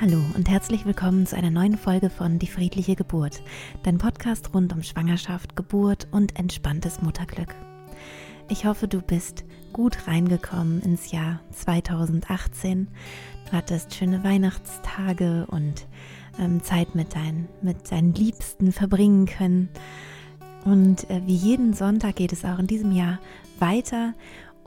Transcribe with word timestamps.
Hallo 0.00 0.22
und 0.36 0.48
herzlich 0.48 0.86
willkommen 0.86 1.26
zu 1.26 1.36
einer 1.36 1.50
neuen 1.50 1.76
Folge 1.76 2.08
von 2.08 2.38
Die 2.38 2.46
friedliche 2.46 2.94
Geburt, 2.94 3.42
dein 3.82 3.98
Podcast 3.98 4.54
rund 4.54 4.72
um 4.72 4.84
Schwangerschaft, 4.84 5.56
Geburt 5.56 6.06
und 6.12 6.38
entspanntes 6.38 7.02
Mutterglück. 7.02 7.52
Ich 8.48 8.64
hoffe, 8.64 8.86
du 8.86 9.02
bist 9.02 9.44
gut 9.72 10.06
reingekommen 10.06 10.82
ins 10.82 11.10
Jahr 11.10 11.40
2018. 11.50 12.86
Du 13.46 13.52
hattest 13.52 13.92
schöne 13.92 14.22
Weihnachtstage 14.22 15.46
und 15.48 15.88
ähm, 16.38 16.62
Zeit 16.62 16.94
mit, 16.94 17.16
dein, 17.16 17.48
mit 17.60 17.90
deinen 17.90 18.14
Liebsten 18.14 18.70
verbringen 18.70 19.26
können. 19.26 19.68
Und 20.64 21.10
äh, 21.10 21.22
wie 21.26 21.34
jeden 21.34 21.72
Sonntag 21.74 22.14
geht 22.14 22.32
es 22.32 22.44
auch 22.44 22.60
in 22.60 22.68
diesem 22.68 22.92
Jahr 22.92 23.18
weiter 23.58 24.14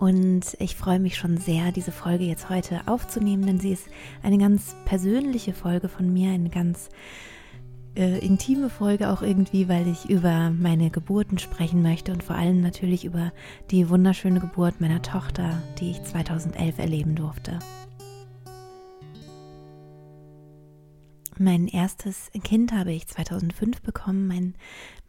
und 0.01 0.57
ich 0.57 0.75
freue 0.75 0.99
mich 0.99 1.15
schon 1.15 1.37
sehr, 1.37 1.71
diese 1.71 1.91
Folge 1.91 2.23
jetzt 2.23 2.49
heute 2.49 2.81
aufzunehmen, 2.87 3.45
denn 3.45 3.59
sie 3.59 3.71
ist 3.71 3.85
eine 4.23 4.39
ganz 4.39 4.75
persönliche 4.83 5.53
Folge 5.53 5.89
von 5.89 6.11
mir, 6.11 6.31
eine 6.31 6.49
ganz 6.49 6.89
äh, 7.95 8.17
intime 8.25 8.71
Folge 8.71 9.11
auch 9.11 9.21
irgendwie, 9.21 9.69
weil 9.69 9.87
ich 9.87 10.09
über 10.09 10.49
meine 10.49 10.89
Geburten 10.89 11.37
sprechen 11.37 11.83
möchte 11.83 12.11
und 12.11 12.23
vor 12.23 12.35
allem 12.35 12.61
natürlich 12.61 13.05
über 13.05 13.31
die 13.69 13.89
wunderschöne 13.89 14.39
Geburt 14.39 14.81
meiner 14.81 15.03
Tochter, 15.03 15.61
die 15.79 15.91
ich 15.91 16.01
2011 16.01 16.79
erleben 16.79 17.13
durfte. 17.13 17.59
Mein 21.37 21.67
erstes 21.67 22.29
Kind 22.43 22.71
habe 22.71 22.91
ich 22.91 23.07
2005 23.07 23.81
bekommen, 23.81 24.27
mein, 24.27 24.53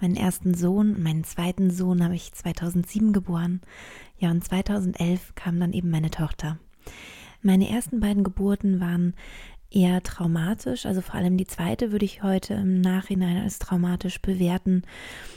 meinen 0.01 0.17
ersten 0.17 0.55
Sohn, 0.55 1.03
meinen 1.03 1.25
zweiten 1.25 1.71
Sohn 1.71 2.03
habe 2.03 2.15
ich 2.15 2.33
2007 2.33 3.13
geboren. 3.13 3.61
Ja, 4.23 4.31
und 4.31 4.45
2011 4.45 5.35
kam 5.35 5.59
dann 5.59 5.73
eben 5.73 5.91
meine 5.91 6.11
Tochter. 6.13 6.57
Meine 7.43 7.69
ersten 7.69 7.99
beiden 7.99 8.23
Geburten 8.23 8.79
waren 8.79 9.15
eher 9.69 10.01
traumatisch, 10.05 10.87
also 10.87 11.01
vor 11.01 11.17
allem 11.17 11.37
die 11.37 11.47
zweite 11.49 11.91
würde 11.91 12.05
ich 12.05 12.23
heute 12.23 12.55
im 12.55 12.81
Nachhinein 12.81 13.43
als 13.43 13.59
traumatisch 13.59 14.23
bewerten, 14.23 14.83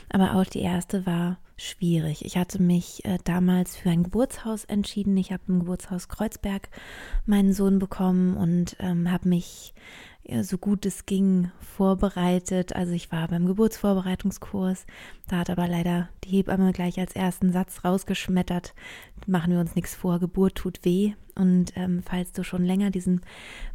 aber 0.08 0.36
auch 0.36 0.44
die 0.44 0.60
erste 0.60 1.04
war 1.04 1.38
schwierig. 1.56 2.24
Ich 2.24 2.36
hatte 2.36 2.60
mich 2.60 3.04
äh, 3.04 3.18
damals 3.24 3.76
für 3.76 3.90
ein 3.90 4.02
Geburtshaus 4.02 4.64
entschieden. 4.64 5.16
Ich 5.16 5.32
habe 5.32 5.42
im 5.48 5.60
Geburtshaus 5.60 6.08
Kreuzberg 6.08 6.68
meinen 7.24 7.52
Sohn 7.52 7.78
bekommen 7.78 8.36
und 8.36 8.76
ähm, 8.80 9.10
habe 9.10 9.28
mich 9.28 9.74
so 10.42 10.58
gut 10.58 10.86
es 10.86 11.06
ging 11.06 11.50
vorbereitet. 11.60 12.74
Also 12.74 12.92
ich 12.92 13.12
war 13.12 13.28
beim 13.28 13.46
Geburtsvorbereitungskurs, 13.46 14.86
da 15.28 15.38
hat 15.38 15.50
aber 15.50 15.68
leider 15.68 16.08
die 16.24 16.30
Hebamme 16.30 16.72
gleich 16.72 16.98
als 16.98 17.14
ersten 17.14 17.52
Satz 17.52 17.84
rausgeschmettert. 17.84 18.74
Machen 19.26 19.52
wir 19.52 19.60
uns 19.60 19.74
nichts 19.74 19.94
vor, 19.94 20.18
Geburt 20.18 20.56
tut 20.56 20.84
weh. 20.84 21.12
Und 21.34 21.76
ähm, 21.76 22.02
falls 22.04 22.32
du 22.32 22.44
schon 22.44 22.64
länger 22.64 22.90
diesen 22.90 23.20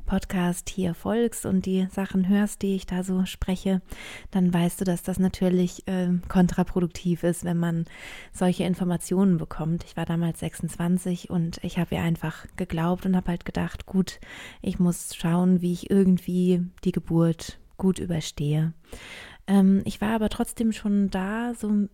Podcast 0.06 0.70
hier 0.70 0.95
folgst 0.95 1.45
und 1.45 1.66
die 1.66 1.88
Sachen 1.92 2.28
hörst, 2.28 2.64
die 2.64 2.76
ich 2.76 2.88
da 2.88 3.04
so 3.04 3.26
spreche, 3.26 3.82
dann 4.32 4.52
weißt 4.52 4.82
du, 4.82 4.86
dass 4.86 5.04
das 5.04 5.20
natürlich 5.20 5.88
äh, 5.88 6.10
kontraproduktiv 6.28 7.23
ist, 7.23 7.44
wenn 7.44 7.58
man 7.58 7.70
solche 8.31 8.64
Informationen 8.64 9.38
bekommt. 9.38 9.83
Ich 9.83 9.97
war 9.97 10.05
damals 10.05 10.39
26 10.39 11.30
und 11.30 11.64
ich 11.64 11.77
habe 11.77 11.95
ihr 11.95 12.02
einfach 12.02 12.45
geglaubt 12.55 13.05
und 13.05 13.16
habe 13.16 13.30
halt 13.30 13.45
gedacht, 13.45 13.86
gut, 13.86 14.19
ich 14.61 14.80
muss 14.80 15.16
schauen, 15.16 15.61
wie 15.61 15.73
ich 15.73 15.89
irgendwie 15.89 16.64
die 16.83 16.92
Geburt 16.92 17.59
gut 17.77 17.99
überstehe. 17.99 18.73
Ähm, 19.47 19.81
ich 19.86 20.02
war 20.02 20.09
aber 20.16 20.30
trotzdem 20.30 20.72
schon 20.72 21.09
da, 21.09 21.53
so 21.53 21.88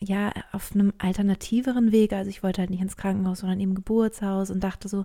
ja, 0.00 0.32
auf 0.52 0.72
einem 0.74 0.92
alternativeren 0.98 1.92
Weg. 1.92 2.12
Also 2.12 2.30
ich 2.30 2.42
wollte 2.42 2.60
halt 2.60 2.70
nicht 2.70 2.82
ins 2.82 2.96
Krankenhaus, 2.96 3.40
sondern 3.40 3.60
im 3.60 3.74
Geburtshaus 3.74 4.50
und 4.50 4.62
dachte 4.62 4.88
so, 4.88 5.04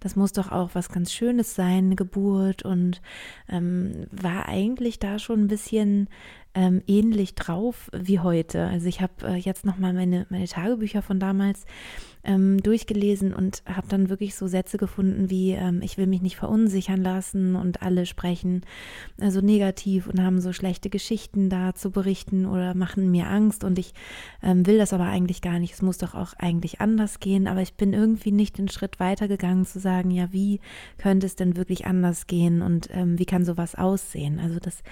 das 0.00 0.16
muss 0.16 0.32
doch 0.32 0.50
auch 0.50 0.70
was 0.74 0.88
ganz 0.88 1.12
Schönes 1.12 1.54
sein, 1.54 1.86
eine 1.86 1.96
Geburt 1.96 2.64
und 2.64 3.00
ähm, 3.48 4.06
war 4.10 4.48
eigentlich 4.48 4.98
da 4.98 5.18
schon 5.18 5.42
ein 5.42 5.48
bisschen 5.48 6.08
ähm, 6.54 6.82
ähnlich 6.86 7.34
drauf 7.34 7.90
wie 7.92 8.18
heute. 8.18 8.66
Also 8.66 8.86
ich 8.86 9.00
habe 9.00 9.12
äh, 9.24 9.36
jetzt 9.36 9.64
nochmal 9.64 9.92
meine, 9.92 10.26
meine 10.30 10.46
Tagebücher 10.46 11.02
von 11.02 11.20
damals 11.20 11.64
ähm, 12.24 12.62
durchgelesen 12.62 13.32
und 13.32 13.62
habe 13.66 13.88
dann 13.88 14.10
wirklich 14.10 14.34
so 14.34 14.46
Sätze 14.46 14.76
gefunden 14.76 15.30
wie, 15.30 15.52
ähm, 15.52 15.80
ich 15.82 15.96
will 15.96 16.06
mich 16.06 16.20
nicht 16.20 16.36
verunsichern 16.36 17.02
lassen 17.02 17.56
und 17.56 17.82
alle 17.82 18.06
sprechen 18.06 18.62
also 19.20 19.40
negativ 19.40 20.06
und 20.06 20.22
haben 20.22 20.40
so 20.40 20.52
schlechte 20.52 20.90
Geschichten 20.90 21.48
da 21.48 21.74
zu 21.74 21.90
berichten 21.90 22.46
oder 22.46 22.74
machen 22.74 23.10
mir 23.10 23.28
Angst 23.28 23.64
und 23.64 23.78
ich 23.78 23.94
ähm, 24.42 24.66
will 24.66 24.78
das 24.78 24.92
aber 24.92 25.06
eigentlich 25.06 25.40
gar 25.40 25.58
nicht. 25.58 25.74
Es 25.74 25.82
muss 25.82 25.98
doch 25.98 26.14
auch 26.14 26.34
eigentlich 26.38 26.80
anders 26.80 27.20
gehen, 27.20 27.46
aber 27.46 27.62
ich 27.62 27.74
bin 27.74 27.92
irgendwie 27.92 28.32
nicht 28.32 28.58
den 28.58 28.68
Schritt 28.68 29.00
weitergegangen 29.00 29.64
zu 29.64 29.78
sagen, 29.78 30.10
ja, 30.10 30.32
wie 30.32 30.60
könnte 30.98 31.26
es 31.26 31.36
denn 31.36 31.56
wirklich 31.56 31.86
anders 31.86 32.26
gehen 32.26 32.60
und 32.60 32.88
ähm, 32.92 33.18
wie 33.18 33.26
kann 33.26 33.44
sowas 33.44 33.74
aussehen? 33.74 34.38
Also 34.38 34.58
das 34.58 34.82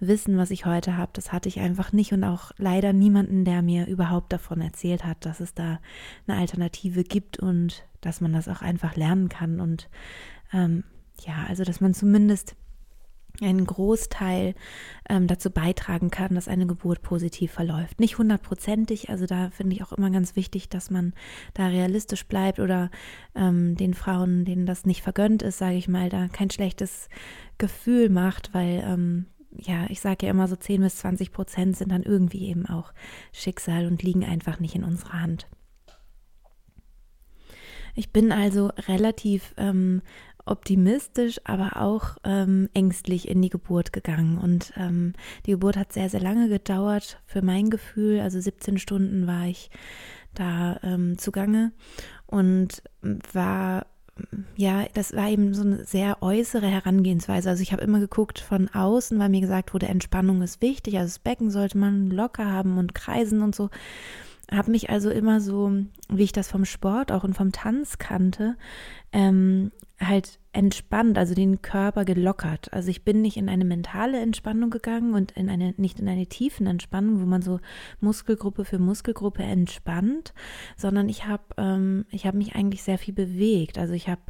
Wissen, 0.00 0.36
was 0.36 0.50
ich 0.50 0.66
heute 0.66 0.96
habe, 0.96 1.12
das 1.14 1.32
hatte 1.32 1.48
ich 1.48 1.60
einfach 1.60 1.92
nicht 1.92 2.12
und 2.12 2.24
auch 2.24 2.50
leider 2.58 2.92
niemanden, 2.92 3.44
der 3.44 3.62
mir 3.62 3.86
überhaupt 3.86 4.32
davon 4.32 4.60
erzählt 4.60 5.04
hat, 5.04 5.24
dass 5.24 5.38
es 5.38 5.54
da 5.54 5.78
eine 6.26 6.38
Alternative 6.38 6.71
gibt 6.72 7.38
und 7.38 7.84
dass 8.00 8.20
man 8.20 8.32
das 8.32 8.48
auch 8.48 8.62
einfach 8.62 8.96
lernen 8.96 9.28
kann 9.28 9.60
und 9.60 9.88
ähm, 10.52 10.84
ja, 11.26 11.44
also 11.48 11.64
dass 11.64 11.80
man 11.80 11.94
zumindest 11.94 12.56
einen 13.40 13.64
Großteil 13.64 14.54
ähm, 15.08 15.26
dazu 15.26 15.50
beitragen 15.50 16.10
kann, 16.10 16.34
dass 16.34 16.48
eine 16.48 16.66
Geburt 16.66 17.02
positiv 17.02 17.52
verläuft. 17.52 17.98
Nicht 17.98 18.18
hundertprozentig, 18.18 19.08
also 19.08 19.26
da 19.26 19.50
finde 19.50 19.74
ich 19.74 19.82
auch 19.82 19.92
immer 19.92 20.10
ganz 20.10 20.36
wichtig, 20.36 20.68
dass 20.68 20.90
man 20.90 21.14
da 21.54 21.68
realistisch 21.68 22.26
bleibt 22.26 22.60
oder 22.60 22.90
ähm, 23.34 23.76
den 23.76 23.94
Frauen, 23.94 24.44
denen 24.44 24.66
das 24.66 24.84
nicht 24.84 25.02
vergönnt 25.02 25.42
ist, 25.42 25.58
sage 25.58 25.76
ich 25.76 25.88
mal, 25.88 26.08
da 26.08 26.28
kein 26.28 26.50
schlechtes 26.50 27.08
Gefühl 27.58 28.10
macht, 28.10 28.52
weil 28.52 28.84
ähm, 28.86 29.26
ja, 29.56 29.86
ich 29.88 30.00
sage 30.00 30.26
ja 30.26 30.30
immer 30.30 30.48
so 30.48 30.56
10 30.56 30.80
bis 30.80 30.96
20 30.96 31.32
Prozent 31.32 31.76
sind 31.76 31.92
dann 31.92 32.02
irgendwie 32.02 32.48
eben 32.48 32.66
auch 32.66 32.92
Schicksal 33.32 33.86
und 33.86 34.02
liegen 34.02 34.24
einfach 34.24 34.60
nicht 34.60 34.74
in 34.74 34.84
unserer 34.84 35.20
Hand. 35.20 35.46
Ich 37.94 38.12
bin 38.12 38.32
also 38.32 38.70
relativ 38.88 39.54
ähm, 39.56 40.02
optimistisch, 40.44 41.40
aber 41.44 41.76
auch 41.76 42.16
ähm, 42.24 42.68
ängstlich 42.74 43.28
in 43.28 43.42
die 43.42 43.50
Geburt 43.50 43.92
gegangen. 43.92 44.38
Und 44.38 44.72
ähm, 44.76 45.12
die 45.46 45.52
Geburt 45.52 45.76
hat 45.76 45.92
sehr, 45.92 46.08
sehr 46.08 46.20
lange 46.20 46.48
gedauert 46.48 47.20
für 47.26 47.42
mein 47.42 47.70
Gefühl. 47.70 48.20
Also 48.20 48.40
17 48.40 48.78
Stunden 48.78 49.26
war 49.26 49.46
ich 49.46 49.70
da 50.34 50.80
ähm, 50.82 51.18
zugange 51.18 51.72
und 52.26 52.82
war 53.32 53.86
ja, 54.56 54.84
das 54.92 55.14
war 55.14 55.28
eben 55.28 55.54
so 55.54 55.62
eine 55.62 55.84
sehr 55.84 56.22
äußere 56.22 56.66
Herangehensweise. 56.66 57.48
Also 57.48 57.62
ich 57.62 57.72
habe 57.72 57.82
immer 57.82 57.98
geguckt 57.98 58.38
von 58.38 58.68
außen, 58.68 59.18
weil 59.18 59.30
mir 59.30 59.40
gesagt 59.40 59.72
wurde, 59.72 59.86
Entspannung 59.86 60.42
ist 60.42 60.60
wichtig. 60.60 60.98
Also 60.98 61.08
das 61.08 61.18
Becken 61.18 61.50
sollte 61.50 61.78
man 61.78 62.10
locker 62.10 62.50
haben 62.50 62.78
und 62.78 62.94
kreisen 62.94 63.42
und 63.42 63.54
so. 63.54 63.70
Habe 64.52 64.70
mich 64.70 64.90
also 64.90 65.10
immer 65.10 65.40
so, 65.40 65.72
wie 66.08 66.24
ich 66.24 66.32
das 66.32 66.48
vom 66.48 66.64
Sport 66.64 67.10
auch 67.10 67.24
und 67.24 67.34
vom 67.34 67.52
Tanz 67.52 67.98
kannte, 67.98 68.56
ähm, 69.12 69.70
halt 70.00 70.38
entspannt, 70.54 71.16
also 71.16 71.34
den 71.34 71.62
Körper 71.62 72.04
gelockert. 72.04 72.72
Also 72.72 72.90
ich 72.90 73.04
bin 73.04 73.22
nicht 73.22 73.38
in 73.38 73.48
eine 73.48 73.64
mentale 73.64 74.20
Entspannung 74.20 74.68
gegangen 74.68 75.14
und 75.14 75.32
in 75.32 75.48
eine, 75.48 75.74
nicht 75.78 75.98
in 75.98 76.08
eine 76.08 76.26
tiefen 76.26 76.66
Entspannung, 76.66 77.22
wo 77.22 77.26
man 77.26 77.40
so 77.40 77.58
Muskelgruppe 78.00 78.66
für 78.66 78.78
Muskelgruppe 78.78 79.42
entspannt, 79.42 80.34
sondern 80.76 81.08
ich 81.08 81.26
habe 81.26 81.44
ähm, 81.56 82.04
ich 82.10 82.26
habe 82.26 82.36
mich 82.36 82.54
eigentlich 82.54 82.82
sehr 82.82 82.98
viel 82.98 83.14
bewegt. 83.14 83.78
Also 83.78 83.94
ich 83.94 84.08
habe 84.08 84.20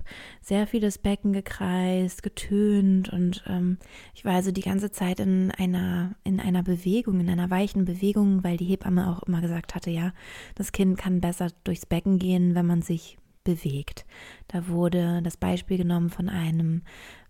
sehr 0.41 0.66
viel 0.69 0.81
das 0.81 0.99
Becken 0.99 1.32
gekreist, 1.32 2.22
getönt 2.22 3.12
und 3.12 3.43
ähm, 3.49 3.78
ich 4.14 4.25
war 4.25 4.34
also 4.34 4.53
die 4.53 4.62
ganze 4.62 4.93
Zeit 4.93 5.19
in 5.19 5.50
einer 5.50 6.14
in 6.22 6.38
einer 6.38 6.62
Bewegung, 6.62 7.19
in 7.19 7.31
einer 7.31 7.50
weichen 7.50 7.84
Bewegung, 7.84 8.44
weil 8.44 8.56
die 8.56 8.66
Hebamme 8.66 9.10
auch 9.10 9.25
immer 9.25 9.41
gesagt 9.41 9.75
hatte, 9.75 9.91
ja, 9.91 10.12
das 10.54 10.70
Kind 10.70 10.99
kann 10.99 11.20
besser 11.20 11.49
durchs 11.64 11.87
Becken 11.87 12.20
gehen, 12.20 12.55
wenn 12.55 12.67
man 12.67 12.82
sich 12.82 13.19
bewegt. 13.44 14.04
Da 14.48 14.68
wurde 14.68 15.20
das 15.22 15.36
Beispiel 15.36 15.78
genommen 15.78 16.10
von 16.10 16.28
einem 16.28 16.82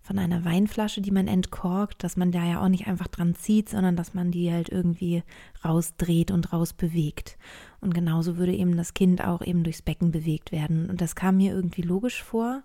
von 0.03 0.19
einer 0.19 0.43
Weinflasche, 0.43 0.99
die 0.99 1.11
man 1.11 1.29
entkorkt, 1.29 2.03
dass 2.03 2.17
man 2.17 2.33
da 2.33 2.45
ja 2.45 2.61
auch 2.61 2.67
nicht 2.67 2.87
einfach 2.87 3.07
dran 3.07 3.35
zieht, 3.35 3.69
sondern 3.69 3.95
dass 3.95 4.13
man 4.13 4.31
die 4.31 4.51
halt 4.51 4.67
irgendwie 4.67 5.23
rausdreht 5.63 6.29
und 6.29 6.51
rausbewegt. 6.51 7.37
Und 7.79 7.93
genauso 7.93 8.35
würde 8.35 8.53
eben 8.53 8.75
das 8.75 8.93
Kind 8.93 9.23
auch 9.23 9.41
eben 9.41 9.63
durchs 9.63 9.81
Becken 9.81 10.11
bewegt 10.11 10.51
werden. 10.51 10.89
Und 10.89 10.99
das 10.99 11.15
kam 11.15 11.37
mir 11.37 11.53
irgendwie 11.53 11.83
logisch 11.83 12.21
vor. 12.21 12.63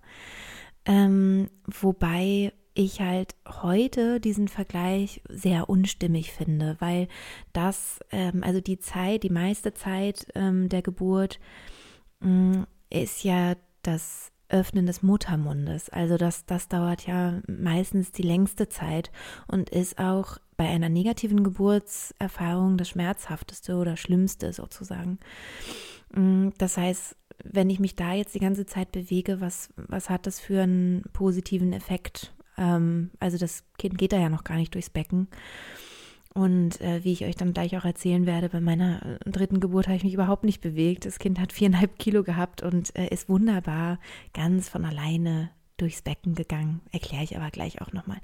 Ähm, 0.84 1.48
wobei 1.64 2.52
ich 2.74 3.00
halt 3.00 3.34
heute 3.46 4.20
diesen 4.20 4.48
Vergleich 4.48 5.20
sehr 5.28 5.68
unstimmig 5.68 6.32
finde, 6.32 6.76
weil 6.80 7.08
das, 7.52 8.00
ähm, 8.10 8.42
also 8.42 8.60
die 8.60 8.78
Zeit, 8.78 9.22
die 9.22 9.30
meiste 9.30 9.74
Zeit 9.74 10.26
ähm, 10.34 10.68
der 10.68 10.82
Geburt, 10.82 11.38
mm, 12.20 12.62
ist 12.90 13.24
ja 13.24 13.54
das 13.82 14.32
Öffnen 14.48 14.86
des 14.86 15.02
Muttermundes. 15.02 15.90
Also 15.90 16.16
das, 16.16 16.46
das 16.46 16.68
dauert 16.68 17.06
ja 17.06 17.40
meistens 17.46 18.12
die 18.12 18.22
längste 18.22 18.68
Zeit 18.68 19.10
und 19.46 19.68
ist 19.70 19.98
auch 19.98 20.38
bei 20.56 20.66
einer 20.66 20.88
negativen 20.88 21.44
Geburtserfahrung 21.44 22.78
das 22.78 22.88
schmerzhafteste 22.88 23.76
oder 23.76 23.96
schlimmste 23.96 24.52
sozusagen. 24.52 25.18
Mm, 26.14 26.48
das 26.58 26.76
heißt, 26.76 27.16
wenn 27.44 27.70
ich 27.70 27.78
mich 27.78 27.94
da 27.94 28.14
jetzt 28.14 28.34
die 28.34 28.40
ganze 28.40 28.66
Zeit 28.66 28.90
bewege, 28.90 29.40
was, 29.40 29.68
was 29.76 30.10
hat 30.10 30.26
das 30.26 30.40
für 30.40 30.62
einen 30.62 31.02
positiven 31.12 31.72
Effekt 31.72 32.32
Ähm, 32.58 33.10
also 33.20 33.38
das 33.38 33.64
Kind 33.78 33.96
geht 33.98 34.12
da 34.12 34.18
ja 34.18 34.28
noch 34.28 34.44
gar 34.44 34.56
nicht 34.56 34.74
durchs 34.74 34.90
Becken. 34.90 35.28
Und 36.38 36.80
äh, 36.80 37.02
wie 37.02 37.12
ich 37.12 37.24
euch 37.24 37.34
dann 37.34 37.52
gleich 37.52 37.76
auch 37.76 37.84
erzählen 37.84 38.24
werde, 38.24 38.48
bei 38.48 38.60
meiner 38.60 39.02
äh, 39.04 39.28
dritten 39.28 39.58
Geburt 39.58 39.88
habe 39.88 39.96
ich 39.96 40.04
mich 40.04 40.14
überhaupt 40.14 40.44
nicht 40.44 40.60
bewegt. 40.60 41.04
Das 41.04 41.18
Kind 41.18 41.40
hat 41.40 41.52
viereinhalb 41.52 41.98
Kilo 41.98 42.22
gehabt 42.22 42.62
und 42.62 42.96
äh, 42.96 43.08
ist 43.08 43.28
wunderbar 43.28 43.98
ganz 44.34 44.68
von 44.68 44.84
alleine 44.84 45.50
durchs 45.78 46.02
Becken 46.02 46.36
gegangen. 46.36 46.80
Erkläre 46.92 47.24
ich 47.24 47.36
aber 47.36 47.50
gleich 47.50 47.82
auch 47.82 47.92
nochmal. 47.92 48.18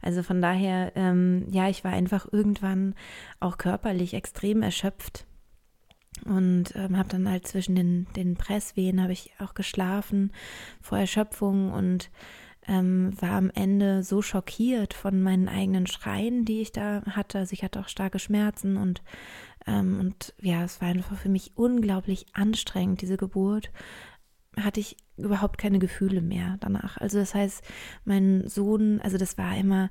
Also 0.00 0.22
von 0.22 0.40
daher, 0.40 0.92
ähm, 0.96 1.44
ja, 1.50 1.68
ich 1.68 1.84
war 1.84 1.92
einfach 1.92 2.26
irgendwann 2.32 2.94
auch 3.38 3.58
körperlich 3.58 4.14
extrem 4.14 4.62
erschöpft 4.62 5.26
und 6.24 6.74
ähm, 6.74 6.96
habe 6.96 7.10
dann 7.10 7.28
halt 7.28 7.46
zwischen 7.46 7.76
den, 7.76 8.06
den 8.16 8.36
Presswehen 8.36 9.02
habe 9.02 9.12
ich 9.12 9.32
auch 9.40 9.52
geschlafen 9.52 10.32
vor 10.80 10.96
Erschöpfung 10.96 11.70
und 11.72 12.10
ähm, 12.68 13.12
war 13.20 13.32
am 13.32 13.50
Ende 13.50 14.02
so 14.02 14.22
schockiert 14.22 14.94
von 14.94 15.22
meinen 15.22 15.48
eigenen 15.48 15.86
Schreien, 15.86 16.44
die 16.44 16.60
ich 16.60 16.70
da 16.70 17.02
hatte. 17.06 17.38
Also 17.38 17.54
ich 17.54 17.64
hatte 17.64 17.80
auch 17.80 17.88
starke 17.88 18.18
Schmerzen 18.18 18.76
und 18.76 19.02
ähm, 19.66 19.98
und 20.00 20.34
ja, 20.40 20.64
es 20.64 20.80
war 20.80 20.88
einfach 20.88 21.16
für 21.16 21.28
mich 21.28 21.52
unglaublich 21.56 22.26
anstrengend, 22.32 23.02
diese 23.02 23.16
Geburt. 23.16 23.70
Hatte 24.56 24.80
ich 24.80 24.96
überhaupt 25.16 25.58
keine 25.58 25.78
Gefühle 25.78 26.22
mehr 26.22 26.56
danach. 26.60 26.96
Also 26.98 27.18
das 27.18 27.34
heißt, 27.34 27.62
mein 28.04 28.48
Sohn, 28.48 29.00
also 29.02 29.18
das 29.18 29.36
war 29.38 29.56
immer, 29.56 29.90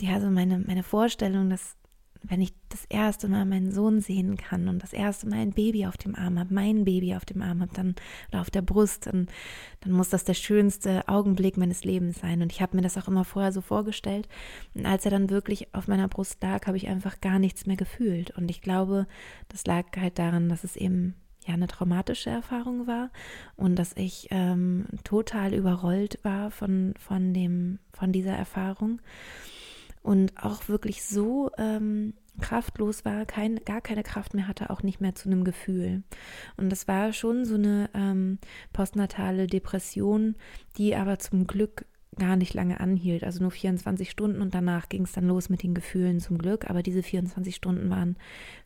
ja, 0.00 0.20
so 0.20 0.30
meine, 0.30 0.58
meine 0.58 0.82
Vorstellung, 0.82 1.50
dass 1.50 1.77
wenn 2.22 2.40
ich 2.40 2.52
das 2.68 2.84
erste 2.88 3.28
Mal 3.28 3.44
meinen 3.44 3.72
Sohn 3.72 4.00
sehen 4.00 4.36
kann 4.36 4.68
und 4.68 4.82
das 4.82 4.92
erste 4.92 5.28
Mal 5.28 5.38
ein 5.38 5.52
Baby 5.52 5.86
auf 5.86 5.96
dem 5.96 6.14
Arm 6.14 6.38
habe, 6.38 6.52
mein 6.52 6.84
Baby 6.84 7.14
auf 7.14 7.24
dem 7.24 7.42
Arm 7.42 7.60
habe, 7.60 7.72
dann 7.74 7.94
oder 8.30 8.40
auf 8.40 8.50
der 8.50 8.62
Brust, 8.62 9.06
dann, 9.06 9.28
dann 9.80 9.92
muss 9.92 10.08
das 10.08 10.24
der 10.24 10.34
schönste 10.34 11.06
Augenblick 11.08 11.56
meines 11.56 11.84
Lebens 11.84 12.18
sein. 12.18 12.42
Und 12.42 12.52
ich 12.52 12.60
habe 12.60 12.76
mir 12.76 12.82
das 12.82 12.98
auch 12.98 13.08
immer 13.08 13.24
vorher 13.24 13.52
so 13.52 13.60
vorgestellt. 13.60 14.28
Und 14.74 14.86
als 14.86 15.04
er 15.04 15.10
dann 15.10 15.30
wirklich 15.30 15.74
auf 15.74 15.88
meiner 15.88 16.08
Brust 16.08 16.42
lag, 16.42 16.66
habe 16.66 16.76
ich 16.76 16.88
einfach 16.88 17.20
gar 17.20 17.38
nichts 17.38 17.66
mehr 17.66 17.76
gefühlt. 17.76 18.30
Und 18.32 18.50
ich 18.50 18.60
glaube, 18.60 19.06
das 19.48 19.64
lag 19.66 19.86
halt 19.96 20.18
daran, 20.18 20.48
dass 20.48 20.64
es 20.64 20.76
eben 20.76 21.14
ja 21.46 21.54
eine 21.54 21.66
traumatische 21.66 22.30
Erfahrung 22.30 22.86
war 22.86 23.10
und 23.56 23.76
dass 23.76 23.94
ich 23.96 24.28
ähm, 24.30 24.86
total 25.02 25.54
überrollt 25.54 26.18
war 26.22 26.50
von, 26.50 26.94
von, 26.98 27.32
dem, 27.32 27.78
von 27.92 28.12
dieser 28.12 28.32
Erfahrung 28.32 29.00
und 30.02 30.32
auch 30.42 30.68
wirklich 30.68 31.04
so 31.04 31.50
ähm, 31.58 32.14
kraftlos 32.40 33.04
war, 33.04 33.26
kein, 33.26 33.56
gar 33.64 33.80
keine 33.80 34.02
Kraft 34.02 34.34
mehr 34.34 34.48
hatte, 34.48 34.70
auch 34.70 34.82
nicht 34.82 35.00
mehr 35.00 35.14
zu 35.14 35.28
einem 35.28 35.44
Gefühl. 35.44 36.02
Und 36.56 36.70
das 36.70 36.88
war 36.88 37.12
schon 37.12 37.44
so 37.44 37.54
eine 37.54 37.90
ähm, 37.94 38.38
postnatale 38.72 39.46
Depression, 39.46 40.36
die 40.76 40.94
aber 40.94 41.18
zum 41.18 41.46
Glück 41.46 41.86
gar 42.18 42.36
nicht 42.36 42.54
lange 42.54 42.80
anhielt, 42.80 43.22
also 43.22 43.40
nur 43.40 43.50
24 43.50 44.10
Stunden 44.10 44.42
und 44.42 44.54
danach 44.54 44.88
ging 44.88 45.04
es 45.04 45.12
dann 45.12 45.28
los 45.28 45.48
mit 45.48 45.62
den 45.62 45.74
Gefühlen 45.74 46.20
zum 46.20 46.38
Glück. 46.38 46.68
Aber 46.68 46.82
diese 46.82 47.02
24 47.02 47.54
Stunden 47.54 47.90
waren 47.90 48.16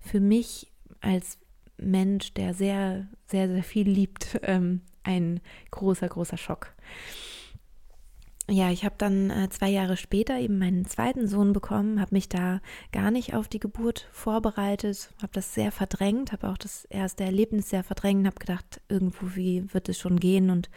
für 0.00 0.20
mich 0.20 0.72
als 1.00 1.38
Mensch, 1.76 2.32
der 2.34 2.54
sehr, 2.54 3.08
sehr, 3.26 3.48
sehr 3.48 3.62
viel 3.62 3.88
liebt, 3.88 4.40
ähm, 4.42 4.80
ein 5.02 5.40
großer, 5.70 6.08
großer 6.08 6.36
Schock 6.36 6.74
ja, 8.50 8.70
ich 8.70 8.84
habe 8.84 8.96
dann 8.98 9.30
äh, 9.30 9.48
zwei 9.50 9.68
Jahre 9.68 9.96
später 9.96 10.38
eben 10.38 10.58
meinen 10.58 10.84
zweiten 10.84 11.28
Sohn 11.28 11.52
bekommen, 11.52 12.00
habe 12.00 12.14
mich 12.14 12.28
da 12.28 12.60
gar 12.90 13.10
nicht 13.10 13.34
auf 13.34 13.46
die 13.48 13.60
Geburt 13.60 14.08
vorbereitet, 14.10 15.10
habe 15.18 15.32
das 15.32 15.54
sehr 15.54 15.70
verdrängt, 15.70 16.32
habe 16.32 16.48
auch 16.48 16.58
das 16.58 16.84
erste 16.86 17.24
Erlebnis 17.24 17.70
sehr 17.70 17.84
verdrängt, 17.84 18.26
habe 18.26 18.38
gedacht, 18.38 18.80
irgendwo 18.88 19.36
wie 19.36 19.72
wird 19.72 19.88
es 19.88 19.98
schon 19.98 20.18
gehen 20.18 20.50
und 20.50 20.70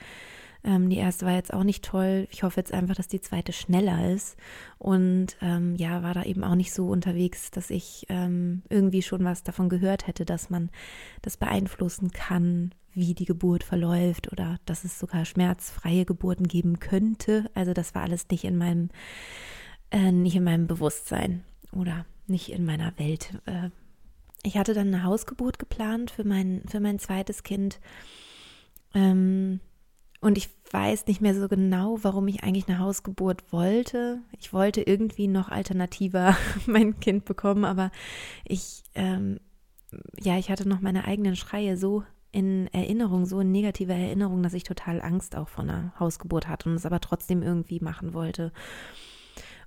ähm, 0.65 0.89
die 0.89 0.97
erste 0.97 1.25
war 1.25 1.33
jetzt 1.33 1.53
auch 1.53 1.63
nicht 1.63 1.85
toll. 1.85 2.27
Ich 2.31 2.41
hoffe 2.41 2.59
jetzt 2.59 2.73
einfach, 2.73 2.95
dass 2.95 3.07
die 3.07 3.21
zweite 3.21 3.53
schneller 3.53 4.11
ist 4.11 4.35
und 4.79 5.37
ähm, 5.41 5.75
ja, 5.75 6.01
war 6.01 6.15
da 6.15 6.23
eben 6.23 6.43
auch 6.43 6.55
nicht 6.55 6.73
so 6.73 6.87
unterwegs, 6.87 7.51
dass 7.51 7.69
ich 7.69 8.07
ähm, 8.09 8.63
irgendwie 8.69 9.03
schon 9.03 9.23
was 9.23 9.43
davon 9.43 9.69
gehört 9.69 10.07
hätte, 10.07 10.25
dass 10.25 10.49
man 10.49 10.71
das 11.21 11.37
beeinflussen 11.37 12.11
kann, 12.11 12.73
wie 12.93 13.13
die 13.13 13.25
Geburt 13.25 13.63
verläuft 13.63 14.31
oder 14.31 14.57
dass 14.65 14.83
es 14.83 14.97
sogar 14.97 15.25
schmerzfreie 15.25 16.05
Geburten 16.05 16.47
geben 16.47 16.79
könnte. 16.79 17.49
Also 17.53 17.73
das 17.73 17.93
war 17.93 18.01
alles 18.01 18.27
nicht 18.31 18.43
in 18.43 18.57
meinem, 18.57 18.89
äh, 19.91 20.11
nicht 20.11 20.35
in 20.35 20.43
meinem 20.43 20.65
Bewusstsein 20.65 21.43
oder 21.73 22.05
nicht 22.25 22.51
in 22.51 22.65
meiner 22.65 22.97
Welt. 22.97 23.39
Äh, 23.45 23.69
ich 24.41 24.57
hatte 24.57 24.73
dann 24.73 24.87
eine 24.87 25.03
Hausgeburt 25.03 25.59
geplant 25.59 26.09
für 26.09 26.23
mein, 26.23 26.63
für 26.67 26.79
mein 26.79 26.97
zweites 26.97 27.43
Kind. 27.43 27.79
Ähm, 28.95 29.59
und 30.25 30.39
ich 30.39 30.49
weiß 30.71 31.05
nicht 31.05 31.21
mehr 31.21 31.39
so 31.39 31.47
genau, 31.47 31.99
warum 32.01 32.27
ich 32.27 32.43
eigentlich 32.43 32.67
eine 32.67 32.79
Hausgeburt 32.79 33.53
wollte. 33.53 34.21
Ich 34.39 34.53
wollte 34.53 34.81
irgendwie 34.81 35.27
noch 35.27 35.49
alternativer 35.49 36.35
mein 36.65 36.99
Kind 36.99 37.25
bekommen, 37.25 37.63
aber 37.63 37.91
ich, 38.43 38.81
ähm, 38.95 39.39
ja, 40.19 40.39
ich 40.39 40.49
hatte 40.49 40.67
noch 40.67 40.81
meine 40.81 41.05
eigenen 41.05 41.35
Schreie 41.35 41.77
so 41.77 42.03
in 42.31 42.65
Erinnerung, 42.73 43.27
so 43.27 43.39
in 43.39 43.51
negativer 43.51 43.93
Erinnerung, 43.93 44.41
dass 44.41 44.55
ich 44.55 44.63
total 44.63 44.99
Angst 44.99 45.35
auch 45.35 45.47
vor 45.47 45.63
einer 45.63 45.93
Hausgeburt 45.99 46.47
hatte 46.47 46.69
und 46.69 46.75
es 46.75 46.87
aber 46.87 47.01
trotzdem 47.01 47.43
irgendwie 47.43 47.79
machen 47.79 48.15
wollte. 48.15 48.51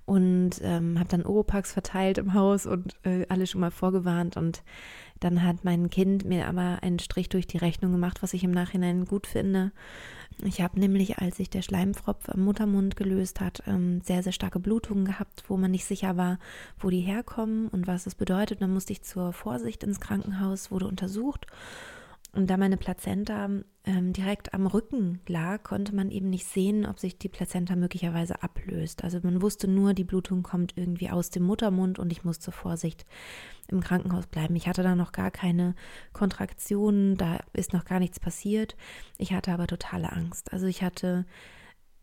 Und 0.09 0.59
ähm, 0.63 0.97
habe 0.97 1.07
dann 1.09 1.23
Oropax 1.23 1.71
verteilt 1.71 2.17
im 2.17 2.33
Haus 2.33 2.65
und 2.65 2.95
äh, 3.03 3.27
alle 3.29 3.45
schon 3.45 3.61
mal 3.61 3.69
vorgewarnt. 3.69 4.37
Und 4.37 4.63
dann 5.19 5.43
hat 5.43 5.63
mein 5.63 5.91
Kind 5.91 6.25
mir 6.25 6.47
aber 6.47 6.79
einen 6.81 6.97
Strich 6.97 7.29
durch 7.29 7.45
die 7.45 7.59
Rechnung 7.59 7.91
gemacht, 7.91 8.23
was 8.23 8.33
ich 8.33 8.43
im 8.43 8.49
Nachhinein 8.49 9.05
gut 9.05 9.27
finde. 9.27 9.71
Ich 10.43 10.61
habe 10.61 10.79
nämlich, 10.79 11.19
als 11.19 11.37
sich 11.37 11.51
der 11.51 11.61
Schleimpfropf 11.61 12.27
am 12.27 12.41
Muttermund 12.43 12.95
gelöst 12.95 13.39
hat, 13.39 13.61
ähm, 13.67 14.01
sehr, 14.01 14.23
sehr 14.23 14.31
starke 14.31 14.59
Blutungen 14.59 15.05
gehabt, 15.05 15.43
wo 15.47 15.57
man 15.57 15.69
nicht 15.69 15.85
sicher 15.85 16.17
war, 16.17 16.39
wo 16.79 16.89
die 16.89 17.01
herkommen 17.01 17.67
und 17.67 17.85
was 17.85 18.07
es 18.07 18.15
bedeutet. 18.15 18.63
Dann 18.63 18.73
musste 18.73 18.93
ich 18.93 19.03
zur 19.03 19.31
Vorsicht 19.31 19.83
ins 19.83 19.99
Krankenhaus, 19.99 20.71
wurde 20.71 20.87
untersucht 20.87 21.45
und 22.31 22.47
da 22.49 22.57
meine 22.57 22.77
Plazenta 22.77 23.49
ähm, 23.85 24.13
direkt 24.13 24.53
am 24.53 24.67
Rücken 24.67 25.19
lag, 25.27 25.63
konnte 25.63 25.95
man 25.95 26.11
eben 26.11 26.29
nicht 26.29 26.45
sehen, 26.45 26.85
ob 26.85 26.99
sich 26.99 27.17
die 27.17 27.29
Plazenta 27.29 27.75
möglicherweise 27.75 28.43
ablöst. 28.43 29.03
Also 29.03 29.19
man 29.23 29.41
wusste 29.41 29.67
nur, 29.67 29.93
die 29.93 30.03
Blutung 30.03 30.43
kommt 30.43 30.73
irgendwie 30.77 31.09
aus 31.09 31.31
dem 31.31 31.43
Muttermund 31.43 31.97
und 31.97 32.11
ich 32.11 32.23
muss 32.23 32.39
zur 32.39 32.53
Vorsicht 32.53 33.05
im 33.67 33.81
Krankenhaus 33.81 34.27
bleiben. 34.27 34.55
Ich 34.55 34.67
hatte 34.67 34.83
da 34.83 34.95
noch 34.95 35.11
gar 35.11 35.31
keine 35.31 35.73
Kontraktionen, 36.13 37.17
da 37.17 37.39
ist 37.53 37.73
noch 37.73 37.85
gar 37.85 37.99
nichts 37.99 38.19
passiert. 38.19 38.75
Ich 39.17 39.33
hatte 39.33 39.51
aber 39.51 39.65
totale 39.65 40.11
Angst. 40.11 40.53
Also 40.53 40.67
ich 40.67 40.83
hatte 40.83 41.25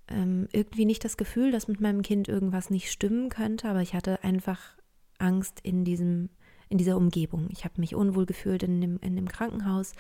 ähm, 0.09 0.49
irgendwie 0.53 0.87
nicht 0.87 1.05
das 1.05 1.17
Gefühl, 1.17 1.53
dass 1.53 1.69
mit 1.69 1.81
meinem 1.81 2.03
Kind 2.03 2.27
irgendwas 2.27 2.69
nicht 2.69 2.91
stimmen 2.91 3.29
könnte, 3.29 3.69
aber 3.69 3.83
ich 3.83 3.95
hatte 3.95 4.25
einfach 4.25 4.77
Angst 5.19 5.61
in 5.63 5.85
diesem 5.85 6.31
in 6.69 6.79
dieser 6.79 6.97
Umgebung. 6.97 7.49
Ich 7.51 7.65
habe 7.65 7.81
mich 7.81 7.95
unwohl 7.95 8.27
gefühlt 8.27 8.63
in 8.63 8.81
dem, 8.81 8.99
in 9.01 9.17
dem 9.17 9.29
Krankenhaus. 9.29 9.93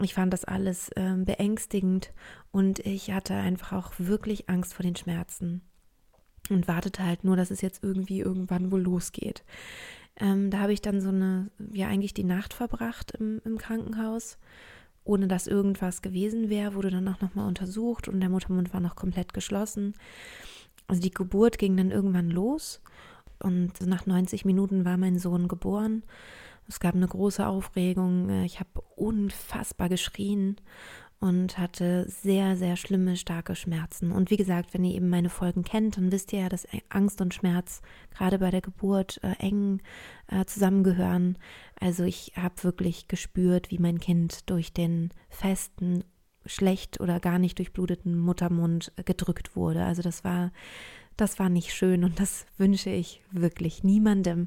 Ich 0.00 0.14
fand 0.14 0.32
das 0.32 0.44
alles 0.44 0.88
äh, 0.90 1.14
beängstigend 1.16 2.12
und 2.50 2.78
ich 2.80 3.12
hatte 3.12 3.34
einfach 3.34 3.72
auch 3.72 3.92
wirklich 3.98 4.48
Angst 4.48 4.74
vor 4.74 4.82
den 4.82 4.96
Schmerzen 4.96 5.62
und 6.50 6.66
wartete 6.66 7.04
halt 7.04 7.24
nur, 7.24 7.36
dass 7.36 7.50
es 7.50 7.60
jetzt 7.60 7.84
irgendwie 7.84 8.20
irgendwann 8.20 8.72
wohl 8.72 8.80
losgeht. 8.80 9.44
Ähm, 10.16 10.50
da 10.50 10.60
habe 10.60 10.72
ich 10.72 10.82
dann 10.82 11.00
so 11.00 11.08
eine, 11.08 11.50
ja 11.72 11.88
eigentlich 11.88 12.14
die 12.14 12.24
Nacht 12.24 12.54
verbracht 12.54 13.12
im, 13.12 13.40
im 13.44 13.58
Krankenhaus, 13.58 14.38
ohne 15.04 15.28
dass 15.28 15.46
irgendwas 15.46 16.02
gewesen 16.02 16.48
wäre, 16.48 16.74
wurde 16.74 16.90
dann 16.90 17.08
auch 17.08 17.20
nochmal 17.20 17.48
untersucht 17.48 18.08
und 18.08 18.20
der 18.20 18.28
Muttermund 18.28 18.72
war 18.72 18.80
noch 18.80 18.96
komplett 18.96 19.34
geschlossen. 19.34 19.94
Also 20.86 21.02
die 21.02 21.10
Geburt 21.10 21.58
ging 21.58 21.76
dann 21.76 21.90
irgendwann 21.90 22.30
los 22.30 22.80
und 23.42 23.84
nach 23.86 24.06
90 24.06 24.44
Minuten 24.44 24.84
war 24.84 24.96
mein 24.96 25.18
Sohn 25.18 25.48
geboren. 25.48 26.02
Es 26.68 26.80
gab 26.80 26.94
eine 26.94 27.08
große 27.08 27.46
Aufregung. 27.46 28.44
Ich 28.44 28.60
habe 28.60 28.80
unfassbar 28.96 29.88
geschrien 29.88 30.56
und 31.22 31.56
hatte 31.56 32.04
sehr, 32.08 32.56
sehr 32.56 32.76
schlimme, 32.76 33.16
starke 33.16 33.54
Schmerzen. 33.54 34.10
Und 34.10 34.32
wie 34.32 34.36
gesagt, 34.36 34.74
wenn 34.74 34.82
ihr 34.82 34.96
eben 34.96 35.08
meine 35.08 35.28
Folgen 35.28 35.62
kennt, 35.62 35.96
dann 35.96 36.10
wisst 36.10 36.32
ihr 36.32 36.40
ja, 36.40 36.48
dass 36.48 36.66
Angst 36.88 37.20
und 37.20 37.32
Schmerz 37.32 37.80
gerade 38.10 38.40
bei 38.40 38.50
der 38.50 38.60
Geburt 38.60 39.20
äh, 39.22 39.34
eng 39.38 39.80
äh, 40.26 40.44
zusammengehören. 40.46 41.38
Also 41.78 42.02
ich 42.02 42.32
habe 42.34 42.64
wirklich 42.64 43.06
gespürt, 43.06 43.70
wie 43.70 43.78
mein 43.78 44.00
Kind 44.00 44.50
durch 44.50 44.72
den 44.72 45.10
festen, 45.28 46.02
schlecht 46.44 47.00
oder 47.00 47.20
gar 47.20 47.38
nicht 47.38 47.56
durchbluteten 47.58 48.18
Muttermund 48.18 48.92
äh, 48.96 49.04
gedrückt 49.04 49.54
wurde. 49.54 49.84
Also 49.84 50.02
das 50.02 50.24
war 50.24 50.50
das 51.22 51.38
war 51.38 51.48
nicht 51.48 51.72
schön 51.72 52.02
und 52.02 52.18
das 52.18 52.46
wünsche 52.58 52.90
ich 52.90 53.22
wirklich 53.30 53.84
niemandem. 53.84 54.46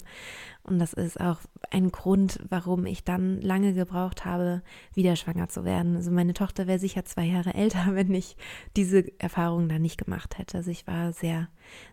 Und 0.63 0.77
das 0.77 0.91
ist 0.91 1.19
auch 1.21 1.39
ein 1.71 1.89
Grund, 1.89 2.39
warum 2.49 2.85
ich 2.85 3.05
dann 3.05 3.39
lange 3.39 3.73
gebraucht 3.73 4.25
habe, 4.25 4.61
wieder 4.93 5.15
schwanger 5.15 5.47
zu 5.47 5.63
werden. 5.63 5.95
Also 5.95 6.11
meine 6.11 6.33
Tochter 6.33 6.67
wäre 6.67 6.77
sicher 6.77 7.05
zwei 7.05 7.23
Jahre 7.23 7.53
älter, 7.53 7.85
wenn 7.95 8.13
ich 8.13 8.35
diese 8.75 9.05
Erfahrung 9.21 9.69
dann 9.69 9.81
nicht 9.81 9.97
gemacht 10.03 10.37
hätte. 10.37 10.57
Also 10.57 10.69
ich 10.69 10.85
war 10.85 11.13
sehr, 11.13 11.47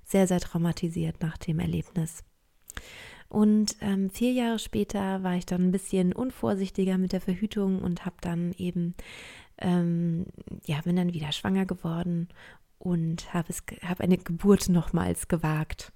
sehr, 0.04 0.26
sehr 0.26 0.40
traumatisiert 0.40 1.22
nach 1.22 1.38
dem 1.38 1.60
Erlebnis. 1.60 2.24
Und 3.28 3.76
ähm, 3.80 4.10
vier 4.10 4.32
Jahre 4.32 4.58
später 4.58 5.22
war 5.22 5.36
ich 5.36 5.46
dann 5.46 5.62
ein 5.62 5.72
bisschen 5.72 6.12
unvorsichtiger 6.12 6.98
mit 6.98 7.12
der 7.12 7.20
Verhütung 7.20 7.80
und 7.80 8.04
habe 8.04 8.16
dann 8.20 8.52
eben, 8.58 8.94
ähm, 9.58 10.26
ja, 10.66 10.80
bin 10.82 10.96
dann 10.96 11.14
wieder 11.14 11.30
schwanger 11.30 11.66
geworden 11.66 12.28
und 12.82 13.32
habe 13.32 13.54
hab 13.88 14.00
eine 14.00 14.18
Geburt 14.18 14.68
nochmals 14.68 15.28
gewagt. 15.28 15.92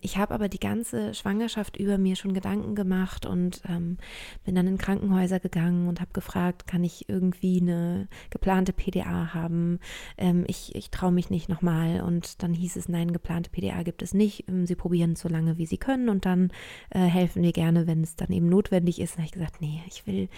Ich 0.00 0.16
habe 0.16 0.32
aber 0.32 0.48
die 0.48 0.58
ganze 0.58 1.12
Schwangerschaft 1.12 1.76
über 1.76 1.98
mir 1.98 2.16
schon 2.16 2.32
Gedanken 2.32 2.74
gemacht 2.74 3.26
und 3.26 3.60
ähm, 3.68 3.98
bin 4.46 4.54
dann 4.54 4.66
in 4.66 4.78
Krankenhäuser 4.78 5.38
gegangen 5.38 5.86
und 5.86 6.00
habe 6.00 6.12
gefragt, 6.14 6.66
kann 6.66 6.82
ich 6.82 7.10
irgendwie 7.10 7.60
eine 7.60 8.08
geplante 8.30 8.72
PDA 8.72 9.34
haben? 9.34 9.80
Ähm, 10.16 10.44
ich 10.46 10.74
ich 10.74 10.90
traue 10.90 11.12
mich 11.12 11.28
nicht 11.28 11.50
nochmal. 11.50 12.00
Und 12.00 12.42
dann 12.42 12.54
hieß 12.54 12.76
es, 12.76 12.88
nein, 12.88 13.12
geplante 13.12 13.50
PDA 13.50 13.82
gibt 13.82 14.00
es 14.00 14.14
nicht. 14.14 14.48
Ähm, 14.48 14.66
sie 14.66 14.76
probieren 14.76 15.16
so 15.16 15.28
lange, 15.28 15.58
wie 15.58 15.66
sie 15.66 15.78
können 15.78 16.08
und 16.08 16.24
dann 16.24 16.50
äh, 16.88 17.00
helfen 17.00 17.42
wir 17.42 17.52
gerne, 17.52 17.86
wenn 17.86 18.02
es 18.02 18.16
dann 18.16 18.32
eben 18.32 18.48
notwendig 18.48 18.98
ist. 18.98 19.12
Dann 19.12 19.18
habe 19.18 19.26
ich 19.26 19.32
gesagt, 19.32 19.60
nee, 19.60 19.82
ich 19.86 20.06
will, 20.06 20.30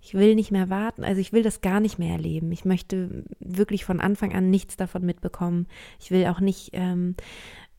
ich 0.00 0.14
will 0.14 0.34
nicht 0.34 0.50
mehr 0.50 0.70
warten. 0.70 1.04
Also 1.04 1.20
ich 1.20 1.32
will 1.32 1.42
das 1.42 1.60
gar 1.60 1.80
nicht 1.80 1.98
mehr 1.98 2.12
erleben. 2.12 2.50
Ich 2.52 2.64
möchte 2.64 3.24
wirklich 3.40 3.84
von 3.84 4.00
Anfang 4.00 4.32
an 4.32 4.48
nichts 4.50 4.76
davon 4.76 5.04
mitbekommen 5.04 5.40
kommen. 5.40 5.66
Ich 5.98 6.10
will 6.10 6.26
auch 6.26 6.40
nicht 6.40 6.70
ähm, 6.74 7.16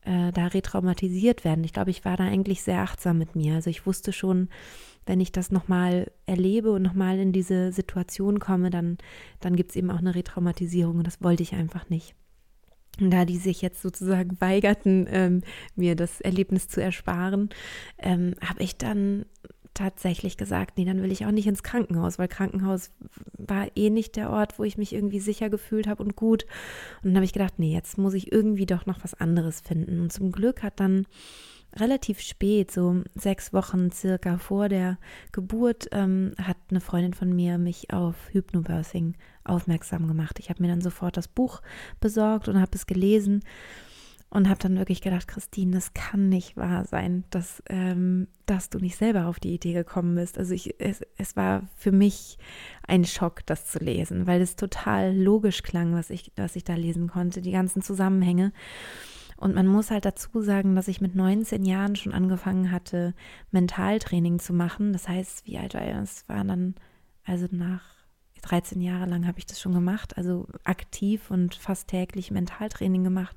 äh, 0.04 0.32
da 0.32 0.48
retraumatisiert 0.48 1.44
werden. 1.44 1.64
Ich 1.64 1.72
glaube, 1.72 1.90
ich 1.90 2.04
war 2.04 2.16
da 2.16 2.24
eigentlich 2.24 2.62
sehr 2.62 2.80
achtsam 2.80 3.18
mit 3.18 3.36
mir. 3.36 3.54
Also 3.54 3.70
ich 3.70 3.86
wusste 3.86 4.12
schon, 4.12 4.48
wenn 5.06 5.20
ich 5.20 5.32
das 5.32 5.50
nochmal 5.52 6.10
erlebe 6.26 6.72
und 6.72 6.82
nochmal 6.82 7.18
in 7.18 7.32
diese 7.32 7.72
Situation 7.72 8.40
komme, 8.40 8.70
dann, 8.70 8.98
dann 9.40 9.54
gibt 9.56 9.70
es 9.70 9.76
eben 9.76 9.90
auch 9.90 9.98
eine 9.98 10.14
Retraumatisierung 10.14 10.98
und 10.98 11.06
das 11.06 11.22
wollte 11.22 11.44
ich 11.44 11.54
einfach 11.54 11.88
nicht. 11.88 12.14
Und 13.00 13.10
da 13.10 13.24
die 13.24 13.38
sich 13.38 13.62
jetzt 13.62 13.80
sozusagen 13.80 14.40
weigerten, 14.40 15.06
ähm, 15.08 15.42
mir 15.76 15.96
das 15.96 16.20
Erlebnis 16.20 16.68
zu 16.68 16.82
ersparen, 16.82 17.48
ähm, 17.98 18.34
habe 18.44 18.62
ich 18.62 18.76
dann 18.76 19.24
tatsächlich 19.74 20.36
gesagt, 20.36 20.76
nee, 20.76 20.84
dann 20.84 21.02
will 21.02 21.12
ich 21.12 21.24
auch 21.24 21.30
nicht 21.30 21.46
ins 21.46 21.62
Krankenhaus, 21.62 22.18
weil 22.18 22.28
Krankenhaus 22.28 22.90
war 23.38 23.68
eh 23.74 23.90
nicht 23.90 24.16
der 24.16 24.30
Ort, 24.30 24.58
wo 24.58 24.64
ich 24.64 24.78
mich 24.78 24.92
irgendwie 24.92 25.20
sicher 25.20 25.50
gefühlt 25.50 25.86
habe 25.86 26.02
und 26.02 26.16
gut. 26.16 26.44
Und 27.02 27.10
dann 27.10 27.16
habe 27.16 27.24
ich 27.24 27.32
gedacht, 27.32 27.58
nee, 27.58 27.72
jetzt 27.72 27.98
muss 27.98 28.14
ich 28.14 28.32
irgendwie 28.32 28.66
doch 28.66 28.86
noch 28.86 29.02
was 29.02 29.14
anderes 29.14 29.60
finden. 29.60 30.00
Und 30.00 30.12
zum 30.12 30.32
Glück 30.32 30.62
hat 30.62 30.80
dann 30.80 31.06
relativ 31.74 32.20
spät, 32.20 32.70
so 32.70 33.02
sechs 33.14 33.52
Wochen 33.52 33.90
circa 33.90 34.38
vor 34.38 34.68
der 34.68 34.98
Geburt, 35.32 35.88
ähm, 35.92 36.32
hat 36.38 36.58
eine 36.70 36.80
Freundin 36.80 37.14
von 37.14 37.34
mir 37.34 37.56
mich 37.58 37.92
auf 37.92 38.16
Hypnobirthing 38.32 39.14
aufmerksam 39.44 40.06
gemacht. 40.06 40.38
Ich 40.38 40.50
habe 40.50 40.62
mir 40.62 40.68
dann 40.68 40.82
sofort 40.82 41.16
das 41.16 41.28
Buch 41.28 41.62
besorgt 41.98 42.48
und 42.48 42.60
habe 42.60 42.72
es 42.74 42.86
gelesen 42.86 43.42
und 44.32 44.48
habe 44.48 44.58
dann 44.60 44.78
wirklich 44.78 45.02
gedacht, 45.02 45.28
Christine, 45.28 45.72
das 45.72 45.92
kann 45.92 46.30
nicht 46.30 46.56
wahr 46.56 46.86
sein, 46.86 47.24
dass, 47.28 47.62
ähm, 47.68 48.28
dass 48.46 48.70
du 48.70 48.78
nicht 48.78 48.96
selber 48.96 49.26
auf 49.26 49.38
die 49.38 49.52
Idee 49.52 49.74
gekommen 49.74 50.14
bist. 50.14 50.38
Also 50.38 50.54
ich, 50.54 50.80
es, 50.80 51.02
es 51.18 51.36
war 51.36 51.68
für 51.76 51.92
mich 51.92 52.38
ein 52.88 53.04
Schock, 53.04 53.44
das 53.44 53.66
zu 53.66 53.78
lesen, 53.78 54.26
weil 54.26 54.40
es 54.40 54.56
total 54.56 55.14
logisch 55.14 55.62
klang, 55.62 55.94
was 55.94 56.08
ich, 56.08 56.32
was 56.36 56.56
ich 56.56 56.64
da 56.64 56.76
lesen 56.76 57.08
konnte, 57.08 57.42
die 57.42 57.50
ganzen 57.50 57.82
Zusammenhänge. 57.82 58.54
Und 59.36 59.54
man 59.54 59.66
muss 59.66 59.90
halt 59.90 60.06
dazu 60.06 60.40
sagen, 60.40 60.76
dass 60.76 60.88
ich 60.88 61.02
mit 61.02 61.14
19 61.14 61.66
Jahren 61.66 61.94
schon 61.94 62.14
angefangen 62.14 62.70
hatte, 62.70 63.12
Mentaltraining 63.50 64.38
zu 64.38 64.54
machen. 64.54 64.94
Das 64.94 65.10
heißt, 65.10 65.44
wie 65.44 65.58
alt 65.58 65.74
war 65.74 65.86
ich? 65.86 65.94
Es 65.94 66.26
war 66.26 66.42
dann, 66.42 66.74
also 67.26 67.48
nach 67.50 67.82
13 68.40 68.80
Jahre 68.80 69.04
lang 69.04 69.26
habe 69.26 69.38
ich 69.38 69.46
das 69.46 69.60
schon 69.60 69.74
gemacht, 69.74 70.16
also 70.16 70.48
aktiv 70.64 71.30
und 71.30 71.54
fast 71.54 71.88
täglich 71.88 72.30
Mentaltraining 72.30 73.04
gemacht 73.04 73.36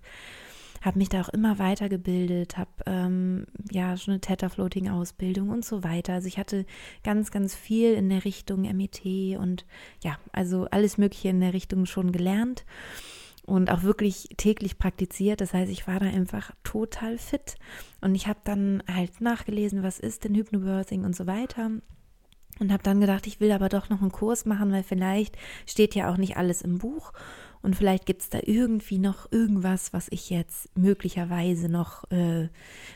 habe 0.86 1.00
mich 1.00 1.10
da 1.10 1.22
auch 1.22 1.30
immer 1.30 1.58
weitergebildet, 1.60 2.58
habe 2.58 2.70
ähm, 2.86 3.48
ja 3.72 3.98
schon 3.98 4.13
eine 4.13 4.22
Theta-Floating-Ausbildung 4.22 5.50
und 5.50 5.65
so 5.65 5.84
weiter. 5.84 6.13
Also 6.13 6.27
ich 6.27 6.38
hatte 6.38 6.65
ganz, 7.04 7.32
ganz 7.32 7.56
viel 7.56 7.94
in 7.94 8.10
der 8.10 8.24
Richtung 8.24 8.62
MET 8.62 9.01
und 9.39 9.65
ja, 10.04 10.18
also 10.32 10.68
alles 10.72 10.98
Mögliche 10.98 11.30
in 11.30 11.42
der 11.42 11.54
Richtung 11.54 11.86
schon 11.86 12.12
gelernt 12.12 12.65
und 13.46 13.72
auch 13.72 13.84
wirklich 13.84 14.30
täglich 14.38 14.77
praktiziert. 14.77 15.42
Das 15.42 15.54
heißt, 15.54 15.72
ich 15.72 15.88
war 15.88 16.00
da 16.00 16.08
einfach 16.08 16.51
total 16.63 17.18
fit. 17.18 17.56
Und 18.01 18.15
ich 18.15 18.27
habe 18.27 18.39
dann 18.44 18.84
halt 18.92 19.22
nachgelesen, 19.22 19.84
was 19.84 20.00
ist 20.00 20.24
denn 20.24 20.36
Hypnobirthing 20.36 21.04
und 21.06 21.15
so 21.15 21.27
weiter. 21.27 21.72
Und 22.60 22.72
habe 22.72 22.84
dann 22.84 23.01
gedacht, 23.01 23.27
ich 23.27 23.39
will 23.39 23.51
aber 23.51 23.70
doch 23.70 23.89
noch 23.89 24.01
einen 24.01 24.12
Kurs 24.12 24.46
machen, 24.46 24.72
weil 24.72 24.84
vielleicht 24.84 25.38
steht 25.65 25.94
ja 25.94 26.12
auch 26.12 26.18
nicht 26.18 26.38
alles 26.38 26.62
im 26.62 26.77
Buch. 26.77 27.12
Und 27.66 27.76
vielleicht 27.76 28.06
gibt 28.06 28.22
es 28.22 28.30
da 28.30 28.38
irgendwie 28.44 29.00
noch 29.00 29.32
irgendwas, 29.32 29.92
was 29.92 30.06
ich 30.12 30.30
jetzt 30.30 30.70
möglicherweise 30.78 31.68
noch, 31.68 32.04
äh, 32.12 32.48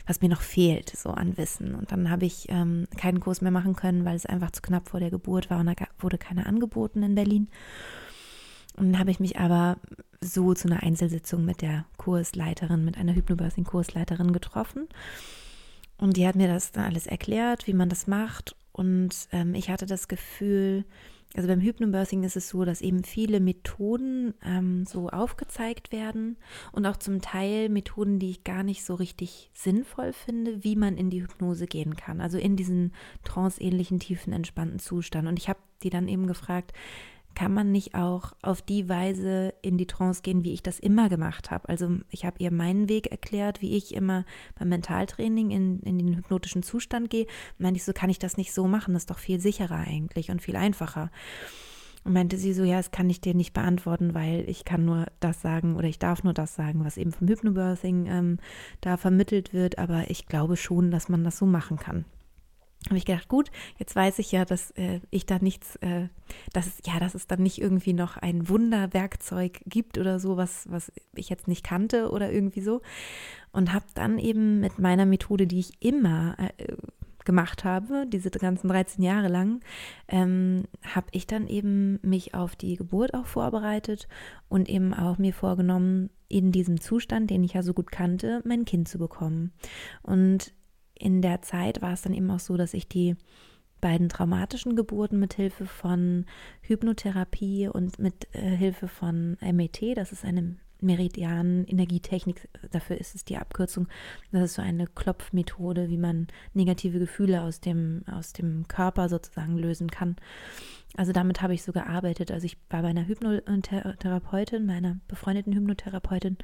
was 0.06 0.20
mir 0.20 0.28
noch 0.28 0.42
fehlt, 0.42 0.90
so 0.90 1.10
an 1.10 1.36
Wissen. 1.36 1.74
Und 1.74 1.90
dann 1.90 2.08
habe 2.08 2.24
ich 2.24 2.46
ähm, 2.50 2.86
keinen 2.96 3.18
Kurs 3.18 3.40
mehr 3.40 3.50
machen 3.50 3.74
können, 3.74 4.04
weil 4.04 4.14
es 4.14 4.26
einfach 4.26 4.52
zu 4.52 4.62
knapp 4.62 4.88
vor 4.88 5.00
der 5.00 5.10
Geburt 5.10 5.50
war 5.50 5.58
und 5.58 5.66
da 5.66 5.74
wurde 5.98 6.18
keiner 6.18 6.46
angeboten 6.46 7.02
in 7.02 7.16
Berlin. 7.16 7.48
Und 8.76 8.92
dann 8.92 9.00
habe 9.00 9.10
ich 9.10 9.18
mich 9.18 9.40
aber 9.40 9.76
so 10.20 10.54
zu 10.54 10.68
einer 10.68 10.84
Einzelsitzung 10.84 11.44
mit 11.44 11.62
der 11.62 11.84
Kursleiterin, 11.96 12.84
mit 12.84 12.96
einer 12.96 13.16
Hypnobirthing-Kursleiterin 13.16 14.32
getroffen. 14.32 14.86
Und 15.98 16.16
die 16.16 16.28
hat 16.28 16.36
mir 16.36 16.46
das 16.46 16.70
dann 16.70 16.84
alles 16.84 17.08
erklärt, 17.08 17.66
wie 17.66 17.74
man 17.74 17.88
das 17.88 18.06
macht. 18.06 18.54
Und 18.70 19.26
ähm, 19.32 19.56
ich 19.56 19.68
hatte 19.68 19.86
das 19.86 20.06
Gefühl, 20.06 20.84
also 21.36 21.46
beim 21.48 21.60
Hypnobirthing 21.60 22.24
ist 22.24 22.36
es 22.36 22.48
so, 22.48 22.64
dass 22.64 22.80
eben 22.80 23.04
viele 23.04 23.38
Methoden 23.38 24.34
ähm, 24.44 24.84
so 24.84 25.08
aufgezeigt 25.10 25.92
werden 25.92 26.36
und 26.72 26.86
auch 26.86 26.96
zum 26.96 27.20
Teil 27.20 27.68
Methoden, 27.68 28.18
die 28.18 28.30
ich 28.30 28.42
gar 28.42 28.64
nicht 28.64 28.84
so 28.84 28.94
richtig 28.94 29.50
sinnvoll 29.54 30.12
finde, 30.12 30.64
wie 30.64 30.74
man 30.74 30.96
in 30.96 31.08
die 31.08 31.22
Hypnose 31.22 31.66
gehen 31.66 31.94
kann. 31.94 32.20
Also 32.20 32.36
in 32.36 32.56
diesen 32.56 32.92
tranceähnlichen, 33.22 34.00
tiefen, 34.00 34.32
entspannten 34.32 34.80
Zustand. 34.80 35.28
Und 35.28 35.38
ich 35.38 35.48
habe 35.48 35.60
die 35.84 35.90
dann 35.90 36.08
eben 36.08 36.26
gefragt, 36.26 36.72
kann 37.40 37.54
man 37.54 37.72
nicht 37.72 37.94
auch 37.94 38.34
auf 38.42 38.60
die 38.60 38.90
Weise 38.90 39.54
in 39.62 39.78
die 39.78 39.86
Trance 39.86 40.20
gehen, 40.20 40.44
wie 40.44 40.52
ich 40.52 40.62
das 40.62 40.78
immer 40.78 41.08
gemacht 41.08 41.50
habe. 41.50 41.70
Also 41.70 41.96
ich 42.10 42.26
habe 42.26 42.36
ihr 42.38 42.50
meinen 42.50 42.90
Weg 42.90 43.06
erklärt, 43.06 43.62
wie 43.62 43.78
ich 43.78 43.94
immer 43.94 44.26
beim 44.58 44.68
Mentaltraining 44.68 45.50
in, 45.50 45.80
in 45.80 45.96
den 45.96 46.18
hypnotischen 46.18 46.62
Zustand 46.62 47.08
gehe. 47.08 47.26
Meinte 47.56 47.78
ich, 47.78 47.84
so 47.84 47.94
kann 47.94 48.10
ich 48.10 48.18
das 48.18 48.36
nicht 48.36 48.52
so 48.52 48.68
machen, 48.68 48.92
das 48.92 49.04
ist 49.04 49.10
doch 49.10 49.18
viel 49.18 49.40
sicherer 49.40 49.78
eigentlich 49.78 50.30
und 50.30 50.42
viel 50.42 50.54
einfacher. 50.54 51.10
Und 52.04 52.12
meinte 52.12 52.36
sie 52.36 52.52
so, 52.52 52.62
ja, 52.62 52.76
das 52.76 52.90
kann 52.90 53.08
ich 53.08 53.22
dir 53.22 53.32
nicht 53.32 53.54
beantworten, 53.54 54.12
weil 54.12 54.44
ich 54.46 54.66
kann 54.66 54.84
nur 54.84 55.06
das 55.20 55.40
sagen 55.40 55.76
oder 55.76 55.88
ich 55.88 55.98
darf 55.98 56.22
nur 56.22 56.34
das 56.34 56.54
sagen, 56.54 56.84
was 56.84 56.98
eben 56.98 57.10
vom 57.10 57.26
Hypnobirthing 57.26 58.04
ähm, 58.04 58.38
da 58.82 58.98
vermittelt 58.98 59.54
wird, 59.54 59.78
aber 59.78 60.10
ich 60.10 60.26
glaube 60.26 60.58
schon, 60.58 60.90
dass 60.90 61.08
man 61.08 61.24
das 61.24 61.38
so 61.38 61.46
machen 61.46 61.78
kann 61.78 62.04
habe 62.86 62.96
ich 62.96 63.04
gedacht, 63.04 63.28
gut, 63.28 63.50
jetzt 63.78 63.94
weiß 63.94 64.18
ich 64.20 64.32
ja, 64.32 64.44
dass 64.44 64.70
äh, 64.72 65.00
ich 65.10 65.26
da 65.26 65.38
nichts, 65.38 65.76
äh, 65.76 66.08
dass 66.52 66.66
es, 66.66 66.78
ja, 66.86 66.98
dass 66.98 67.14
es 67.14 67.26
dann 67.26 67.42
nicht 67.42 67.60
irgendwie 67.60 67.92
noch 67.92 68.16
ein 68.16 68.48
Wunderwerkzeug 68.48 69.60
gibt 69.66 69.98
oder 69.98 70.18
so, 70.18 70.36
was, 70.36 70.70
was 70.70 70.90
ich 71.14 71.28
jetzt 71.28 71.46
nicht 71.46 71.64
kannte 71.64 72.10
oder 72.10 72.32
irgendwie 72.32 72.62
so. 72.62 72.80
Und 73.52 73.72
habe 73.74 73.84
dann 73.94 74.18
eben 74.18 74.60
mit 74.60 74.78
meiner 74.78 75.04
Methode, 75.04 75.46
die 75.46 75.60
ich 75.60 75.82
immer 75.82 76.36
äh, 76.38 76.76
gemacht 77.24 77.64
habe, 77.64 78.06
diese 78.08 78.30
ganzen 78.30 78.68
13 78.68 79.04
Jahre 79.04 79.28
lang, 79.28 79.60
ähm, 80.08 80.64
habe 80.82 81.08
ich 81.12 81.26
dann 81.26 81.48
eben 81.48 81.98
mich 82.02 82.34
auf 82.34 82.56
die 82.56 82.76
Geburt 82.76 83.14
auch 83.14 83.26
vorbereitet 83.26 84.08
und 84.48 84.68
eben 84.68 84.94
auch 84.94 85.18
mir 85.18 85.34
vorgenommen, 85.34 86.10
in 86.28 86.52
diesem 86.52 86.80
Zustand, 86.80 87.28
den 87.28 87.44
ich 87.44 87.54
ja 87.54 87.62
so 87.62 87.74
gut 87.74 87.90
kannte, 87.90 88.40
mein 88.44 88.64
Kind 88.64 88.88
zu 88.88 88.98
bekommen. 88.98 89.52
Und 90.02 90.52
in 91.00 91.22
der 91.22 91.42
Zeit 91.42 91.82
war 91.82 91.92
es 91.92 92.02
dann 92.02 92.14
eben 92.14 92.30
auch 92.30 92.40
so, 92.40 92.56
dass 92.56 92.74
ich 92.74 92.88
die 92.88 93.16
beiden 93.80 94.08
traumatischen 94.08 94.76
Geburten 94.76 95.18
mit 95.18 95.34
Hilfe 95.34 95.66
von 95.66 96.26
Hypnotherapie 96.62 97.68
und 97.68 97.98
mit 97.98 98.28
äh, 98.34 98.56
Hilfe 98.56 98.88
von 98.88 99.38
MET, 99.40 99.96
das 99.96 100.12
ist 100.12 100.24
eine 100.24 100.56
Meridian-Energietechnik, 100.82 102.48
dafür 102.70 102.98
ist 102.98 103.14
es 103.14 103.24
die 103.24 103.36
Abkürzung. 103.36 103.88
Das 104.32 104.44
ist 104.44 104.54
so 104.54 104.62
eine 104.62 104.86
Klopfmethode, 104.86 105.88
wie 105.90 105.98
man 105.98 106.28
negative 106.54 106.98
Gefühle 106.98 107.42
aus 107.42 107.60
dem, 107.60 108.02
aus 108.10 108.32
dem 108.32 108.66
Körper 108.66 109.08
sozusagen 109.08 109.58
lösen 109.58 109.90
kann. 109.90 110.16
Also 110.96 111.12
damit 111.12 111.42
habe 111.42 111.54
ich 111.54 111.62
so 111.62 111.72
gearbeitet. 111.72 112.30
Also 112.30 112.46
ich 112.46 112.56
war 112.70 112.82
bei 112.82 112.88
einer 112.88 113.06
Hypnotherapeutin, 113.06 114.66
meiner 114.66 114.98
befreundeten 115.06 115.52
Hypnotherapeutin 115.52 116.38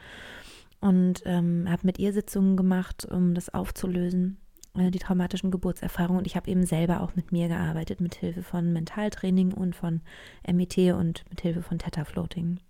und 0.81 1.23
ähm, 1.25 1.67
habe 1.69 1.87
mit 1.87 1.99
ihr 1.99 2.13
Sitzungen 2.13 2.57
gemacht, 2.57 3.07
um 3.11 3.35
das 3.35 3.53
aufzulösen 3.53 4.39
die 4.77 4.99
traumatischen 4.99 5.51
Geburtserfahrungen. 5.51 6.19
Und 6.19 6.27
ich 6.27 6.37
habe 6.37 6.51
eben 6.51 6.65
selber 6.65 7.01
auch 7.01 7.17
mit 7.17 7.33
mir 7.33 7.49
gearbeitet, 7.49 8.01
mit 8.01 8.15
Hilfe 8.15 8.43
von 8.43 8.73
Mentaltraining 8.73 9.53
und 9.53 9.75
von 9.75 10.03
MET 10.47 10.77
und 10.95 11.25
mit 11.31 11.41
Hilfe 11.41 11.63
von 11.63 11.79
Theta 11.79 12.05
Floating 12.05 12.61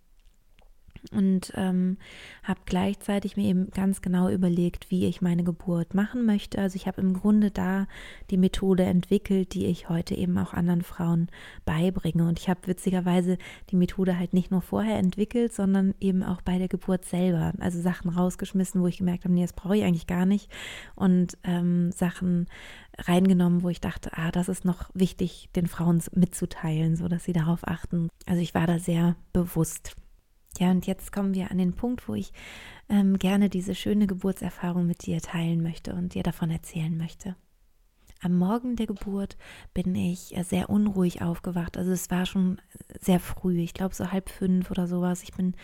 und 1.13 1.53
ähm, 1.55 1.97
habe 2.43 2.61
gleichzeitig 2.67 3.37
mir 3.37 3.49
eben 3.49 3.71
ganz 3.71 4.03
genau 4.03 4.29
überlegt, 4.29 4.91
wie 4.91 5.07
ich 5.07 5.21
meine 5.21 5.45
Geburt 5.45 5.95
machen 5.95 6.25
möchte. 6.25 6.59
Also 6.59 6.77
ich 6.77 6.87
habe 6.87 7.01
im 7.01 7.15
Grunde 7.15 7.51
da 7.51 7.87
die 8.31 8.37
Methode 8.37 8.85
entwickelt, 8.85 9.55
die 9.55 9.67
ich 9.67 9.89
heute 9.89 10.15
eben 10.15 10.37
auch 10.39 10.53
anderen 10.53 10.83
Frauen 10.83 11.29
beibringe. 11.65 12.27
Und 12.27 12.39
ich 12.39 12.49
habe 12.49 12.67
witzigerweise 12.67 13.39
die 13.71 13.77
Methode 13.77 14.19
halt 14.19 14.33
nicht 14.33 14.51
nur 14.51 14.63
vorher 14.63 14.99
entwickelt, 14.99 15.53
sondern 15.53 15.95
eben 16.01 16.23
auch 16.23 16.43
bei 16.43 16.59
der 16.59 16.69
Geburt 16.69 17.05
selber. 17.05 17.53
Also 17.59 17.81
Sachen 17.81 18.11
rausgeschmissen, 18.11 18.81
wo 18.81 18.87
ich 18.87 18.99
gemerkt 18.99 19.25
habe, 19.25 19.35
nee, 19.35 19.43
das 19.43 19.53
brauche 19.53 19.77
ich 19.77 19.85
eigentlich 19.85 20.07
gar 20.07 20.27
nicht. 20.27 20.51
Und 20.95 21.37
ähm, 21.45 21.93
Sachen 21.93 22.47
reingenommen, 22.99 23.63
wo 23.63 23.69
ich 23.69 23.81
dachte, 23.81 24.11
ah, 24.15 24.31
das 24.31 24.49
ist 24.49 24.65
noch 24.65 24.89
wichtig, 24.95 25.49
den 25.55 25.67
Frauen 25.67 26.03
mitzuteilen, 26.13 26.97
so 26.97 27.09
dass 27.09 27.25
sie 27.25 27.33
darauf 27.33 27.67
achten. 27.67 28.09
Also 28.27 28.41
ich 28.41 28.55
war 28.55 28.67
da 28.67 28.79
sehr 28.79 29.17
bewusst. 29.33 29.97
Ja, 30.59 30.71
und 30.71 30.87
jetzt 30.87 31.13
kommen 31.13 31.35
wir 31.35 31.51
an 31.51 31.59
den 31.59 31.75
Punkt, 31.75 32.09
wo 32.09 32.15
ich 32.15 32.33
ähm, 32.89 33.19
gerne 33.19 33.49
diese 33.49 33.75
schöne 33.75 34.07
Geburtserfahrung 34.07 34.87
mit 34.87 35.07
dir 35.07 35.21
teilen 35.21 35.63
möchte 35.63 35.95
und 35.95 36.15
dir 36.15 36.23
davon 36.23 36.51
erzählen 36.51 36.97
möchte. 36.97 37.37
Am 38.23 38.39
Morgen 38.39 38.77
der 38.77 38.87
Geburt 38.87 39.37
bin 39.75 39.95
ich 39.95 40.35
äh, 40.37 40.43
sehr 40.43 40.71
unruhig 40.71 41.21
aufgewacht. 41.21 41.77
Also 41.77 41.93
es 41.93 42.11
war 42.11 42.25
schon 42.25 42.59
sehr 42.99 43.21
früh, 43.21 43.59
ich 43.59 43.75
glaube 43.75 43.95
so 43.95 44.11
halb 44.11 44.31
fünf 44.31 44.71
oder 44.71 44.87
sowas. 44.87 45.23
Ich 45.23 45.35
bin, 45.35 45.55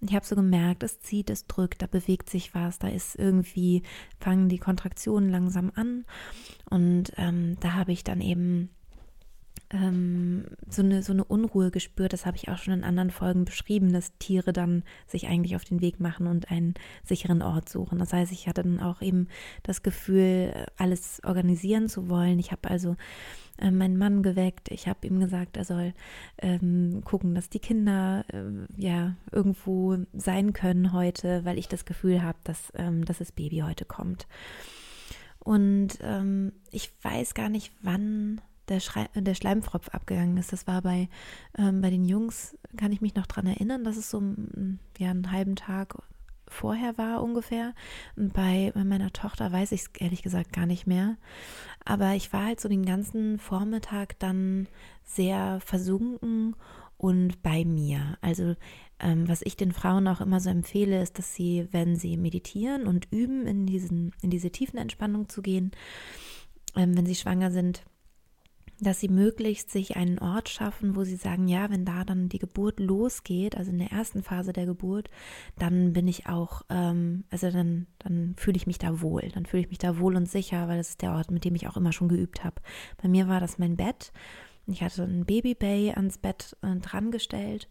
ich 0.00 0.14
habe 0.14 0.26
so 0.26 0.36
gemerkt, 0.36 0.82
es 0.82 1.00
zieht, 1.00 1.30
es 1.30 1.46
drückt, 1.46 1.80
da 1.80 1.86
bewegt 1.86 2.28
sich 2.28 2.54
was, 2.54 2.78
da 2.78 2.88
ist 2.88 3.16
irgendwie, 3.18 3.82
fangen 4.20 4.50
die 4.50 4.58
Kontraktionen 4.58 5.30
langsam 5.30 5.72
an. 5.74 6.04
Und 6.68 7.12
ähm, 7.16 7.56
da 7.60 7.72
habe 7.72 7.92
ich 7.92 8.04
dann 8.04 8.20
eben 8.20 8.68
ähm, 9.72 10.44
so, 10.68 10.82
eine, 10.82 11.02
so 11.02 11.12
eine 11.12 11.24
Unruhe 11.24 11.70
gespürt. 11.70 12.12
Das 12.12 12.26
habe 12.26 12.36
ich 12.36 12.48
auch 12.48 12.58
schon 12.58 12.74
in 12.74 12.84
anderen 12.84 13.10
Folgen 13.10 13.44
beschrieben, 13.44 13.92
dass 13.92 14.16
Tiere 14.18 14.52
dann 14.52 14.84
sich 15.06 15.26
eigentlich 15.28 15.56
auf 15.56 15.64
den 15.64 15.80
Weg 15.80 16.00
machen 16.00 16.26
und 16.26 16.50
einen 16.50 16.74
sicheren 17.04 17.42
Ort 17.42 17.68
suchen. 17.68 17.98
Das 17.98 18.12
heißt, 18.12 18.32
ich 18.32 18.46
hatte 18.46 18.62
dann 18.62 18.80
auch 18.80 19.02
eben 19.02 19.28
das 19.62 19.82
Gefühl, 19.82 20.66
alles 20.76 21.20
organisieren 21.24 21.88
zu 21.88 22.08
wollen. 22.08 22.38
Ich 22.38 22.52
habe 22.52 22.68
also 22.68 22.96
äh, 23.58 23.70
meinen 23.70 23.96
Mann 23.96 24.22
geweckt. 24.22 24.70
Ich 24.70 24.88
habe 24.88 25.06
ihm 25.06 25.20
gesagt, 25.20 25.56
er 25.56 25.64
soll 25.64 25.94
ähm, 26.38 27.02
gucken, 27.04 27.34
dass 27.34 27.48
die 27.48 27.60
Kinder 27.60 28.24
äh, 28.28 28.80
ja 28.80 29.16
irgendwo 29.30 29.96
sein 30.12 30.52
können 30.52 30.92
heute, 30.92 31.44
weil 31.44 31.58
ich 31.58 31.68
das 31.68 31.84
Gefühl 31.84 32.22
habe, 32.22 32.38
dass, 32.44 32.72
ähm, 32.74 33.04
dass 33.04 33.18
das 33.18 33.32
Baby 33.32 33.58
heute 33.58 33.84
kommt. 33.84 34.26
Und 35.38 35.98
ähm, 36.02 36.52
ich 36.70 36.92
weiß 37.02 37.34
gar 37.34 37.48
nicht, 37.48 37.72
wann 37.82 38.40
der, 38.68 38.80
Schrei 38.80 39.08
der 39.14 39.34
Schleimfropf 39.34 39.88
abgegangen 39.88 40.36
ist. 40.36 40.52
Das 40.52 40.66
war 40.66 40.82
bei, 40.82 41.08
ähm, 41.58 41.80
bei 41.80 41.90
den 41.90 42.04
Jungs, 42.04 42.56
kann 42.76 42.92
ich 42.92 43.00
mich 43.00 43.14
noch 43.14 43.26
daran 43.26 43.46
erinnern, 43.46 43.84
dass 43.84 43.96
es 43.96 44.10
so 44.10 44.22
ja, 44.98 45.10
einen 45.10 45.32
halben 45.32 45.56
Tag 45.56 45.96
vorher 46.48 46.98
war 46.98 47.22
ungefähr. 47.22 47.74
Bei, 48.16 48.72
bei 48.74 48.84
meiner 48.84 49.12
Tochter 49.12 49.50
weiß 49.50 49.72
ich 49.72 49.82
es 49.82 49.90
ehrlich 49.98 50.22
gesagt 50.22 50.52
gar 50.52 50.66
nicht 50.66 50.86
mehr. 50.86 51.16
Aber 51.84 52.14
ich 52.14 52.32
war 52.32 52.46
halt 52.46 52.60
so 52.60 52.68
den 52.68 52.84
ganzen 52.84 53.38
Vormittag 53.38 54.18
dann 54.18 54.68
sehr 55.04 55.60
versunken 55.60 56.54
und 56.96 57.42
bei 57.42 57.64
mir. 57.64 58.16
Also 58.20 58.54
ähm, 59.00 59.28
was 59.28 59.42
ich 59.42 59.56
den 59.56 59.72
Frauen 59.72 60.06
auch 60.06 60.20
immer 60.20 60.38
so 60.38 60.50
empfehle, 60.50 61.02
ist, 61.02 61.18
dass 61.18 61.34
sie, 61.34 61.66
wenn 61.72 61.96
sie 61.96 62.16
meditieren 62.16 62.86
und 62.86 63.08
üben, 63.10 63.46
in, 63.46 63.66
diesen, 63.66 64.12
in 64.22 64.30
diese 64.30 64.50
tiefen 64.50 64.78
Entspannung 64.78 65.28
zu 65.28 65.42
gehen, 65.42 65.72
ähm, 66.76 66.96
wenn 66.96 67.06
sie 67.06 67.16
schwanger 67.16 67.50
sind, 67.50 67.82
dass 68.80 69.00
sie 69.00 69.08
möglichst 69.08 69.70
sich 69.70 69.96
einen 69.96 70.18
Ort 70.18 70.48
schaffen, 70.48 70.96
wo 70.96 71.04
sie 71.04 71.16
sagen, 71.16 71.48
ja, 71.48 71.70
wenn 71.70 71.84
da 71.84 72.04
dann 72.04 72.28
die 72.28 72.38
Geburt 72.38 72.80
losgeht, 72.80 73.56
also 73.56 73.70
in 73.70 73.78
der 73.78 73.92
ersten 73.92 74.22
Phase 74.22 74.52
der 74.52 74.66
Geburt, 74.66 75.08
dann 75.58 75.92
bin 75.92 76.08
ich 76.08 76.26
auch, 76.26 76.62
ähm, 76.68 77.24
also 77.30 77.50
dann, 77.50 77.86
dann 77.98 78.34
fühle 78.36 78.56
ich 78.56 78.66
mich 78.66 78.78
da 78.78 79.00
wohl, 79.00 79.28
dann 79.34 79.46
fühle 79.46 79.62
ich 79.62 79.68
mich 79.68 79.78
da 79.78 79.98
wohl 79.98 80.16
und 80.16 80.28
sicher, 80.28 80.68
weil 80.68 80.78
das 80.78 80.90
ist 80.90 81.02
der 81.02 81.12
Ort, 81.12 81.30
mit 81.30 81.44
dem 81.44 81.54
ich 81.54 81.68
auch 81.68 81.76
immer 81.76 81.92
schon 81.92 82.08
geübt 82.08 82.44
habe. 82.44 82.56
Bei 83.00 83.08
mir 83.08 83.28
war 83.28 83.40
das 83.40 83.58
mein 83.58 83.76
Bett. 83.76 84.12
Ich 84.66 84.82
hatte 84.82 85.02
ein 85.04 85.24
Babybay 85.24 85.92
ans 85.94 86.18
Bett 86.18 86.56
äh, 86.62 86.76
dran 86.76 87.10
gestellt 87.10 87.68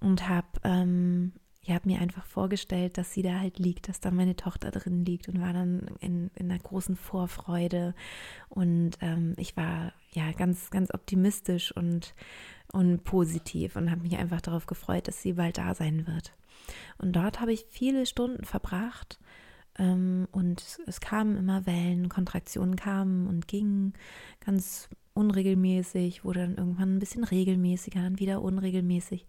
und 0.00 0.28
habe 0.28 0.46
ähm, 0.62 1.32
ich 1.66 1.72
habe 1.72 1.88
mir 1.88 2.00
einfach 2.00 2.26
vorgestellt, 2.26 2.98
dass 2.98 3.14
sie 3.14 3.22
da 3.22 3.40
halt 3.40 3.58
liegt, 3.58 3.88
dass 3.88 3.98
da 3.98 4.10
meine 4.10 4.36
Tochter 4.36 4.70
drin 4.70 5.04
liegt 5.06 5.28
und 5.30 5.40
war 5.40 5.54
dann 5.54 5.86
in, 6.00 6.30
in 6.34 6.50
einer 6.50 6.60
großen 6.60 6.94
Vorfreude. 6.94 7.94
Und 8.50 8.92
ähm, 9.00 9.32
ich 9.38 9.56
war 9.56 9.94
ja 10.12 10.30
ganz, 10.32 10.70
ganz 10.70 10.92
optimistisch 10.92 11.74
und, 11.74 12.14
und 12.70 13.02
positiv 13.04 13.76
und 13.76 13.90
habe 13.90 14.02
mich 14.02 14.18
einfach 14.18 14.42
darauf 14.42 14.66
gefreut, 14.66 15.08
dass 15.08 15.22
sie 15.22 15.32
bald 15.32 15.56
da 15.56 15.74
sein 15.74 16.06
wird. 16.06 16.34
Und 16.98 17.16
dort 17.16 17.40
habe 17.40 17.54
ich 17.54 17.64
viele 17.70 18.04
Stunden 18.04 18.44
verbracht. 18.44 19.18
Ähm, 19.78 20.28
und 20.32 20.62
es 20.86 21.00
kamen 21.00 21.38
immer 21.38 21.64
Wellen, 21.64 22.10
Kontraktionen 22.10 22.76
kamen 22.76 23.26
und 23.26 23.48
gingen 23.48 23.94
ganz 24.44 24.90
unregelmäßig, 25.14 26.24
wurde 26.24 26.40
dann 26.40 26.56
irgendwann 26.56 26.96
ein 26.96 26.98
bisschen 26.98 27.24
regelmäßiger, 27.24 28.02
dann 28.02 28.18
wieder 28.18 28.42
unregelmäßig. 28.42 29.26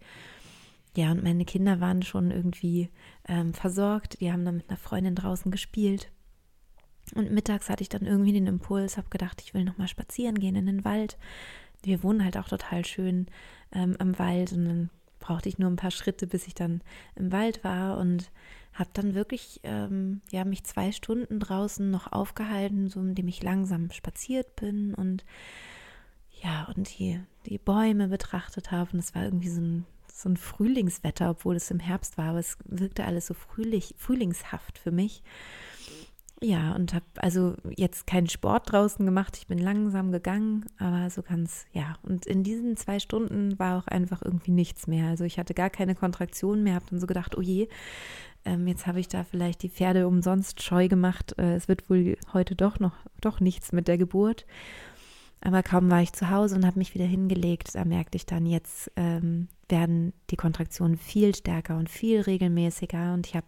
Ja, 0.96 1.10
und 1.10 1.22
meine 1.22 1.44
Kinder 1.44 1.80
waren 1.80 2.02
schon 2.02 2.30
irgendwie 2.30 2.90
ähm, 3.28 3.52
versorgt. 3.52 4.20
Die 4.20 4.32
haben 4.32 4.44
dann 4.46 4.56
mit 4.56 4.70
einer 4.70 4.78
Freundin 4.78 5.14
draußen 5.14 5.50
gespielt. 5.50 6.10
Und 7.14 7.30
mittags 7.30 7.68
hatte 7.68 7.82
ich 7.82 7.90
dann 7.90 8.06
irgendwie 8.06 8.32
den 8.32 8.46
Impuls, 8.46 8.96
habe 8.96 9.10
gedacht, 9.10 9.42
ich 9.44 9.52
will 9.54 9.64
nochmal 9.64 9.88
spazieren 9.88 10.38
gehen 10.38 10.56
in 10.56 10.66
den 10.66 10.84
Wald. 10.84 11.18
Wir 11.82 12.02
wohnen 12.02 12.24
halt 12.24 12.36
auch 12.38 12.48
total 12.48 12.84
schön 12.84 13.26
ähm, 13.72 13.94
am 13.98 14.18
Wald 14.18 14.52
und 14.52 14.64
dann 14.64 14.90
brauchte 15.20 15.48
ich 15.48 15.58
nur 15.58 15.70
ein 15.70 15.76
paar 15.76 15.90
Schritte, 15.90 16.26
bis 16.26 16.46
ich 16.46 16.54
dann 16.54 16.82
im 17.14 17.30
Wald 17.30 17.62
war 17.62 17.98
und 17.98 18.30
habe 18.72 18.90
dann 18.92 19.14
wirklich 19.14 19.60
ähm, 19.62 20.20
ja 20.30 20.44
mich 20.44 20.64
zwei 20.64 20.92
Stunden 20.92 21.40
draußen 21.40 21.90
noch 21.90 22.12
aufgehalten, 22.12 22.88
so 22.88 23.00
indem 23.00 23.28
ich 23.28 23.42
langsam 23.42 23.90
spaziert 23.90 24.56
bin 24.56 24.94
und 24.94 25.24
ja 26.42 26.66
und 26.74 26.98
die 26.98 27.20
die 27.46 27.58
Bäume 27.58 28.08
betrachtet 28.08 28.70
habe 28.70 28.90
und 28.92 28.98
es 28.98 29.14
war 29.14 29.24
irgendwie 29.24 29.48
so 29.48 29.60
ein 29.60 29.86
so 30.22 30.28
ein 30.28 30.36
Frühlingswetter, 30.36 31.30
obwohl 31.30 31.56
es 31.56 31.70
im 31.70 31.80
Herbst 31.80 32.16
war, 32.18 32.30
aber 32.30 32.38
es 32.38 32.56
wirkte 32.64 33.04
alles 33.04 33.26
so 33.26 33.34
frühlich, 33.34 33.94
frühlingshaft 33.98 34.78
für 34.78 34.90
mich. 34.90 35.22
Ja, 36.42 36.74
und 36.74 36.92
habe 36.92 37.04
also 37.16 37.54
jetzt 37.76 38.06
keinen 38.06 38.28
Sport 38.28 38.70
draußen 38.70 39.04
gemacht. 39.06 39.38
Ich 39.38 39.46
bin 39.46 39.56
langsam 39.58 40.12
gegangen, 40.12 40.66
aber 40.78 41.08
so 41.08 41.22
ganz, 41.22 41.64
ja. 41.72 41.96
Und 42.02 42.26
in 42.26 42.42
diesen 42.42 42.76
zwei 42.76 42.98
Stunden 42.98 43.58
war 43.58 43.78
auch 43.78 43.86
einfach 43.86 44.20
irgendwie 44.22 44.50
nichts 44.50 44.86
mehr. 44.86 45.08
Also 45.08 45.24
ich 45.24 45.38
hatte 45.38 45.54
gar 45.54 45.70
keine 45.70 45.94
Kontraktion 45.94 46.62
mehr, 46.62 46.74
habe 46.74 46.84
dann 46.90 47.00
so 47.00 47.06
gedacht, 47.06 47.38
oh 47.38 47.40
je, 47.40 47.68
ähm, 48.44 48.66
jetzt 48.68 48.86
habe 48.86 49.00
ich 49.00 49.08
da 49.08 49.24
vielleicht 49.24 49.62
die 49.62 49.70
Pferde 49.70 50.06
umsonst 50.06 50.62
scheu 50.62 50.88
gemacht. 50.88 51.34
Äh, 51.38 51.54
es 51.54 51.68
wird 51.68 51.88
wohl 51.88 52.18
heute 52.34 52.54
doch 52.54 52.80
noch, 52.80 52.96
doch 53.22 53.40
nichts 53.40 53.72
mit 53.72 53.88
der 53.88 53.96
Geburt. 53.96 54.44
Aber 55.40 55.62
kaum 55.62 55.90
war 55.90 56.02
ich 56.02 56.12
zu 56.12 56.30
Hause 56.30 56.56
und 56.56 56.66
habe 56.66 56.78
mich 56.78 56.94
wieder 56.94 57.04
hingelegt, 57.04 57.74
da 57.74 57.84
merkte 57.84 58.16
ich 58.16 58.26
dann, 58.26 58.46
jetzt 58.46 58.90
ähm, 58.96 59.48
werden 59.68 60.12
die 60.30 60.36
Kontraktionen 60.36 60.96
viel 60.96 61.34
stärker 61.34 61.76
und 61.76 61.88
viel 61.88 62.20
regelmäßiger 62.20 63.14
und 63.14 63.26
ich 63.26 63.34
habe 63.34 63.46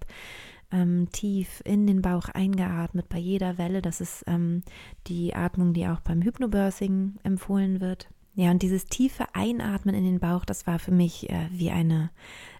ähm, 0.70 1.08
tief 1.12 1.62
in 1.64 1.86
den 1.86 2.02
Bauch 2.02 2.28
eingeatmet 2.28 3.08
bei 3.08 3.18
jeder 3.18 3.58
Welle. 3.58 3.82
Das 3.82 4.00
ist 4.00 4.24
ähm, 4.26 4.62
die 5.06 5.34
Atmung, 5.34 5.72
die 5.72 5.86
auch 5.86 6.00
beim 6.00 6.22
Hypnobirthing 6.22 7.16
empfohlen 7.22 7.80
wird. 7.80 8.08
Ja, 8.34 8.52
und 8.52 8.62
dieses 8.62 8.84
tiefe 8.84 9.24
Einatmen 9.32 9.94
in 9.94 10.04
den 10.04 10.20
Bauch, 10.20 10.44
das 10.44 10.66
war 10.66 10.78
für 10.78 10.92
mich 10.92 11.28
äh, 11.28 11.48
wie 11.50 11.70
eine 11.70 12.10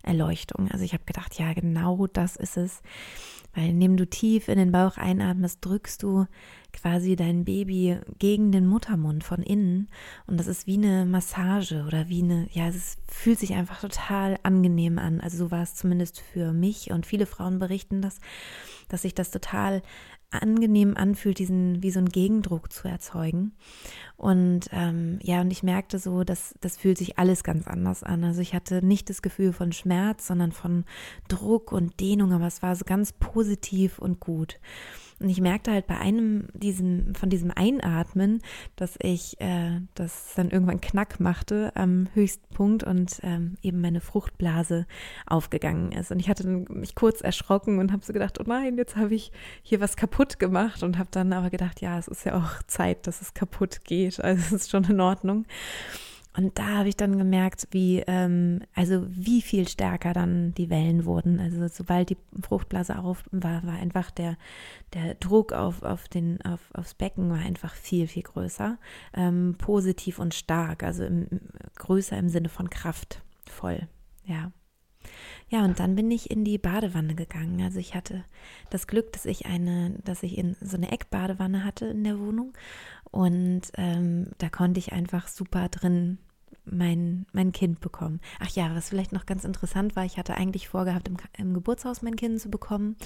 Erleuchtung. 0.02 0.68
Also 0.72 0.84
ich 0.84 0.92
habe 0.92 1.04
gedacht, 1.04 1.38
ja, 1.38 1.52
genau 1.52 2.08
das 2.08 2.34
ist 2.34 2.56
es. 2.56 2.82
Weil 3.54 3.68
indem 3.70 3.96
du 3.96 4.04
tief 4.04 4.48
in 4.48 4.58
den 4.58 4.72
Bauch 4.72 4.96
einatmest, 4.96 5.64
drückst 5.64 6.02
du 6.02 6.26
quasi 6.80 7.16
dein 7.16 7.44
Baby 7.44 7.98
gegen 8.18 8.52
den 8.52 8.66
Muttermund 8.66 9.24
von 9.24 9.42
innen. 9.42 9.88
Und 10.26 10.38
das 10.38 10.46
ist 10.46 10.66
wie 10.66 10.76
eine 10.76 11.06
Massage 11.06 11.84
oder 11.86 12.08
wie 12.08 12.22
eine, 12.22 12.48
ja, 12.52 12.68
es 12.68 12.96
fühlt 13.08 13.38
sich 13.38 13.54
einfach 13.54 13.80
total 13.80 14.38
angenehm 14.42 14.98
an. 14.98 15.20
Also 15.20 15.38
so 15.38 15.50
war 15.50 15.62
es 15.62 15.74
zumindest 15.74 16.20
für 16.20 16.52
mich 16.52 16.90
und 16.90 17.06
viele 17.06 17.26
Frauen 17.26 17.58
berichten 17.58 18.02
das, 18.02 18.20
dass 18.88 19.02
sich 19.02 19.14
das 19.14 19.30
total 19.30 19.82
angenehm 20.30 20.94
anfühlt, 20.96 21.38
diesen 21.38 21.82
wie 21.82 21.90
so 21.90 22.00
einen 22.00 22.10
Gegendruck 22.10 22.72
zu 22.72 22.86
erzeugen. 22.86 23.52
Und 24.16 24.68
ähm, 24.72 25.18
ja, 25.22 25.40
und 25.40 25.50
ich 25.50 25.62
merkte 25.62 25.98
so, 25.98 26.22
dass 26.22 26.54
das 26.60 26.76
fühlt 26.76 26.98
sich 26.98 27.18
alles 27.18 27.44
ganz 27.44 27.66
anders 27.66 28.02
an. 28.02 28.24
Also 28.24 28.40
ich 28.40 28.54
hatte 28.54 28.84
nicht 28.84 29.08
das 29.08 29.22
Gefühl 29.22 29.52
von 29.52 29.72
Schmerz, 29.72 30.26
sondern 30.26 30.52
von 30.52 30.84
Druck 31.28 31.72
und 31.72 32.00
Dehnung, 32.00 32.32
aber 32.32 32.46
es 32.46 32.62
war 32.62 32.76
so 32.76 32.84
ganz 32.84 33.12
positiv 33.12 33.98
und 33.98 34.20
gut. 34.20 34.58
Und 35.20 35.28
ich 35.28 35.40
merkte 35.40 35.72
halt 35.72 35.87
bei 35.87 35.98
einem 35.98 36.48
diesem, 36.52 37.14
von 37.14 37.28
diesem 37.28 37.50
Einatmen, 37.50 38.40
dass 38.76 38.96
ich 39.02 39.40
äh, 39.40 39.81
das 39.94 40.35
dann 40.37 40.50
irgendwann 40.50 40.81
Knack 40.81 41.18
machte 41.18 41.72
am 41.74 42.09
höchsten 42.14 42.54
Punkt 42.54 42.85
und 42.85 43.20
ähm, 43.22 43.57
eben 43.62 43.81
meine 43.81 44.00
Fruchtblase 44.00 44.87
aufgegangen 45.26 45.92
ist. 45.92 46.12
Und 46.12 46.20
ich 46.20 46.28
hatte 46.28 46.46
mich 46.46 46.94
kurz 46.94 47.20
erschrocken 47.20 47.78
und 47.78 47.92
habe 47.92 48.04
so 48.04 48.12
gedacht, 48.12 48.38
oh 48.40 48.44
nein, 48.46 48.76
jetzt 48.76 48.96
habe 48.96 49.14
ich 49.14 49.33
hier 49.62 49.81
was 49.81 49.96
kaputt 49.96 50.38
gemacht 50.38 50.83
und 50.83 50.98
habe 50.98 51.09
dann 51.11 51.33
aber 51.33 51.50
gedacht, 51.50 51.81
ja, 51.81 51.98
es 51.98 52.09
ist 52.09 52.24
ja 52.24 52.37
auch 52.37 52.62
Zeit, 52.66 53.07
dass 53.07 53.20
es 53.20 53.35
kaputt 53.35 53.85
geht. 53.85 54.22
Also 54.22 54.40
es 54.40 54.52
ist 54.52 54.70
schon 54.70 54.85
in 54.85 55.00
Ordnung. 55.00 55.46
Und 56.38 56.57
da 56.57 56.79
habe 56.79 56.88
ich 56.88 56.96
dann 56.96 57.18
gemerkt, 57.18 57.66
wie, 57.72 57.98
ähm, 58.07 58.61
also 58.72 59.05
wie 59.09 59.42
viel 59.42 59.66
stärker 59.66 60.12
dann 60.12 60.55
die 60.55 60.70
Wellen 60.70 61.05
wurden. 61.05 61.40
Also 61.40 61.66
sobald 61.66 62.11
die 62.11 62.16
Fruchtblase 62.40 62.96
auf 62.96 63.24
war, 63.33 63.66
war 63.66 63.74
einfach 63.74 64.12
der, 64.12 64.37
der 64.94 65.16
Druck 65.16 65.53
auf, 65.53 65.83
auf 65.83 66.07
den, 66.07 66.40
auf, 66.42 66.61
aufs 66.74 66.94
Becken 66.94 67.29
war 67.29 67.38
einfach 67.40 67.74
viel, 67.74 68.07
viel 68.07 68.22
größer. 68.22 68.79
Ähm, 69.14 69.57
positiv 69.59 70.20
und 70.20 70.33
stark, 70.33 70.85
also 70.85 71.03
im, 71.03 71.27
größer 71.74 72.16
im 72.16 72.29
Sinne 72.29 72.51
von 72.51 72.70
kraftvoll, 72.70 73.88
ja. 74.24 74.53
Ja, 75.48 75.64
und 75.64 75.81
dann 75.81 75.96
bin 75.96 76.09
ich 76.12 76.31
in 76.31 76.44
die 76.44 76.59
Badewanne 76.59 77.16
gegangen. 77.16 77.62
Also 77.62 77.81
ich 77.81 77.96
hatte 77.96 78.24
das 78.70 78.87
Glück, 78.87 79.12
dass 79.12 79.27
ich 79.27 79.46
eine, 79.46 79.98
dass 80.05 80.22
ich 80.22 80.38
in 80.38 80.55
so 80.61 80.77
eine 80.77 80.92
Eckbadewanne 80.92 81.64
hatte 81.64 81.87
in 81.87 82.05
der 82.05 82.20
Wohnung. 82.20 82.53
Und 83.11 83.62
ähm, 83.74 84.29
da 84.38 84.51
konnte 84.51 84.79
ich 84.79 84.92
einfach 84.92 85.27
super 85.27 85.68
drin 85.68 86.18
mein, 86.70 87.26
mein 87.33 87.52
Kind 87.52 87.81
bekommen. 87.81 88.20
Ach 88.40 88.50
ja, 88.50 88.74
was 88.74 88.88
vielleicht 88.88 89.12
noch 89.12 89.26
ganz 89.26 89.44
interessant 89.44 89.96
war, 89.96 90.04
ich 90.04 90.18
hatte 90.18 90.35
eigentlich 90.35 90.68
vorgehabt, 90.68 91.09
im, 91.09 91.16
im 91.37 91.54
Geburtshaus 91.54 92.02
mein 92.02 92.16
Kind 92.16 92.40
zu 92.40 92.50
bekommen 92.50 92.96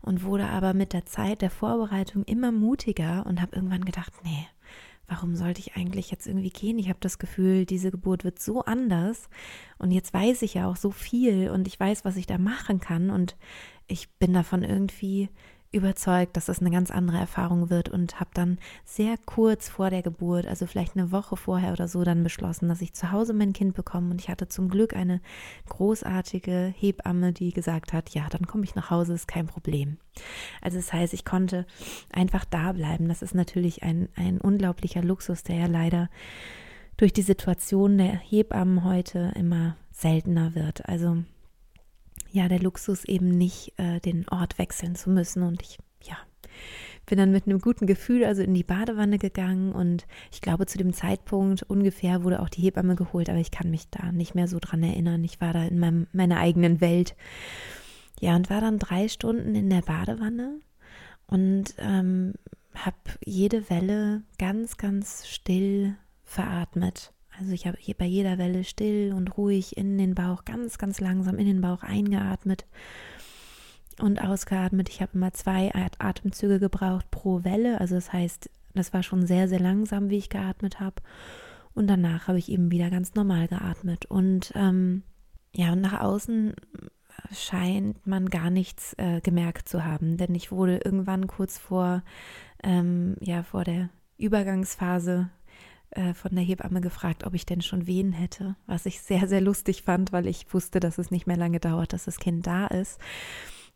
und 0.00 0.22
wurde 0.22 0.46
aber 0.46 0.74
mit 0.74 0.92
der 0.92 1.06
Zeit 1.06 1.42
der 1.42 1.50
Vorbereitung 1.50 2.24
immer 2.24 2.52
mutiger 2.52 3.26
und 3.26 3.40
habe 3.40 3.56
irgendwann 3.56 3.84
gedacht, 3.84 4.12
nee, 4.24 4.46
warum 5.08 5.34
sollte 5.34 5.60
ich 5.60 5.74
eigentlich 5.74 6.10
jetzt 6.10 6.26
irgendwie 6.26 6.50
gehen? 6.50 6.78
Ich 6.78 6.88
habe 6.88 6.98
das 7.00 7.18
Gefühl, 7.18 7.64
diese 7.64 7.90
Geburt 7.90 8.24
wird 8.24 8.38
so 8.38 8.64
anders 8.64 9.28
und 9.78 9.90
jetzt 9.90 10.12
weiß 10.12 10.42
ich 10.42 10.54
ja 10.54 10.68
auch 10.68 10.76
so 10.76 10.90
viel 10.90 11.50
und 11.50 11.66
ich 11.66 11.80
weiß, 11.80 12.04
was 12.04 12.16
ich 12.16 12.26
da 12.26 12.38
machen 12.38 12.78
kann 12.78 13.10
und 13.10 13.36
ich 13.86 14.10
bin 14.18 14.34
davon 14.34 14.62
irgendwie 14.62 15.30
überzeugt, 15.70 16.36
dass 16.36 16.46
das 16.46 16.60
eine 16.60 16.70
ganz 16.70 16.90
andere 16.90 17.18
Erfahrung 17.18 17.68
wird 17.68 17.90
und 17.90 18.20
habe 18.20 18.30
dann 18.32 18.58
sehr 18.84 19.16
kurz 19.18 19.68
vor 19.68 19.90
der 19.90 20.02
Geburt, 20.02 20.46
also 20.46 20.66
vielleicht 20.66 20.96
eine 20.96 21.12
Woche 21.12 21.36
vorher 21.36 21.72
oder 21.72 21.88
so, 21.88 22.04
dann 22.04 22.22
beschlossen, 22.22 22.68
dass 22.68 22.80
ich 22.80 22.94
zu 22.94 23.12
Hause 23.12 23.34
mein 23.34 23.52
Kind 23.52 23.74
bekomme 23.74 24.10
und 24.10 24.20
ich 24.20 24.30
hatte 24.30 24.48
zum 24.48 24.70
Glück 24.70 24.96
eine 24.96 25.20
großartige 25.68 26.72
Hebamme, 26.74 27.32
die 27.32 27.52
gesagt 27.52 27.92
hat, 27.92 28.10
ja, 28.10 28.26
dann 28.30 28.46
komme 28.46 28.64
ich 28.64 28.74
nach 28.74 28.90
Hause, 28.90 29.12
ist 29.12 29.28
kein 29.28 29.46
Problem. 29.46 29.98
Also 30.62 30.78
das 30.78 30.92
heißt, 30.92 31.12
ich 31.12 31.24
konnte 31.24 31.66
einfach 32.12 32.44
da 32.46 32.72
bleiben. 32.72 33.08
Das 33.08 33.22
ist 33.22 33.34
natürlich 33.34 33.82
ein, 33.82 34.08
ein 34.16 34.40
unglaublicher 34.40 35.02
Luxus, 35.02 35.42
der 35.42 35.56
ja 35.56 35.66
leider 35.66 36.08
durch 36.96 37.12
die 37.12 37.22
Situation 37.22 37.98
der 37.98 38.14
Hebammen 38.14 38.84
heute 38.84 39.32
immer 39.36 39.76
seltener 39.92 40.54
wird. 40.54 40.88
Also 40.88 41.18
ja 42.30 42.48
der 42.48 42.60
Luxus 42.60 43.04
eben 43.04 43.28
nicht 43.28 43.72
äh, 43.78 44.00
den 44.00 44.28
Ort 44.28 44.58
wechseln 44.58 44.94
zu 44.94 45.10
müssen. 45.10 45.42
Und 45.42 45.62
ich, 45.62 45.78
ja, 46.02 46.16
bin 47.08 47.18
dann 47.18 47.32
mit 47.32 47.46
einem 47.46 47.60
guten 47.60 47.86
Gefühl 47.86 48.24
also 48.24 48.42
in 48.42 48.54
die 48.54 48.64
Badewanne 48.64 49.18
gegangen 49.18 49.72
und 49.72 50.06
ich 50.30 50.40
glaube 50.40 50.66
zu 50.66 50.78
dem 50.78 50.92
Zeitpunkt 50.92 51.62
ungefähr 51.62 52.22
wurde 52.22 52.40
auch 52.40 52.50
die 52.50 52.62
Hebamme 52.62 52.96
geholt, 52.96 53.30
aber 53.30 53.38
ich 53.38 53.50
kann 53.50 53.70
mich 53.70 53.88
da 53.90 54.12
nicht 54.12 54.34
mehr 54.34 54.46
so 54.46 54.58
dran 54.60 54.82
erinnern. 54.82 55.24
Ich 55.24 55.40
war 55.40 55.52
da 55.52 55.64
in 55.64 55.78
meinem, 55.78 56.06
meiner 56.12 56.38
eigenen 56.38 56.80
Welt. 56.80 57.16
Ja, 58.20 58.36
und 58.36 58.50
war 58.50 58.60
dann 58.60 58.78
drei 58.78 59.08
Stunden 59.08 59.54
in 59.54 59.70
der 59.70 59.82
Badewanne 59.82 60.60
und 61.26 61.74
ähm, 61.78 62.34
habe 62.74 62.96
jede 63.24 63.70
Welle 63.70 64.22
ganz, 64.38 64.76
ganz 64.76 65.26
still 65.26 65.96
veratmet. 66.24 67.12
Also 67.38 67.52
ich 67.52 67.66
habe 67.66 67.78
bei 67.98 68.04
jeder 68.04 68.38
Welle 68.38 68.64
still 68.64 69.12
und 69.14 69.36
ruhig 69.36 69.76
in 69.76 69.98
den 69.98 70.14
Bauch, 70.14 70.44
ganz, 70.44 70.78
ganz 70.78 71.00
langsam 71.00 71.38
in 71.38 71.46
den 71.46 71.60
Bauch 71.60 71.82
eingeatmet 71.82 72.66
und 74.00 74.20
ausgeatmet. 74.20 74.88
Ich 74.88 75.00
habe 75.00 75.12
immer 75.14 75.32
zwei 75.32 75.72
Atemzüge 75.98 76.58
gebraucht 76.58 77.10
pro 77.10 77.44
Welle. 77.44 77.80
Also 77.80 77.94
das 77.94 78.12
heißt, 78.12 78.50
das 78.74 78.92
war 78.92 79.02
schon 79.02 79.26
sehr, 79.26 79.48
sehr 79.48 79.60
langsam, 79.60 80.10
wie 80.10 80.18
ich 80.18 80.30
geatmet 80.30 80.80
habe. 80.80 80.96
Und 81.74 81.86
danach 81.86 82.28
habe 82.28 82.38
ich 82.38 82.50
eben 82.50 82.70
wieder 82.70 82.90
ganz 82.90 83.14
normal 83.14 83.46
geatmet. 83.48 84.06
Und 84.06 84.52
ähm, 84.54 85.02
ja, 85.54 85.72
und 85.72 85.80
nach 85.80 86.00
außen 86.00 86.54
scheint 87.32 88.06
man 88.06 88.28
gar 88.28 88.50
nichts 88.50 88.94
äh, 88.94 89.20
gemerkt 89.20 89.68
zu 89.68 89.84
haben, 89.84 90.16
denn 90.16 90.34
ich 90.34 90.52
wurde 90.52 90.78
irgendwann 90.78 91.26
kurz 91.26 91.58
vor, 91.58 92.02
ähm, 92.62 93.16
ja, 93.20 93.42
vor 93.42 93.64
der 93.64 93.90
Übergangsphase 94.16 95.30
äh, 95.90 96.14
von 96.14 96.34
der 96.34 96.44
Hebamme 96.44 96.80
gefragt, 96.80 97.24
ob 97.24 97.34
ich 97.34 97.46
denn 97.46 97.62
schon 97.62 97.86
Wehen 97.86 98.12
hätte, 98.12 98.56
was 98.66 98.86
ich 98.86 99.00
sehr, 99.00 99.26
sehr 99.28 99.40
lustig 99.40 99.82
fand, 99.82 100.12
weil 100.12 100.26
ich 100.26 100.52
wusste, 100.52 100.80
dass 100.80 100.98
es 100.98 101.10
nicht 101.10 101.26
mehr 101.26 101.36
lange 101.36 101.60
dauert, 101.60 101.92
dass 101.92 102.04
das 102.04 102.18
Kind 102.18 102.46
da 102.46 102.66
ist. 102.66 103.00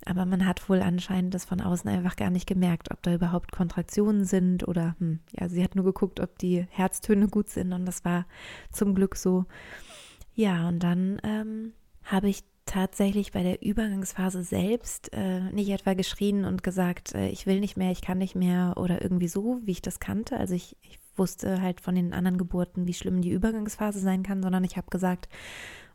Aber 0.05 0.27
man 0.27 0.47
hat 0.47 0.69
wohl 0.69 0.83
anscheinend 0.83 1.33
das 1.33 1.45
von 1.45 1.61
außen 1.61 1.89
einfach 1.89 2.17
gar 2.17 2.31
nicht 2.31 2.47
gemerkt, 2.47 2.91
ob 2.91 3.03
da 3.03 3.15
überhaupt 3.15 3.53
Kontraktionen 3.53 4.25
sind 4.25 4.67
oder, 4.67 4.97
hm, 4.99 5.21
ja, 5.39 5.49
sie 5.49 5.63
hat 5.63 5.77
nur 5.77 5.85
geguckt, 5.85 6.19
ob 6.21 6.39
die 6.39 6.67
Herztöne 6.71 7.29
gut 7.29 7.49
sind 7.49 7.73
und 7.73 7.87
das 7.87 8.05
war 8.05 8.27
zum 8.73 8.95
Glück 8.95 9.17
so. 9.17 9.45
Ja, 10.35 10.69
und 10.69 10.81
dann 10.81 11.21
ähm, 11.23 11.73
habe 12.03 12.29
ich 12.29 12.43
tatsächlich 12.67 13.33
bei 13.33 13.43
der 13.43 13.63
Übergangsphase 13.63 14.43
selbst 14.43 15.13
äh, 15.13 15.41
nicht 15.53 15.69
etwa 15.69 15.95
geschrien 15.95 16.45
und 16.45 16.63
gesagt, 16.63 17.15
äh, 17.15 17.29
ich 17.29 17.47
will 17.47 17.61
nicht 17.61 17.77
mehr, 17.77 17.91
ich 17.91 18.03
kann 18.03 18.19
nicht 18.19 18.35
mehr 18.35 18.75
oder 18.77 19.03
irgendwie 19.03 19.29
so, 19.29 19.61
wie 19.65 19.73
ich 19.73 19.83
das 19.83 20.01
kannte. 20.01 20.37
Also 20.37 20.55
ich, 20.55 20.77
ich 20.83 20.99
wusste 21.17 21.61
halt 21.61 21.81
von 21.81 21.95
den 21.95 22.13
anderen 22.13 22.39
Geburten, 22.39 22.87
wie 22.87 22.95
schlimm 22.95 23.21
die 23.21 23.31
Übergangsphase 23.31 24.01
sein 24.01 24.23
kann, 24.23 24.43
sondern 24.43 24.65
ich 24.65 24.77
habe 24.77 24.91
gesagt, 24.91 25.29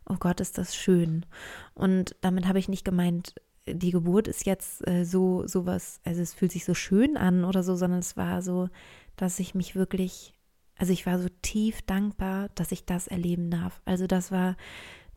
oh 0.08 0.16
Gott, 0.18 0.40
ist 0.40 0.58
das 0.58 0.74
schön. 0.74 1.26
Und 1.74 2.16
damit 2.20 2.46
habe 2.46 2.58
ich 2.58 2.68
nicht 2.68 2.84
gemeint, 2.84 3.34
die 3.66 3.90
Geburt 3.90 4.28
ist 4.28 4.46
jetzt 4.46 4.86
äh, 4.86 5.04
so 5.04 5.46
sowas, 5.46 6.00
also 6.04 6.22
es 6.22 6.34
fühlt 6.34 6.52
sich 6.52 6.64
so 6.64 6.74
schön 6.74 7.16
an 7.16 7.44
oder 7.44 7.62
so, 7.62 7.76
sondern 7.76 8.00
es 8.00 8.16
war 8.16 8.42
so, 8.42 8.68
dass 9.16 9.38
ich 9.38 9.54
mich 9.54 9.74
wirklich, 9.74 10.34
also 10.76 10.92
ich 10.92 11.04
war 11.06 11.18
so 11.18 11.28
tief 11.42 11.82
dankbar, 11.82 12.48
dass 12.54 12.72
ich 12.72 12.86
das 12.86 13.08
erleben 13.08 13.50
darf. 13.50 13.80
Also 13.84 14.06
das 14.06 14.32
war, 14.32 14.56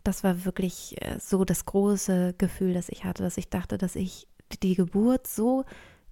das 0.03 0.23
war 0.23 0.43
wirklich 0.45 1.01
äh, 1.01 1.17
so 1.19 1.45
das 1.45 1.65
große 1.65 2.35
Gefühl, 2.37 2.73
das 2.73 2.89
ich 2.89 3.05
hatte, 3.05 3.23
dass 3.23 3.37
ich 3.37 3.49
dachte, 3.49 3.77
dass 3.77 3.95
ich 3.95 4.27
die 4.61 4.75
Geburt 4.75 5.27
so 5.27 5.63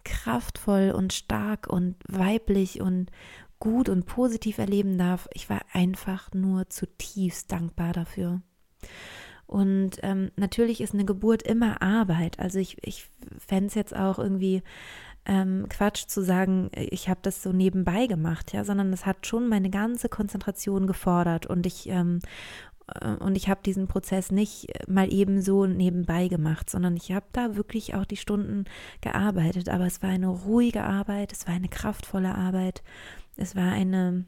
kraftvoll 0.05 0.91
und 0.91 1.11
stark 1.11 1.67
und 1.67 1.95
weiblich 2.07 2.81
und 2.81 3.11
gut 3.59 3.89
und 3.89 4.05
positiv 4.05 4.57
erleben 4.57 4.97
darf. 4.97 5.27
Ich 5.33 5.49
war 5.49 5.61
einfach 5.73 6.33
nur 6.33 6.69
zutiefst 6.69 7.51
dankbar 7.51 7.93
dafür. 7.93 8.41
Und 9.45 9.97
ähm, 10.03 10.31
natürlich 10.35 10.79
ist 10.79 10.93
eine 10.93 11.05
Geburt 11.05 11.41
immer 11.43 11.81
Arbeit. 11.81 12.39
Also 12.39 12.59
ich, 12.59 12.77
ich 12.81 13.09
fände 13.39 13.67
es 13.67 13.73
jetzt 13.73 13.95
auch 13.95 14.19
irgendwie 14.19 14.61
ähm, 15.25 15.65
Quatsch 15.69 16.05
zu 16.07 16.23
sagen, 16.23 16.69
ich 16.75 17.09
habe 17.09 17.19
das 17.23 17.41
so 17.41 17.51
nebenbei 17.51 18.07
gemacht, 18.07 18.53
ja, 18.53 18.63
sondern 18.63 18.93
es 18.93 19.05
hat 19.05 19.25
schon 19.25 19.49
meine 19.49 19.69
ganze 19.69 20.07
Konzentration 20.07 20.87
gefordert 20.87 21.47
und 21.47 21.65
ich 21.65 21.89
ähm, 21.89 22.19
äh, 23.01 23.15
und 23.15 23.35
ich 23.35 23.49
habe 23.49 23.61
diesen 23.65 23.87
Prozess 23.87 24.31
nicht 24.31 24.67
mal 24.87 25.11
eben 25.11 25.41
so 25.41 25.65
nebenbei 25.65 26.27
gemacht, 26.27 26.69
sondern 26.69 26.95
ich 26.95 27.11
habe 27.11 27.25
da 27.31 27.55
wirklich 27.55 27.95
auch 27.95 28.05
die 28.05 28.17
Stunden 28.17 28.65
gearbeitet. 29.01 29.69
Aber 29.69 29.85
es 29.85 30.01
war 30.01 30.09
eine 30.09 30.27
ruhige 30.27 30.83
Arbeit, 30.83 31.31
es 31.31 31.47
war 31.47 31.53
eine 31.53 31.69
kraftvolle 31.69 32.33
Arbeit 32.35 32.83
es 33.39 33.55
war 33.55 33.71
eine, 33.71 34.25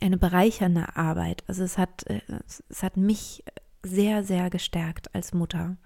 eine 0.00 0.16
bereichernde 0.16 0.96
Arbeit. 0.96 1.44
Also 1.46 1.62
es 1.62 1.78
hat, 1.78 2.06
äh, 2.06 2.20
es 2.68 2.82
hat 2.82 2.96
mich 2.96 3.44
sehr, 3.82 4.24
sehr 4.24 4.48
gestärkt 4.48 5.14
als 5.14 5.34
Mutter. 5.34 5.76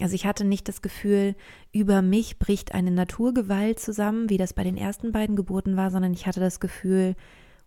Also 0.00 0.14
ich 0.14 0.26
hatte 0.26 0.44
nicht 0.44 0.68
das 0.68 0.82
Gefühl, 0.82 1.36
über 1.72 2.02
mich 2.02 2.38
bricht 2.38 2.74
eine 2.74 2.90
Naturgewalt 2.90 3.78
zusammen, 3.78 4.28
wie 4.28 4.36
das 4.36 4.52
bei 4.52 4.64
den 4.64 4.76
ersten 4.76 5.12
beiden 5.12 5.36
Geburten 5.36 5.76
war, 5.76 5.90
sondern 5.90 6.12
ich 6.12 6.26
hatte 6.26 6.40
das 6.40 6.58
Gefühl, 6.58 7.14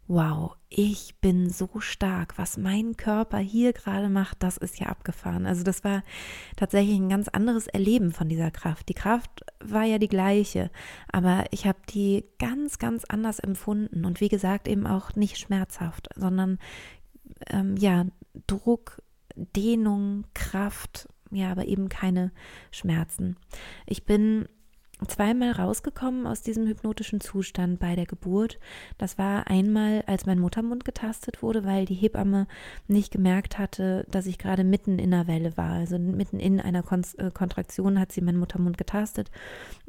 wow, 0.07 0.55
ich 0.69 1.15
bin 1.21 1.49
so 1.49 1.79
stark. 1.79 2.37
Was 2.37 2.57
mein 2.57 2.97
Körper 2.97 3.37
hier 3.37 3.73
gerade 3.73 4.09
macht, 4.09 4.43
das 4.43 4.57
ist 4.57 4.79
ja 4.79 4.87
abgefahren. 4.87 5.45
Also 5.45 5.63
das 5.63 5.83
war 5.83 6.03
tatsächlich 6.55 6.97
ein 6.97 7.09
ganz 7.09 7.27
anderes 7.29 7.67
Erleben 7.67 8.11
von 8.11 8.27
dieser 8.27 8.51
Kraft. 8.51 8.89
Die 8.89 8.93
Kraft 8.93 9.45
war 9.59 9.83
ja 9.83 9.97
die 9.97 10.09
gleiche, 10.09 10.71
aber 11.11 11.45
ich 11.51 11.65
habe 11.65 11.79
die 11.89 12.25
ganz, 12.39 12.79
ganz 12.79 13.05
anders 13.05 13.39
empfunden 13.39 14.05
und 14.05 14.19
wie 14.19 14.29
gesagt 14.29 14.67
eben 14.67 14.85
auch 14.85 15.15
nicht 15.15 15.37
schmerzhaft, 15.37 16.09
sondern 16.15 16.59
ähm, 17.47 17.77
ja, 17.77 18.05
Druck, 18.47 19.01
Dehnung, 19.35 20.25
Kraft, 20.33 21.07
ja, 21.31 21.51
aber 21.51 21.65
eben 21.65 21.89
keine 21.89 22.31
Schmerzen. 22.71 23.37
Ich 23.85 24.05
bin 24.05 24.47
zweimal 25.05 25.51
rausgekommen 25.51 26.27
aus 26.27 26.41
diesem 26.41 26.67
hypnotischen 26.67 27.21
Zustand 27.21 27.79
bei 27.79 27.95
der 27.95 28.05
Geburt. 28.05 28.59
Das 28.97 29.17
war 29.17 29.47
einmal, 29.47 30.03
als 30.07 30.25
mein 30.25 30.39
Muttermund 30.39 30.85
getastet 30.85 31.41
wurde, 31.41 31.65
weil 31.65 31.85
die 31.85 31.93
Hebamme 31.93 32.47
nicht 32.87 33.11
gemerkt 33.11 33.57
hatte, 33.57 34.05
dass 34.09 34.25
ich 34.25 34.37
gerade 34.37 34.63
mitten 34.63 34.99
in 34.99 35.13
einer 35.13 35.27
Welle 35.27 35.57
war. 35.57 35.73
Also 35.73 35.97
mitten 35.99 36.39
in 36.39 36.59
einer 36.59 36.83
Kon 36.83 37.03
äh, 37.17 37.31
Kontraktion 37.31 37.99
hat 37.99 38.11
sie 38.11 38.21
meinen 38.21 38.39
Muttermund 38.39 38.77
getastet. 38.77 39.31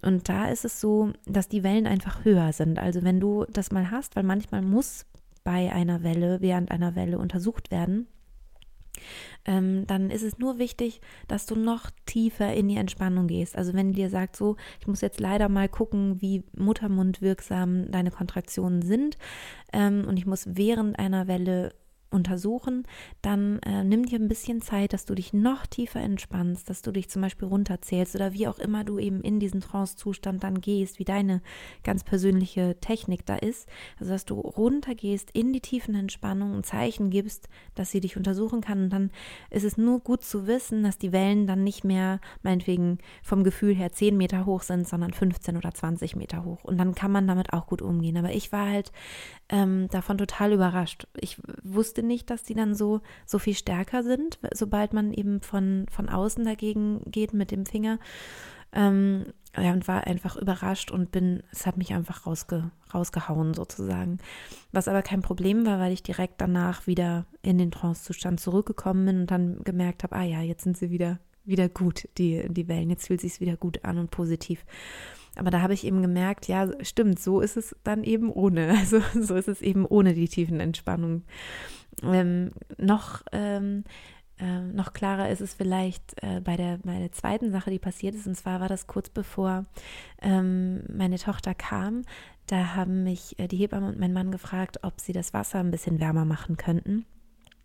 Und 0.03 0.29
da 0.29 0.49
ist 0.49 0.65
es 0.65 0.81
so, 0.81 1.13
dass 1.27 1.49
die 1.49 1.63
Wellen 1.63 1.87
einfach 1.87 2.25
höher 2.25 2.53
sind. 2.53 2.79
Also 2.79 3.03
wenn 3.03 3.21
du 3.21 3.45
das 3.51 3.73
mal 3.73 3.91
hast, 3.91 4.17
weil 4.17 4.25
manchmal 4.25 4.63
muss 4.63 5.07
bei 5.45 5.73
einer 5.73 6.03
Welle, 6.03 6.41
während 6.41 6.71
einer 6.71 6.95
Welle 6.95 7.19
untersucht 7.19 7.71
werden, 7.71 8.09
ähm, 9.45 9.87
dann 9.87 10.11
ist 10.11 10.23
es 10.23 10.39
nur 10.39 10.59
wichtig, 10.59 11.01
dass 11.29 11.47
du 11.47 11.57
noch 11.57 11.91
tiefer 12.07 12.53
in 12.55 12.69
die 12.69 12.77
Entspannung 12.77 13.27
gehst. 13.27 13.57
Also 13.57 13.75
wenn 13.75 13.93
dir 13.93 14.11
sagt, 14.11 14.37
so, 14.37 14.57
ich 14.81 14.87
muss 14.87 15.01
jetzt 15.01 15.21
leider 15.21 15.49
mal 15.49 15.69
gucken, 15.69 16.21
wie 16.21 16.45
muttermundwirksam 16.57 17.91
deine 17.91 18.11
Kontraktionen 18.11 18.83
sind 18.83 19.19
ähm, 19.73 20.05
und 20.07 20.17
ich 20.17 20.27
muss 20.27 20.45
während 20.57 20.99
einer 20.99 21.27
Welle 21.27 21.75
untersuchen, 22.15 22.87
dann 23.21 23.59
äh, 23.61 23.85
nimm 23.85 24.07
dir 24.07 24.19
ein 24.19 24.29
bisschen 24.29 24.63
Zeit, 24.63 24.93
dass 24.93 25.05
du 25.05 25.15
dich 25.15 25.33
noch 25.33 25.67
tiefer 25.67 26.01
entspannst, 26.01 26.71
dass 26.71 26.81
du 26.83 26.93
dich 26.93 27.11
zum 27.11 27.21
Beispiel 27.23 27.49
runterzählst 27.49 28.15
oder 28.15 28.33
wie 28.33 28.49
auch 28.49 28.59
immer 28.59 28.85
du 28.85 28.99
eben 28.99 29.21
in 29.21 29.41
diesen 29.41 29.61
Trance-Zustand 29.61 30.43
dann 30.45 30.61
gehst, 30.61 30.99
wie 30.99 31.05
deine 31.05 31.43
ganz 31.83 32.05
persönliche 32.05 32.77
Technik 32.81 33.27
da 33.27 33.37
ist. 33.37 33.69
Also 33.99 34.13
dass 34.13 34.25
du 34.25 34.41
runtergehst 34.41 35.31
in 35.33 35.53
die 35.53 35.61
tiefen 35.61 35.95
Entspannung 35.95 36.55
und 36.55 36.65
Zeichen 36.65 37.11
gibst, 37.11 37.49
dass 37.75 37.91
sie 37.91 38.01
dich 38.01 38.17
untersuchen 38.17 38.61
kann. 38.61 38.85
Und 38.85 38.91
dann 38.91 39.11
ist 39.51 39.65
es 39.65 39.77
nur 39.77 40.01
gut 40.01 40.25
zu 40.25 40.47
wissen, 40.47 40.83
dass 40.83 40.99
die 40.99 41.13
Wellen 41.13 41.47
dann 41.47 41.65
nicht 41.65 41.85
mehr 41.85 42.21
meinetwegen 42.43 42.99
vom 43.23 43.45
Gefühl 43.45 43.75
her 43.75 43.93
10 43.93 44.17
Meter 44.17 44.47
hoch 44.47 44.63
sind, 44.63 44.87
sondern 44.87 45.13
15 45.13 45.57
oder 45.57 45.75
20 45.75 46.17
Meter 46.17 46.45
hoch. 46.45 46.63
Und 46.63 46.79
dann 46.79 46.95
kann 46.95 47.11
man 47.11 47.27
damit 47.27 47.53
auch 47.53 47.67
gut 47.67 47.83
umgehen. 47.83 48.17
Aber 48.17 48.33
ich 48.33 48.53
war 48.53 48.69
halt 48.69 48.93
ähm, 49.49 49.89
davon 49.91 50.19
total 50.19 50.53
überrascht. 50.53 51.07
Ich 51.21 51.39
wusste 51.63 52.03
nicht, 52.07 52.31
dass 52.31 52.43
die 52.43 52.55
dann 52.55 52.75
so, 52.75 53.01
so 53.27 53.39
viel 53.39 53.55
stärker 53.55 54.03
sind, 54.03 54.39
sobald 54.53 54.93
man 54.93 55.13
eben 55.13 55.41
von, 55.41 55.87
von 55.91 56.09
außen 56.09 56.45
dagegen 56.45 57.03
geht 57.07 57.35
mit 57.35 57.51
dem 57.51 57.67
Finger. 57.67 57.99
Ähm, 58.73 59.27
ja, 59.57 59.73
und 59.73 59.87
war 59.87 60.07
einfach 60.07 60.37
überrascht 60.37 60.91
und 60.91 61.13
bin, 61.13 61.43
es 61.53 61.65
hat 61.65 61.77
mich 61.77 61.95
einfach 61.95 62.27
rausge, 62.27 62.71
rausgehauen 62.93 63.55
sozusagen. 63.55 64.19
Was 64.73 64.89
aber 64.89 65.03
kein 65.03 65.23
Problem 65.23 65.65
war, 65.65 65.79
weil 65.79 65.93
ich 65.93 66.03
direkt 66.03 66.41
danach 66.41 66.89
wieder 66.89 67.27
in 67.43 67.59
den 67.59 67.71
Trancezustand 67.71 68.41
zurückgekommen 68.41 69.07
bin 69.07 69.21
und 69.21 69.31
dann 69.31 69.63
gemerkt 69.63 70.03
habe, 70.03 70.17
ah 70.17 70.25
ja, 70.25 70.41
jetzt 70.41 70.65
sind 70.65 70.77
sie 70.77 70.91
wieder, 70.91 71.21
wieder 71.45 71.69
gut, 71.69 72.09
die, 72.19 72.47
die 72.49 72.67
Wellen, 72.67 72.91
jetzt 72.91 73.07
fühlt 73.07 73.21
sich 73.21 73.39
wieder 73.41 73.57
gut 73.57 73.85
an 73.85 73.99
und 73.99 74.11
positiv. 74.11 74.65
Aber 75.37 75.51
da 75.51 75.61
habe 75.61 75.75
ich 75.75 75.85
eben 75.85 76.03
gemerkt, 76.03 76.47
ja, 76.47 76.69
stimmt, 76.85 77.19
so 77.19 77.41
ist 77.41 77.57
es 77.57 77.75
dann 77.85 78.05
eben 78.05 78.31
ohne. 78.31 78.69
Also 78.79 79.01
so 79.21 79.35
ist 79.35 79.49
es 79.49 79.63
eben 79.63 79.85
ohne 79.87 80.15
die 80.15 80.29
tiefen 80.29 80.61
Entspannung. 80.61 81.23
Ähm, 82.03 82.53
noch, 82.79 83.23
ähm, 83.33 83.85
äh, 84.39 84.61
noch 84.61 84.93
klarer 84.93 85.29
ist 85.31 85.41
es 85.41 85.55
vielleicht 85.55 86.23
äh, 86.23 86.41
bei, 86.41 86.57
der, 86.57 86.79
bei 86.79 86.99
der 86.99 87.13
zweiten 87.13 87.51
Sache, 87.51 87.71
die 87.71 87.79
passiert 87.79 88.15
ist. 88.15 88.27
Und 88.27 88.37
zwar 88.37 88.61
war 88.61 88.69
das 88.69 88.87
kurz 88.87 89.11
bevor 89.11 89.65
ähm, 90.21 90.83
meine 90.89 91.19
Tochter 91.19 91.55
kam. 91.55 92.03
Da 92.47 92.75
haben 92.75 93.05
mich 93.05 93.39
äh, 93.39 93.49
die 93.49 93.57
Hebamme 93.57 93.89
und 93.89 93.99
mein 93.99 94.13
Mann 94.13 94.31
gefragt, 94.31 94.81
ob 94.83 95.01
sie 95.01 95.13
das 95.13 95.33
Wasser 95.33 95.61
ein 95.61 95.71
bisschen 95.71 96.01
wärmer 96.01 96.25
machen 96.25 96.57
könnten. 96.57 97.07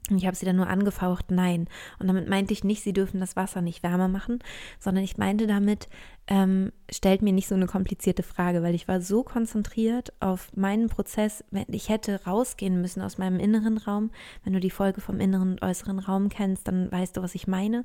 Und 0.10 0.18
ich 0.18 0.26
habe 0.26 0.36
sie 0.36 0.46
dann 0.46 0.56
nur 0.56 0.68
angefaucht, 0.68 1.32
nein. 1.32 1.68
Und 2.00 2.08
damit 2.08 2.28
meinte 2.30 2.54
ich 2.54 2.64
nicht, 2.64 2.84
sie 2.84 2.94
dürfen 2.94 3.20
das 3.20 3.36
Wasser 3.36 3.62
nicht 3.62 3.84
wärmer 3.84 4.08
machen, 4.08 4.40
sondern 4.80 5.04
ich 5.04 5.18
meinte 5.18 5.48
damit, 5.48 5.88
ähm, 6.28 6.72
stellt 6.92 7.22
mir 7.22 7.34
nicht 7.34 7.48
so 7.48 7.56
eine 7.56 7.66
komplizierte 7.66 8.24
Frage, 8.24 8.62
weil 8.62 8.76
ich 8.76 8.88
war 8.88 9.02
so 9.02 9.24
konzentriert 9.24 10.14
auf 10.20 10.56
meinen 10.56 10.88
Prozess. 10.88 11.44
Ich 11.68 11.90
hätte 11.90 12.24
rausgehen 12.26 12.82
müssen 12.82 13.02
aus 13.02 13.18
meinem 13.18 13.40
inneren 13.40 13.78
Raum. 13.78 14.12
Wenn 14.44 14.54
du 14.54 14.60
die 14.60 14.70
Folge 14.70 15.02
vom 15.02 15.20
inneren 15.20 15.52
und 15.54 15.62
äußeren 15.62 16.00
Raum 16.00 16.30
kennst, 16.30 16.68
dann 16.68 16.92
weißt 16.92 17.18
du, 17.18 17.24
was 17.24 17.36
ich 17.36 17.48
meine. 17.48 17.84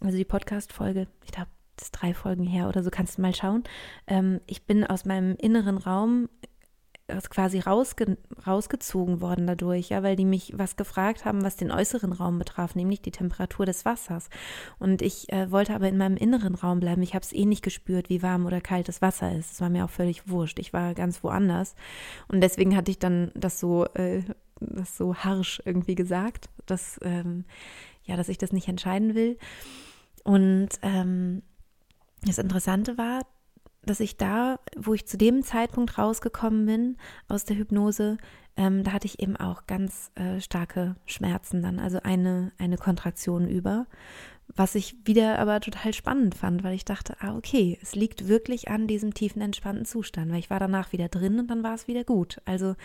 Also 0.00 0.16
die 0.16 0.24
Podcast-Folge, 0.24 1.08
ich 1.24 1.32
glaube, 1.32 1.50
das 1.76 1.86
ist 1.86 1.92
drei 1.92 2.14
Folgen 2.14 2.44
her 2.44 2.68
oder 2.68 2.82
so, 2.84 2.90
kannst 2.90 3.18
du 3.18 3.22
mal 3.22 3.34
schauen. 3.34 3.64
Ähm, 4.06 4.40
ich 4.46 4.64
bin 4.64 4.84
aus 4.84 5.04
meinem 5.04 5.34
inneren 5.36 5.78
Raum 5.78 6.28
quasi 7.06 7.58
rausge 7.58 8.16
rausgezogen 8.46 9.20
worden 9.20 9.46
dadurch, 9.46 9.90
ja, 9.90 10.02
weil 10.02 10.16
die 10.16 10.24
mich 10.24 10.54
was 10.56 10.76
gefragt 10.76 11.24
haben, 11.24 11.42
was 11.42 11.56
den 11.56 11.70
äußeren 11.70 12.12
Raum 12.12 12.38
betraf, 12.38 12.74
nämlich 12.74 13.02
die 13.02 13.10
Temperatur 13.10 13.66
des 13.66 13.84
Wassers. 13.84 14.30
Und 14.78 15.02
ich 15.02 15.30
äh, 15.32 15.50
wollte 15.50 15.74
aber 15.74 15.88
in 15.88 15.98
meinem 15.98 16.16
inneren 16.16 16.54
Raum 16.54 16.80
bleiben. 16.80 17.02
Ich 17.02 17.14
habe 17.14 17.24
es 17.24 17.32
eh 17.32 17.44
nicht 17.44 17.62
gespürt, 17.62 18.08
wie 18.08 18.22
warm 18.22 18.46
oder 18.46 18.60
kalt 18.60 18.88
das 18.88 19.02
Wasser 19.02 19.36
ist. 19.36 19.52
Es 19.52 19.60
war 19.60 19.68
mir 19.68 19.84
auch 19.84 19.90
völlig 19.90 20.28
wurscht. 20.28 20.58
Ich 20.58 20.72
war 20.72 20.94
ganz 20.94 21.22
woanders. 21.22 21.74
Und 22.28 22.40
deswegen 22.40 22.74
hatte 22.76 22.90
ich 22.90 22.98
dann 22.98 23.30
das 23.34 23.60
so, 23.60 23.84
äh, 23.94 24.22
das 24.60 24.96
so 24.96 25.14
harsch 25.14 25.60
irgendwie 25.64 25.94
gesagt, 25.94 26.48
dass, 26.64 26.98
ähm, 27.02 27.44
ja, 28.04 28.16
dass 28.16 28.30
ich 28.30 28.38
das 28.38 28.52
nicht 28.52 28.68
entscheiden 28.68 29.14
will. 29.14 29.38
Und 30.22 30.70
ähm, 30.82 31.42
das 32.22 32.38
Interessante 32.38 32.96
war, 32.96 33.26
dass 33.86 34.00
ich 34.00 34.16
da, 34.16 34.58
wo 34.76 34.94
ich 34.94 35.06
zu 35.06 35.16
dem 35.16 35.42
Zeitpunkt 35.42 35.98
rausgekommen 35.98 36.66
bin 36.66 36.96
aus 37.28 37.44
der 37.44 37.56
Hypnose, 37.56 38.18
ähm, 38.56 38.84
da 38.84 38.92
hatte 38.92 39.06
ich 39.06 39.20
eben 39.20 39.36
auch 39.36 39.66
ganz 39.66 40.10
äh, 40.14 40.40
starke 40.40 40.96
Schmerzen 41.06 41.62
dann, 41.62 41.78
also 41.80 41.98
eine, 42.02 42.52
eine 42.58 42.76
Kontraktion 42.76 43.48
über, 43.48 43.86
was 44.48 44.74
ich 44.74 44.94
wieder 45.04 45.38
aber 45.38 45.60
total 45.60 45.94
spannend 45.94 46.34
fand, 46.34 46.62
weil 46.62 46.74
ich 46.74 46.84
dachte, 46.84 47.16
ah, 47.20 47.36
okay, 47.36 47.78
es 47.82 47.94
liegt 47.94 48.28
wirklich 48.28 48.68
an 48.68 48.86
diesem 48.86 49.14
tiefen, 49.14 49.40
entspannten 49.40 49.86
Zustand, 49.86 50.30
weil 50.30 50.38
ich 50.38 50.50
war 50.50 50.60
danach 50.60 50.92
wieder 50.92 51.08
drin 51.08 51.40
und 51.40 51.50
dann 51.50 51.62
war 51.62 51.74
es 51.74 51.88
wieder 51.88 52.04
gut. 52.04 52.40
Also, 52.44 52.76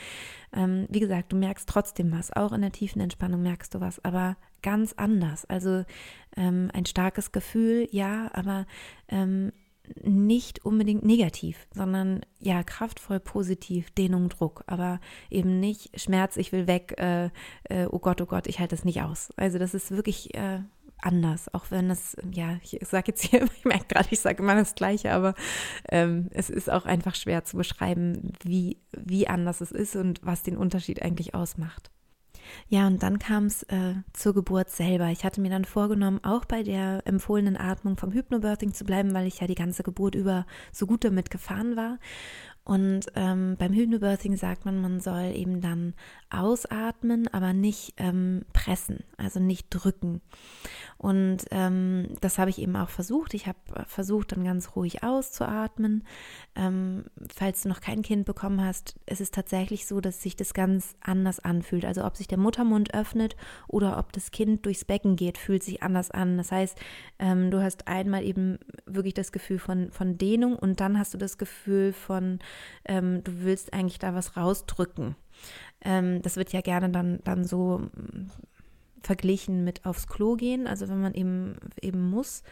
ähm, 0.53 0.87
wie 0.89 1.01
gesagt, 1.01 1.31
du 1.31 1.35
merkst 1.35 1.67
trotzdem 1.67 2.11
was, 2.11 2.31
auch 2.31 2.53
in 2.53 2.61
der 2.61 2.71
tiefen 2.71 3.01
Entspannung 3.01 3.41
merkst 3.41 3.75
du 3.75 3.81
was, 3.81 4.03
aber 4.03 4.37
ganz 4.61 4.93
anders. 4.93 5.45
Also 5.45 5.83
ähm, 6.35 6.69
ein 6.73 6.85
starkes 6.85 7.31
Gefühl, 7.31 7.87
ja, 7.91 8.31
aber 8.33 8.65
ähm, 9.09 9.51
nicht 10.03 10.65
unbedingt 10.65 11.03
negativ, 11.03 11.67
sondern 11.73 12.21
ja, 12.39 12.63
kraftvoll 12.63 13.19
positiv, 13.19 13.91
Dehnung, 13.91 14.29
Druck, 14.29 14.63
aber 14.67 14.99
eben 15.29 15.59
nicht 15.59 15.99
Schmerz, 15.99 16.37
ich 16.37 16.51
will 16.51 16.67
weg, 16.67 16.95
äh, 16.97 17.29
äh, 17.63 17.85
oh 17.89 17.99
Gott, 17.99 18.21
oh 18.21 18.25
Gott, 18.25 18.47
ich 18.47 18.59
halte 18.59 18.75
das 18.75 18.85
nicht 18.85 19.01
aus. 19.01 19.29
Also 19.37 19.59
das 19.59 19.73
ist 19.73 19.91
wirklich 19.91 20.33
äh, 20.35 20.59
anders, 21.01 21.53
auch 21.53 21.71
wenn 21.71 21.89
es, 21.89 22.17
ja, 22.31 22.57
ich 22.61 22.77
sage 22.81 23.05
jetzt 23.07 23.23
hier, 23.23 23.43
ich 23.57 23.65
merke 23.65 23.85
gerade, 23.87 24.09
ich 24.11 24.19
sage 24.19 24.43
immer 24.43 24.55
das 24.55 24.75
Gleiche, 24.75 25.11
aber 25.11 25.33
ähm, 25.89 26.29
es 26.31 26.49
ist 26.49 26.69
auch 26.69 26.85
einfach 26.85 27.15
schwer 27.15 27.43
zu 27.43 27.57
beschreiben, 27.57 28.33
wie, 28.43 28.77
wie 28.91 29.27
anders 29.27 29.61
es 29.61 29.71
ist 29.71 29.95
und 29.95 30.19
was 30.23 30.43
den 30.43 30.57
Unterschied 30.57 31.01
eigentlich 31.01 31.33
ausmacht. 31.33 31.91
Ja, 32.67 32.87
und 32.87 33.01
dann 33.03 33.19
kam 33.19 33.45
es 33.45 33.63
äh, 33.63 33.95
zur 34.13 34.33
Geburt 34.33 34.69
selber. 34.69 35.07
Ich 35.09 35.23
hatte 35.23 35.41
mir 35.41 35.49
dann 35.49 35.65
vorgenommen, 35.65 36.19
auch 36.23 36.45
bei 36.45 36.63
der 36.63 37.01
empfohlenen 37.05 37.57
Atmung 37.57 37.97
vom 37.97 38.11
Hypnobirthing 38.11 38.73
zu 38.73 38.85
bleiben, 38.85 39.13
weil 39.13 39.27
ich 39.27 39.39
ja 39.39 39.47
die 39.47 39.55
ganze 39.55 39.83
Geburt 39.83 40.15
über 40.15 40.45
so 40.71 40.85
gut 40.85 41.03
damit 41.03 41.29
gefahren 41.29 41.75
war. 41.75 41.97
Und 42.69 43.07
ähm, 43.15 43.55
beim 43.57 43.73
Hypnobirthing 43.73 44.37
sagt 44.37 44.63
man, 44.63 44.79
man 44.79 44.99
soll 44.99 45.33
eben 45.33 45.59
dann 45.59 45.95
ausatmen, 46.29 47.27
aber 47.33 47.51
nicht 47.51 47.95
ähm, 47.97 48.45
pressen, 48.53 48.99
also 49.17 49.39
nicht 49.39 49.69
drücken. 49.71 50.21
Und 50.99 51.45
ähm, 51.49 52.09
das 52.21 52.37
habe 52.37 52.51
ich 52.51 52.59
eben 52.61 52.75
auch 52.75 52.89
versucht. 52.89 53.33
Ich 53.33 53.47
habe 53.47 53.57
versucht, 53.87 54.33
dann 54.33 54.43
ganz 54.43 54.75
ruhig 54.75 55.01
auszuatmen. 55.01 56.03
Ähm, 56.55 57.05
falls 57.33 57.63
du 57.63 57.69
noch 57.69 57.81
kein 57.81 58.03
Kind 58.03 58.25
bekommen 58.25 58.63
hast, 58.63 58.99
ist 59.07 59.21
es 59.21 59.31
tatsächlich 59.31 59.87
so, 59.87 59.99
dass 59.99 60.21
sich 60.21 60.35
das 60.35 60.53
ganz 60.53 60.93
anders 61.01 61.39
anfühlt. 61.39 61.85
Also 61.85 62.05
ob 62.05 62.17
sich 62.17 62.27
der 62.27 62.37
Muttermund 62.37 62.93
öffnet 62.93 63.35
oder 63.67 63.97
ob 63.97 64.13
das 64.13 64.29
Kind 64.29 64.67
durchs 64.67 64.85
Becken 64.85 65.15
geht, 65.15 65.39
fühlt 65.39 65.63
sich 65.63 65.81
anders 65.81 66.11
an. 66.11 66.37
Das 66.37 66.51
heißt, 66.51 66.77
ähm, 67.17 67.49
du 67.49 67.63
hast 67.63 67.87
einmal 67.87 68.23
eben 68.23 68.59
wirklich 68.85 69.15
das 69.15 69.31
Gefühl 69.31 69.57
von, 69.57 69.89
von 69.91 70.19
Dehnung 70.19 70.55
und 70.55 70.79
dann 70.81 70.99
hast 70.99 71.15
du 71.15 71.17
das 71.17 71.39
Gefühl 71.39 71.93
von, 71.93 72.37
ähm, 72.85 73.23
du 73.23 73.41
willst 73.41 73.73
eigentlich 73.73 73.99
da 73.99 74.13
was 74.13 74.37
rausdrücken. 74.37 75.15
Ähm, 75.81 76.21
das 76.21 76.35
wird 76.35 76.53
ja 76.53 76.61
gerne 76.61 76.89
dann, 76.89 77.19
dann 77.23 77.45
so 77.45 77.79
mm, 77.79 78.29
verglichen 79.01 79.63
mit 79.63 79.85
aufs 79.85 80.07
Klo 80.07 80.35
gehen, 80.35 80.67
also 80.67 80.89
wenn 80.89 81.01
man 81.01 81.13
eben 81.13 81.55
eben 81.81 82.09
muss 82.09 82.43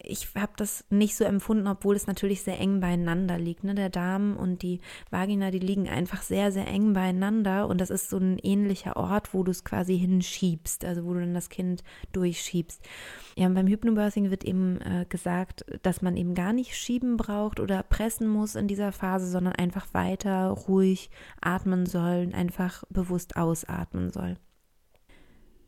ich 0.00 0.28
habe 0.36 0.52
das 0.56 0.84
nicht 0.90 1.16
so 1.16 1.24
empfunden, 1.24 1.66
obwohl 1.66 1.96
es 1.96 2.06
natürlich 2.06 2.42
sehr 2.42 2.60
eng 2.60 2.80
beieinander 2.80 3.38
liegt. 3.38 3.64
Ne? 3.64 3.74
Der 3.74 3.90
Darm 3.90 4.36
und 4.36 4.62
die 4.62 4.80
Vagina, 5.10 5.50
die 5.50 5.58
liegen 5.58 5.88
einfach 5.88 6.22
sehr, 6.22 6.52
sehr 6.52 6.68
eng 6.68 6.92
beieinander 6.92 7.66
und 7.68 7.80
das 7.80 7.90
ist 7.90 8.08
so 8.08 8.18
ein 8.18 8.38
ähnlicher 8.38 8.96
Ort, 8.96 9.34
wo 9.34 9.42
du 9.42 9.50
es 9.50 9.64
quasi 9.64 9.98
hinschiebst, 9.98 10.84
also 10.84 11.04
wo 11.04 11.14
du 11.14 11.20
dann 11.20 11.34
das 11.34 11.48
Kind 11.48 11.82
durchschiebst. 12.12 12.80
Ja, 13.36 13.48
beim 13.48 13.66
Hypnobirthing 13.66 14.30
wird 14.30 14.44
eben 14.44 14.80
äh, 14.80 15.04
gesagt, 15.08 15.64
dass 15.82 16.00
man 16.00 16.16
eben 16.16 16.34
gar 16.34 16.52
nicht 16.52 16.76
schieben 16.76 17.16
braucht 17.16 17.58
oder 17.58 17.82
pressen 17.82 18.28
muss 18.28 18.54
in 18.54 18.68
dieser 18.68 18.92
Phase, 18.92 19.28
sondern 19.28 19.54
einfach 19.54 19.92
weiter 19.94 20.48
ruhig 20.48 21.10
atmen 21.40 21.86
soll, 21.86 22.30
einfach 22.32 22.84
bewusst 22.88 23.36
ausatmen 23.36 24.10
soll. 24.10 24.36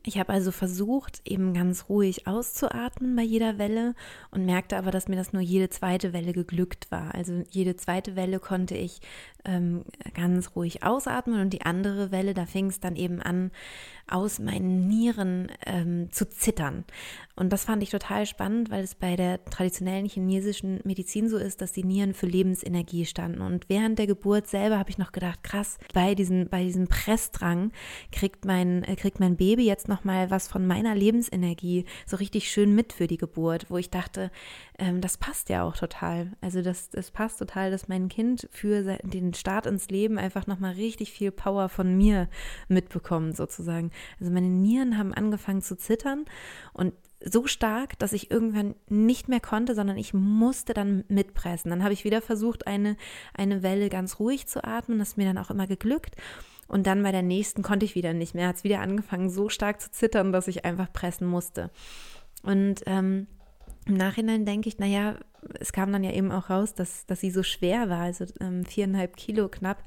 Ich 0.03 0.17
habe 0.17 0.33
also 0.33 0.51
versucht, 0.51 1.21
eben 1.25 1.53
ganz 1.53 1.85
ruhig 1.87 2.25
auszuatmen 2.25 3.15
bei 3.15 3.21
jeder 3.21 3.59
Welle 3.59 3.93
und 4.31 4.45
merkte 4.45 4.77
aber, 4.77 4.89
dass 4.89 5.07
mir 5.07 5.15
das 5.15 5.31
nur 5.31 5.43
jede 5.43 5.69
zweite 5.69 6.11
Welle 6.11 6.33
geglückt 6.33 6.89
war. 6.89 7.13
Also 7.13 7.43
jede 7.51 7.75
zweite 7.75 8.15
Welle 8.15 8.39
konnte 8.39 8.75
ich 8.75 9.01
ähm, 9.45 9.83
ganz 10.15 10.55
ruhig 10.55 10.81
ausatmen 10.83 11.39
und 11.39 11.51
die 11.51 11.61
andere 11.61 12.11
Welle, 12.11 12.33
da 12.33 12.47
fing 12.47 12.67
es 12.67 12.79
dann 12.79 12.95
eben 12.95 13.21
an, 13.21 13.51
aus 14.07 14.39
meinen 14.39 14.87
Nieren 14.87 15.51
ähm, 15.67 16.11
zu 16.11 16.27
zittern. 16.27 16.83
Und 17.41 17.49
das 17.49 17.65
fand 17.65 17.81
ich 17.81 17.89
total 17.89 18.27
spannend, 18.27 18.69
weil 18.69 18.83
es 18.83 18.93
bei 18.93 19.15
der 19.15 19.43
traditionellen 19.45 20.05
chinesischen 20.05 20.79
Medizin 20.83 21.27
so 21.27 21.37
ist, 21.37 21.59
dass 21.59 21.71
die 21.71 21.83
Nieren 21.83 22.13
für 22.13 22.27
Lebensenergie 22.27 23.03
standen. 23.07 23.41
Und 23.41 23.67
während 23.67 23.97
der 23.97 24.05
Geburt 24.05 24.45
selber 24.45 24.77
habe 24.77 24.91
ich 24.91 24.99
noch 24.99 25.11
gedacht, 25.11 25.41
krass, 25.41 25.79
bei, 25.91 26.13
diesen, 26.13 26.49
bei 26.49 26.63
diesem 26.63 26.87
Pressdrang 26.87 27.71
kriegt 28.11 28.45
mein, 28.45 28.83
äh, 28.83 28.95
kriegt 28.95 29.19
mein 29.19 29.37
Baby 29.37 29.65
jetzt 29.65 29.87
nochmal 29.87 30.29
was 30.29 30.47
von 30.47 30.67
meiner 30.67 30.93
Lebensenergie 30.93 31.85
so 32.05 32.17
richtig 32.17 32.51
schön 32.51 32.75
mit 32.75 32.93
für 32.93 33.07
die 33.07 33.17
Geburt, 33.17 33.71
wo 33.71 33.77
ich 33.77 33.89
dachte, 33.89 34.29
ähm, 34.77 35.01
das 35.01 35.17
passt 35.17 35.49
ja 35.49 35.63
auch 35.63 35.75
total. 35.75 36.33
Also 36.41 36.61
das, 36.61 36.91
das 36.91 37.09
passt 37.09 37.39
total, 37.39 37.71
dass 37.71 37.87
mein 37.87 38.07
Kind 38.07 38.47
für 38.51 38.99
den 39.01 39.33
Start 39.33 39.65
ins 39.65 39.89
Leben 39.89 40.19
einfach 40.19 40.45
nochmal 40.45 40.73
richtig 40.73 41.11
viel 41.11 41.31
Power 41.31 41.69
von 41.69 41.97
mir 41.97 42.29
mitbekommt, 42.67 43.35
sozusagen. 43.35 43.89
Also 44.19 44.31
meine 44.31 44.49
Nieren 44.49 44.99
haben 44.99 45.11
angefangen 45.11 45.63
zu 45.63 45.75
zittern 45.75 46.25
und 46.73 46.93
so 47.23 47.47
stark, 47.47 47.97
dass 47.99 48.13
ich 48.13 48.31
irgendwann 48.31 48.75
nicht 48.89 49.27
mehr 49.27 49.39
konnte, 49.39 49.75
sondern 49.75 49.97
ich 49.97 50.13
musste 50.13 50.73
dann 50.73 51.03
mitpressen. 51.07 51.69
Dann 51.69 51.83
habe 51.83 51.93
ich 51.93 52.03
wieder 52.03 52.21
versucht, 52.21 52.67
eine, 52.67 52.97
eine 53.33 53.63
Welle 53.63 53.89
ganz 53.89 54.19
ruhig 54.19 54.47
zu 54.47 54.63
atmen. 54.63 54.99
Das 54.99 55.09
ist 55.09 55.17
mir 55.17 55.25
dann 55.25 55.37
auch 55.37 55.49
immer 55.49 55.67
geglückt. 55.67 56.15
Und 56.67 56.87
dann 56.87 57.03
bei 57.03 57.11
der 57.11 57.21
nächsten 57.21 57.63
konnte 57.63 57.85
ich 57.85 57.95
wieder 57.95 58.13
nicht 58.13 58.33
mehr. 58.33 58.47
Hat 58.47 58.57
es 58.57 58.63
wieder 58.63 58.79
angefangen, 58.79 59.29
so 59.29 59.49
stark 59.49 59.81
zu 59.81 59.91
zittern, 59.91 60.31
dass 60.31 60.47
ich 60.47 60.65
einfach 60.65 60.91
pressen 60.91 61.27
musste. 61.27 61.69
Und 62.43 62.81
ähm, 62.85 63.27
Im 63.91 63.97
Nachhinein 63.97 64.45
denke 64.45 64.69
ich, 64.69 64.79
naja, 64.79 65.15
es 65.59 65.73
kam 65.73 65.91
dann 65.91 66.05
ja 66.05 66.11
eben 66.11 66.31
auch 66.31 66.49
raus, 66.49 66.73
dass, 66.73 67.05
dass 67.07 67.19
sie 67.19 67.29
so 67.29 67.43
schwer 67.43 67.89
war, 67.89 68.03
also 68.03 68.23
ähm, 68.39 68.63
viereinhalb 68.63 69.17
Kilo 69.17 69.49
knapp, 69.49 69.83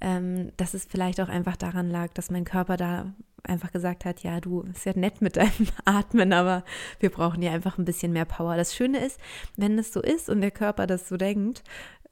ähm, 0.00 0.50
dass 0.56 0.72
es 0.72 0.86
vielleicht 0.86 1.20
auch 1.20 1.28
einfach 1.28 1.56
daran 1.56 1.90
lag, 1.90 2.14
dass 2.14 2.30
mein 2.30 2.46
Körper 2.46 2.78
da 2.78 3.12
einfach 3.42 3.70
gesagt 3.70 4.06
hat, 4.06 4.22
ja, 4.22 4.40
du 4.40 4.62
ist 4.62 4.86
ja 4.86 4.94
nett 4.96 5.20
mit 5.20 5.36
deinem 5.36 5.68
Atmen, 5.84 6.32
aber 6.32 6.64
wir 7.00 7.10
brauchen 7.10 7.42
ja 7.42 7.52
einfach 7.52 7.76
ein 7.76 7.84
bisschen 7.84 8.14
mehr 8.14 8.24
Power. 8.24 8.56
Das 8.56 8.74
Schöne 8.74 9.04
ist, 9.04 9.20
wenn 9.58 9.78
es 9.78 9.92
so 9.92 10.00
ist 10.00 10.30
und 10.30 10.40
der 10.40 10.50
Körper 10.50 10.86
das 10.86 11.06
so 11.06 11.18
denkt, 11.18 11.62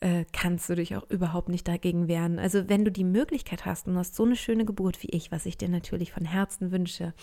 äh, 0.02 0.24
kannst 0.32 0.68
du 0.68 0.74
dich 0.74 0.96
auch 0.96 1.08
überhaupt 1.08 1.48
nicht 1.48 1.66
dagegen 1.66 2.08
wehren. 2.08 2.38
Also 2.38 2.68
wenn 2.68 2.84
du 2.84 2.90
die 2.90 3.04
Möglichkeit 3.04 3.64
hast 3.64 3.86
und 3.86 3.96
hast 3.96 4.16
so 4.16 4.24
eine 4.24 4.36
schöne 4.36 4.64
Geburt 4.64 5.02
wie 5.02 5.10
ich, 5.10 5.32
was 5.32 5.46
ich 5.46 5.56
dir 5.56 5.68
natürlich 5.68 6.12
von 6.12 6.24
Herzen 6.24 6.72
wünsche, 6.72 7.14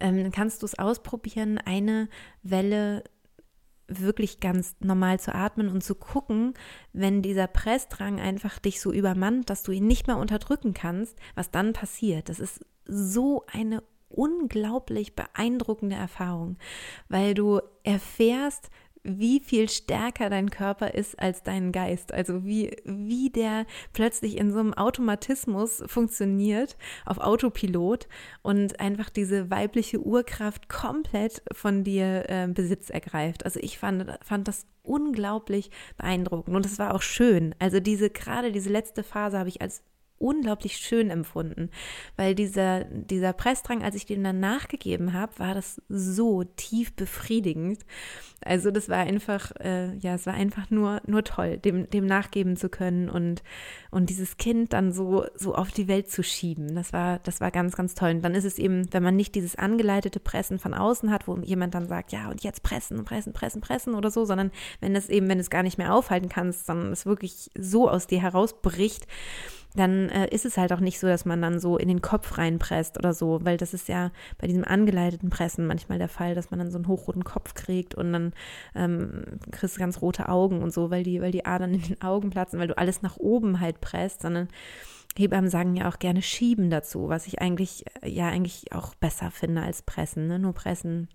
ähm, 0.00 0.22
dann 0.22 0.32
kannst 0.32 0.62
du 0.62 0.66
es 0.66 0.78
ausprobieren, 0.78 1.58
eine 1.58 2.08
Welle 2.42 3.04
wirklich 3.88 4.40
ganz 4.40 4.76
normal 4.80 5.20
zu 5.20 5.34
atmen 5.34 5.68
und 5.68 5.82
zu 5.82 5.94
gucken, 5.94 6.54
wenn 6.92 7.22
dieser 7.22 7.46
Pressdrang 7.46 8.20
einfach 8.20 8.58
dich 8.58 8.80
so 8.80 8.92
übermannt, 8.92 9.50
dass 9.50 9.62
du 9.62 9.72
ihn 9.72 9.86
nicht 9.86 10.06
mehr 10.06 10.16
unterdrücken 10.16 10.74
kannst, 10.74 11.18
was 11.34 11.50
dann 11.50 11.72
passiert. 11.72 12.28
Das 12.28 12.40
ist 12.40 12.64
so 12.86 13.44
eine 13.46 13.82
unglaublich 14.08 15.16
beeindruckende 15.16 15.96
Erfahrung, 15.96 16.56
weil 17.08 17.34
du 17.34 17.60
erfährst, 17.82 18.70
wie 19.04 19.40
viel 19.40 19.68
stärker 19.68 20.30
dein 20.30 20.50
Körper 20.50 20.94
ist 20.94 21.18
als 21.20 21.42
dein 21.42 21.72
Geist. 21.72 22.12
Also 22.12 22.44
wie, 22.44 22.76
wie 22.84 23.30
der 23.30 23.66
plötzlich 23.92 24.38
in 24.38 24.50
so 24.50 24.58
einem 24.58 24.74
Automatismus 24.74 25.82
funktioniert, 25.86 26.76
auf 27.04 27.18
Autopilot 27.18 28.08
und 28.42 28.80
einfach 28.80 29.10
diese 29.10 29.50
weibliche 29.50 30.00
Urkraft 30.00 30.68
komplett 30.68 31.42
von 31.52 31.84
dir 31.84 32.24
äh, 32.28 32.48
Besitz 32.48 32.88
ergreift. 32.90 33.44
Also 33.44 33.60
ich 33.60 33.78
fand, 33.78 34.18
fand 34.22 34.48
das 34.48 34.66
unglaublich 34.82 35.70
beeindruckend 35.96 36.56
und 36.56 36.66
es 36.66 36.78
war 36.78 36.94
auch 36.94 37.02
schön. 37.02 37.54
Also 37.58 37.80
diese, 37.80 38.10
gerade 38.10 38.52
diese 38.52 38.70
letzte 38.70 39.02
Phase 39.02 39.38
habe 39.38 39.48
ich 39.48 39.60
als 39.60 39.82
unglaublich 40.18 40.76
schön 40.76 41.10
empfunden, 41.10 41.70
weil 42.16 42.34
dieser, 42.34 42.84
dieser 42.84 43.32
Pressdrang, 43.32 43.82
als 43.82 43.94
ich 43.94 44.06
den 44.06 44.24
dann 44.24 44.40
nachgegeben 44.40 45.12
habe, 45.12 45.38
war 45.38 45.54
das 45.54 45.82
so 45.88 46.44
tief 46.44 46.94
befriedigend. 46.94 47.80
Also 48.44 48.70
das 48.70 48.88
war 48.88 48.98
einfach, 48.98 49.52
äh, 49.60 49.94
ja, 49.96 50.14
es 50.14 50.26
war 50.26 50.34
einfach 50.34 50.70
nur, 50.70 51.00
nur 51.06 51.24
toll, 51.24 51.58
dem, 51.58 51.88
dem 51.90 52.06
nachgeben 52.06 52.56
zu 52.56 52.68
können 52.68 53.08
und, 53.08 53.42
und 53.90 54.10
dieses 54.10 54.36
Kind 54.36 54.72
dann 54.72 54.92
so, 54.92 55.24
so 55.34 55.54
auf 55.54 55.72
die 55.72 55.88
Welt 55.88 56.10
zu 56.10 56.22
schieben. 56.22 56.74
Das 56.74 56.92
war, 56.92 57.18
das 57.20 57.40
war 57.40 57.50
ganz, 57.50 57.74
ganz 57.74 57.94
toll. 57.94 58.10
Und 58.10 58.22
dann 58.22 58.34
ist 58.34 58.44
es 58.44 58.58
eben, 58.58 58.92
wenn 58.92 59.02
man 59.02 59.16
nicht 59.16 59.34
dieses 59.34 59.56
angeleitete 59.56 60.20
Pressen 60.20 60.58
von 60.58 60.74
außen 60.74 61.10
hat, 61.10 61.26
wo 61.26 61.36
jemand 61.38 61.74
dann 61.74 61.88
sagt, 61.88 62.12
ja, 62.12 62.30
und 62.30 62.42
jetzt 62.42 62.62
pressen, 62.62 63.04
pressen, 63.04 63.32
pressen, 63.32 63.60
pressen 63.60 63.94
oder 63.94 64.10
so, 64.10 64.24
sondern 64.24 64.50
wenn 64.80 64.94
es 64.94 65.08
eben, 65.08 65.28
wenn 65.28 65.40
es 65.40 65.50
gar 65.50 65.62
nicht 65.62 65.78
mehr 65.78 65.94
aufhalten 65.94 66.28
kannst, 66.28 66.66
sondern 66.66 66.92
es 66.92 67.06
wirklich 67.06 67.50
so 67.58 67.88
aus 67.88 68.06
dir 68.06 68.20
herausbricht, 68.20 69.06
dann 69.74 70.08
äh, 70.08 70.28
ist 70.28 70.44
es 70.44 70.56
halt 70.56 70.72
auch 70.72 70.80
nicht 70.80 71.00
so, 71.00 71.06
dass 71.06 71.24
man 71.24 71.42
dann 71.42 71.58
so 71.58 71.76
in 71.76 71.88
den 71.88 72.00
Kopf 72.00 72.38
reinpresst 72.38 72.96
oder 72.98 73.12
so, 73.12 73.40
weil 73.42 73.56
das 73.56 73.74
ist 73.74 73.88
ja 73.88 74.12
bei 74.38 74.46
diesem 74.46 74.64
angeleiteten 74.64 75.30
Pressen 75.30 75.66
manchmal 75.66 75.98
der 75.98 76.08
Fall, 76.08 76.34
dass 76.34 76.50
man 76.50 76.60
dann 76.60 76.70
so 76.70 76.78
einen 76.78 76.86
hochroten 76.86 77.24
Kopf 77.24 77.54
kriegt 77.54 77.94
und 77.94 78.12
dann 78.12 78.32
ähm, 78.74 79.24
kriegst 79.50 79.76
du 79.76 79.80
ganz 79.80 80.00
rote 80.00 80.28
Augen 80.28 80.62
und 80.62 80.72
so, 80.72 80.90
weil 80.90 81.02
die, 81.02 81.20
weil 81.20 81.32
die 81.32 81.44
Adern 81.44 81.74
in 81.74 81.82
den 81.82 82.02
Augen 82.02 82.30
platzen, 82.30 82.60
weil 82.60 82.68
du 82.68 82.78
alles 82.78 83.02
nach 83.02 83.16
oben 83.16 83.60
halt 83.60 83.80
presst, 83.80 84.22
sondern 84.22 84.48
Hebammen 85.16 85.50
sagen 85.50 85.76
ja 85.76 85.88
auch 85.88 85.98
gerne 85.98 86.22
schieben 86.22 86.70
dazu, 86.70 87.08
was 87.08 87.26
ich 87.26 87.40
eigentlich, 87.40 87.84
äh, 88.02 88.08
ja, 88.08 88.28
eigentlich 88.28 88.72
auch 88.72 88.94
besser 88.94 89.30
finde 89.30 89.62
als 89.62 89.82
pressen, 89.82 90.26
ne? 90.26 90.38
Nur 90.38 90.54
pressen 90.54 91.08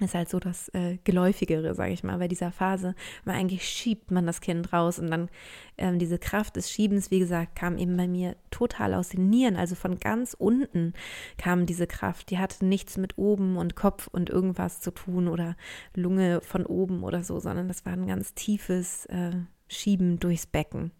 ist 0.00 0.14
halt 0.14 0.28
so 0.28 0.38
das 0.38 0.68
äh, 0.70 0.98
Geläufigere, 1.04 1.74
sage 1.74 1.92
ich 1.92 2.04
mal, 2.04 2.18
bei 2.18 2.28
dieser 2.28 2.52
Phase, 2.52 2.94
weil 3.24 3.36
eigentlich 3.36 3.66
schiebt 3.68 4.10
man 4.10 4.26
das 4.26 4.40
Kind 4.40 4.72
raus 4.72 4.98
und 4.98 5.10
dann 5.10 5.30
ähm, 5.78 5.98
diese 5.98 6.18
Kraft 6.18 6.56
des 6.56 6.70
Schiebens, 6.70 7.10
wie 7.10 7.18
gesagt, 7.18 7.56
kam 7.56 7.78
eben 7.78 7.96
bei 7.96 8.06
mir 8.06 8.36
total 8.50 8.94
aus 8.94 9.08
den 9.08 9.30
Nieren, 9.30 9.56
also 9.56 9.74
von 9.74 9.98
ganz 9.98 10.34
unten 10.38 10.92
kam 11.38 11.66
diese 11.66 11.86
Kraft, 11.86 12.30
die 12.30 12.38
hatte 12.38 12.64
nichts 12.66 12.98
mit 12.98 13.16
oben 13.16 13.56
und 13.56 13.74
Kopf 13.74 14.06
und 14.08 14.28
irgendwas 14.28 14.80
zu 14.80 14.90
tun 14.90 15.28
oder 15.28 15.56
Lunge 15.94 16.40
von 16.42 16.66
oben 16.66 17.02
oder 17.02 17.24
so, 17.24 17.40
sondern 17.40 17.68
das 17.68 17.86
war 17.86 17.92
ein 17.92 18.06
ganz 18.06 18.34
tiefes 18.34 19.06
äh, 19.06 19.32
Schieben 19.68 20.20
durchs 20.20 20.46
Becken. 20.46 20.92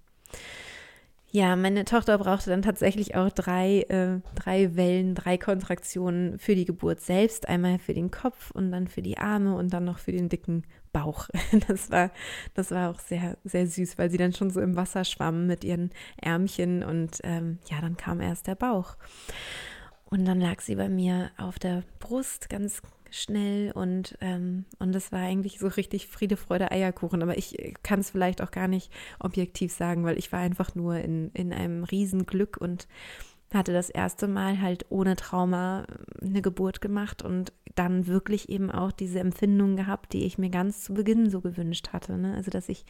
Ja, 1.36 1.54
meine 1.54 1.84
Tochter 1.84 2.16
brauchte 2.16 2.48
dann 2.48 2.62
tatsächlich 2.62 3.14
auch 3.14 3.28
drei, 3.28 3.82
äh, 3.90 4.20
drei 4.36 4.74
Wellen, 4.74 5.14
drei 5.14 5.36
Kontraktionen 5.36 6.38
für 6.38 6.54
die 6.54 6.64
Geburt 6.64 7.02
selbst. 7.02 7.46
Einmal 7.46 7.78
für 7.78 7.92
den 7.92 8.10
Kopf 8.10 8.52
und 8.52 8.72
dann 8.72 8.88
für 8.88 9.02
die 9.02 9.18
Arme 9.18 9.54
und 9.54 9.70
dann 9.70 9.84
noch 9.84 9.98
für 9.98 10.12
den 10.12 10.30
dicken 10.30 10.62
Bauch. 10.94 11.28
Das 11.68 11.90
war, 11.90 12.10
das 12.54 12.70
war 12.70 12.88
auch 12.88 13.00
sehr, 13.00 13.36
sehr 13.44 13.66
süß, 13.66 13.98
weil 13.98 14.10
sie 14.10 14.16
dann 14.16 14.32
schon 14.32 14.48
so 14.48 14.62
im 14.62 14.76
Wasser 14.76 15.04
schwamm 15.04 15.46
mit 15.46 15.62
ihren 15.62 15.90
Ärmchen 16.16 16.82
und 16.82 17.18
ähm, 17.22 17.58
ja, 17.70 17.82
dann 17.82 17.98
kam 17.98 18.22
erst 18.22 18.46
der 18.46 18.54
Bauch. 18.54 18.96
Und 20.06 20.24
dann 20.24 20.40
lag 20.40 20.62
sie 20.62 20.76
bei 20.76 20.88
mir 20.88 21.32
auf 21.36 21.58
der 21.58 21.82
Brust, 21.98 22.48
ganz 22.48 22.80
schnell 23.16 23.72
und, 23.72 24.16
ähm, 24.20 24.64
und 24.78 24.94
das 24.94 25.12
war 25.12 25.20
eigentlich 25.20 25.58
so 25.58 25.68
richtig 25.68 26.06
Friede, 26.06 26.36
Freude, 26.36 26.70
Eierkuchen. 26.70 27.22
Aber 27.22 27.36
ich 27.36 27.74
kann 27.82 28.00
es 28.00 28.10
vielleicht 28.10 28.42
auch 28.42 28.50
gar 28.50 28.68
nicht 28.68 28.92
objektiv 29.18 29.72
sagen, 29.72 30.04
weil 30.04 30.18
ich 30.18 30.32
war 30.32 30.40
einfach 30.40 30.74
nur 30.74 30.96
in, 30.98 31.30
in 31.32 31.52
einem 31.52 31.84
Riesenglück 31.84 32.56
und 32.58 32.86
hatte 33.52 33.72
das 33.72 33.90
erste 33.90 34.28
Mal 34.28 34.60
halt 34.60 34.86
ohne 34.88 35.16
Trauma 35.16 35.86
eine 36.20 36.42
Geburt 36.42 36.80
gemacht 36.80 37.22
und 37.22 37.52
dann 37.74 38.06
wirklich 38.06 38.48
eben 38.48 38.70
auch 38.70 38.92
diese 38.92 39.20
Empfindung 39.20 39.76
gehabt, 39.76 40.12
die 40.12 40.24
ich 40.24 40.38
mir 40.38 40.50
ganz 40.50 40.82
zu 40.82 40.94
Beginn 40.94 41.30
so 41.30 41.40
gewünscht 41.40 41.90
hatte. 41.92 42.18
Ne? 42.18 42.34
Also 42.34 42.50
dass 42.50 42.68
ich, 42.68 42.84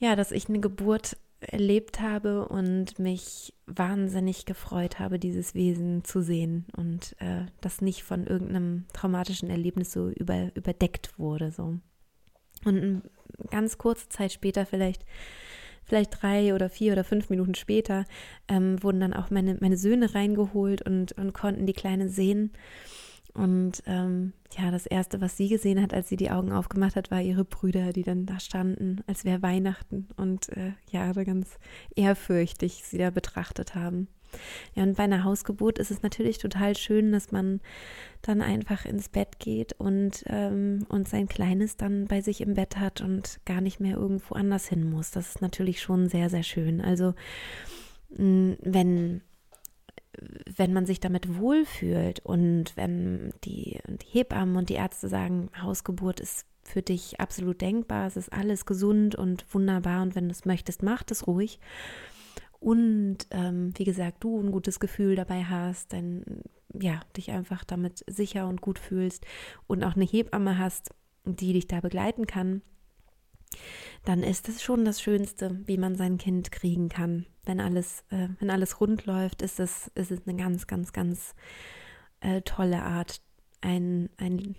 ja, 0.00 0.16
dass 0.16 0.32
ich 0.32 0.48
eine 0.48 0.60
Geburt 0.60 1.16
erlebt 1.40 2.00
habe 2.00 2.46
und 2.48 2.98
mich 2.98 3.54
wahnsinnig 3.66 4.44
gefreut 4.44 4.98
habe, 4.98 5.18
dieses 5.18 5.54
Wesen 5.54 6.04
zu 6.04 6.22
sehen 6.22 6.66
und 6.76 7.16
äh, 7.18 7.46
das 7.60 7.80
nicht 7.80 8.02
von 8.02 8.26
irgendeinem 8.26 8.84
traumatischen 8.92 9.48
Erlebnis 9.48 9.92
so 9.92 10.08
über, 10.08 10.50
überdeckt 10.54 11.18
wurde. 11.18 11.50
So. 11.50 11.78
Und 12.64 13.02
ganz 13.50 13.78
kurze 13.78 14.08
Zeit 14.08 14.32
später, 14.32 14.66
vielleicht, 14.66 15.04
vielleicht 15.82 16.22
drei 16.22 16.54
oder 16.54 16.68
vier 16.68 16.92
oder 16.92 17.04
fünf 17.04 17.30
Minuten 17.30 17.54
später, 17.54 18.04
ähm, 18.48 18.82
wurden 18.82 19.00
dann 19.00 19.14
auch 19.14 19.30
meine, 19.30 19.56
meine 19.60 19.78
Söhne 19.78 20.14
reingeholt 20.14 20.82
und, 20.82 21.12
und 21.12 21.32
konnten 21.32 21.64
die 21.64 21.72
Kleine 21.72 22.08
sehen. 22.08 22.52
Und 23.34 23.82
ähm, 23.86 24.32
ja, 24.58 24.70
das 24.70 24.86
Erste, 24.86 25.20
was 25.20 25.36
sie 25.36 25.48
gesehen 25.48 25.80
hat, 25.80 25.94
als 25.94 26.08
sie 26.08 26.16
die 26.16 26.30
Augen 26.30 26.52
aufgemacht 26.52 26.96
hat, 26.96 27.10
war 27.10 27.20
ihre 27.20 27.44
Brüder, 27.44 27.92
die 27.92 28.02
dann 28.02 28.26
da 28.26 28.40
standen, 28.40 29.02
als 29.06 29.24
wäre 29.24 29.42
Weihnachten 29.42 30.08
und 30.16 30.48
äh, 30.50 30.72
ja, 30.90 31.12
da 31.12 31.24
ganz 31.24 31.58
ehrfürchtig 31.94 32.82
sie 32.84 32.98
da 32.98 33.10
betrachtet 33.10 33.74
haben. 33.74 34.08
Ja, 34.74 34.84
und 34.84 34.96
bei 34.96 35.04
einer 35.04 35.24
Hausgeburt 35.24 35.78
ist 35.78 35.90
es 35.90 36.02
natürlich 36.02 36.38
total 36.38 36.76
schön, 36.76 37.12
dass 37.12 37.32
man 37.32 37.60
dann 38.22 38.42
einfach 38.42 38.84
ins 38.84 39.08
Bett 39.08 39.38
geht 39.38 39.72
und, 39.74 40.24
ähm, 40.26 40.86
und 40.88 41.08
sein 41.08 41.28
Kleines 41.28 41.76
dann 41.76 42.06
bei 42.06 42.20
sich 42.20 42.40
im 42.40 42.54
Bett 42.54 42.76
hat 42.78 43.00
und 43.00 43.40
gar 43.44 43.60
nicht 43.60 43.80
mehr 43.80 43.96
irgendwo 43.96 44.34
anders 44.34 44.68
hin 44.68 44.88
muss. 44.88 45.10
Das 45.10 45.30
ist 45.30 45.42
natürlich 45.42 45.80
schon 45.80 46.08
sehr, 46.08 46.30
sehr 46.30 46.42
schön. 46.42 46.80
Also, 46.80 47.14
wenn 48.08 49.22
wenn 50.60 50.74
man 50.74 50.84
sich 50.84 51.00
damit 51.00 51.38
wohlfühlt 51.38 52.20
und 52.20 52.76
wenn 52.76 53.32
die, 53.44 53.78
die 53.88 54.06
Hebammen 54.06 54.56
und 54.56 54.68
die 54.68 54.74
Ärzte 54.74 55.08
sagen, 55.08 55.48
Hausgeburt 55.58 56.20
ist 56.20 56.44
für 56.62 56.82
dich 56.82 57.18
absolut 57.18 57.62
denkbar, 57.62 58.06
es 58.06 58.18
ist 58.18 58.30
alles 58.30 58.66
gesund 58.66 59.14
und 59.14 59.46
wunderbar 59.54 60.02
und 60.02 60.14
wenn 60.14 60.28
du 60.28 60.32
es 60.32 60.44
möchtest, 60.44 60.82
mach 60.82 61.02
es 61.10 61.26
ruhig. 61.26 61.60
Und 62.58 63.20
ähm, 63.30 63.72
wie 63.74 63.84
gesagt, 63.84 64.22
du 64.22 64.38
ein 64.38 64.52
gutes 64.52 64.80
Gefühl 64.80 65.16
dabei 65.16 65.44
hast, 65.44 65.94
dann 65.94 66.24
ja, 66.78 67.00
dich 67.16 67.30
einfach 67.30 67.64
damit 67.64 68.04
sicher 68.06 68.46
und 68.46 68.60
gut 68.60 68.78
fühlst 68.78 69.24
und 69.66 69.82
auch 69.82 69.96
eine 69.96 70.04
Hebamme 70.04 70.58
hast, 70.58 70.90
die 71.24 71.54
dich 71.54 71.68
da 71.68 71.80
begleiten 71.80 72.26
kann, 72.26 72.60
dann 74.04 74.22
ist 74.22 74.50
es 74.50 74.62
schon 74.62 74.84
das 74.84 75.00
Schönste, 75.00 75.58
wie 75.64 75.78
man 75.78 75.96
sein 75.96 76.18
Kind 76.18 76.52
kriegen 76.52 76.90
kann. 76.90 77.24
Wenn 77.44 77.60
alles, 77.60 78.04
äh, 78.10 78.28
wenn 78.38 78.50
alles 78.50 78.80
rund 78.80 79.06
läuft, 79.06 79.42
ist 79.42 79.60
es, 79.60 79.90
ist 79.94 80.10
es 80.10 80.26
eine 80.26 80.36
ganz, 80.36 80.66
ganz, 80.66 80.92
ganz 80.92 81.34
äh, 82.20 82.42
tolle 82.42 82.82
Art, 82.82 83.20
ein, 83.60 84.10
ein, 84.16 84.56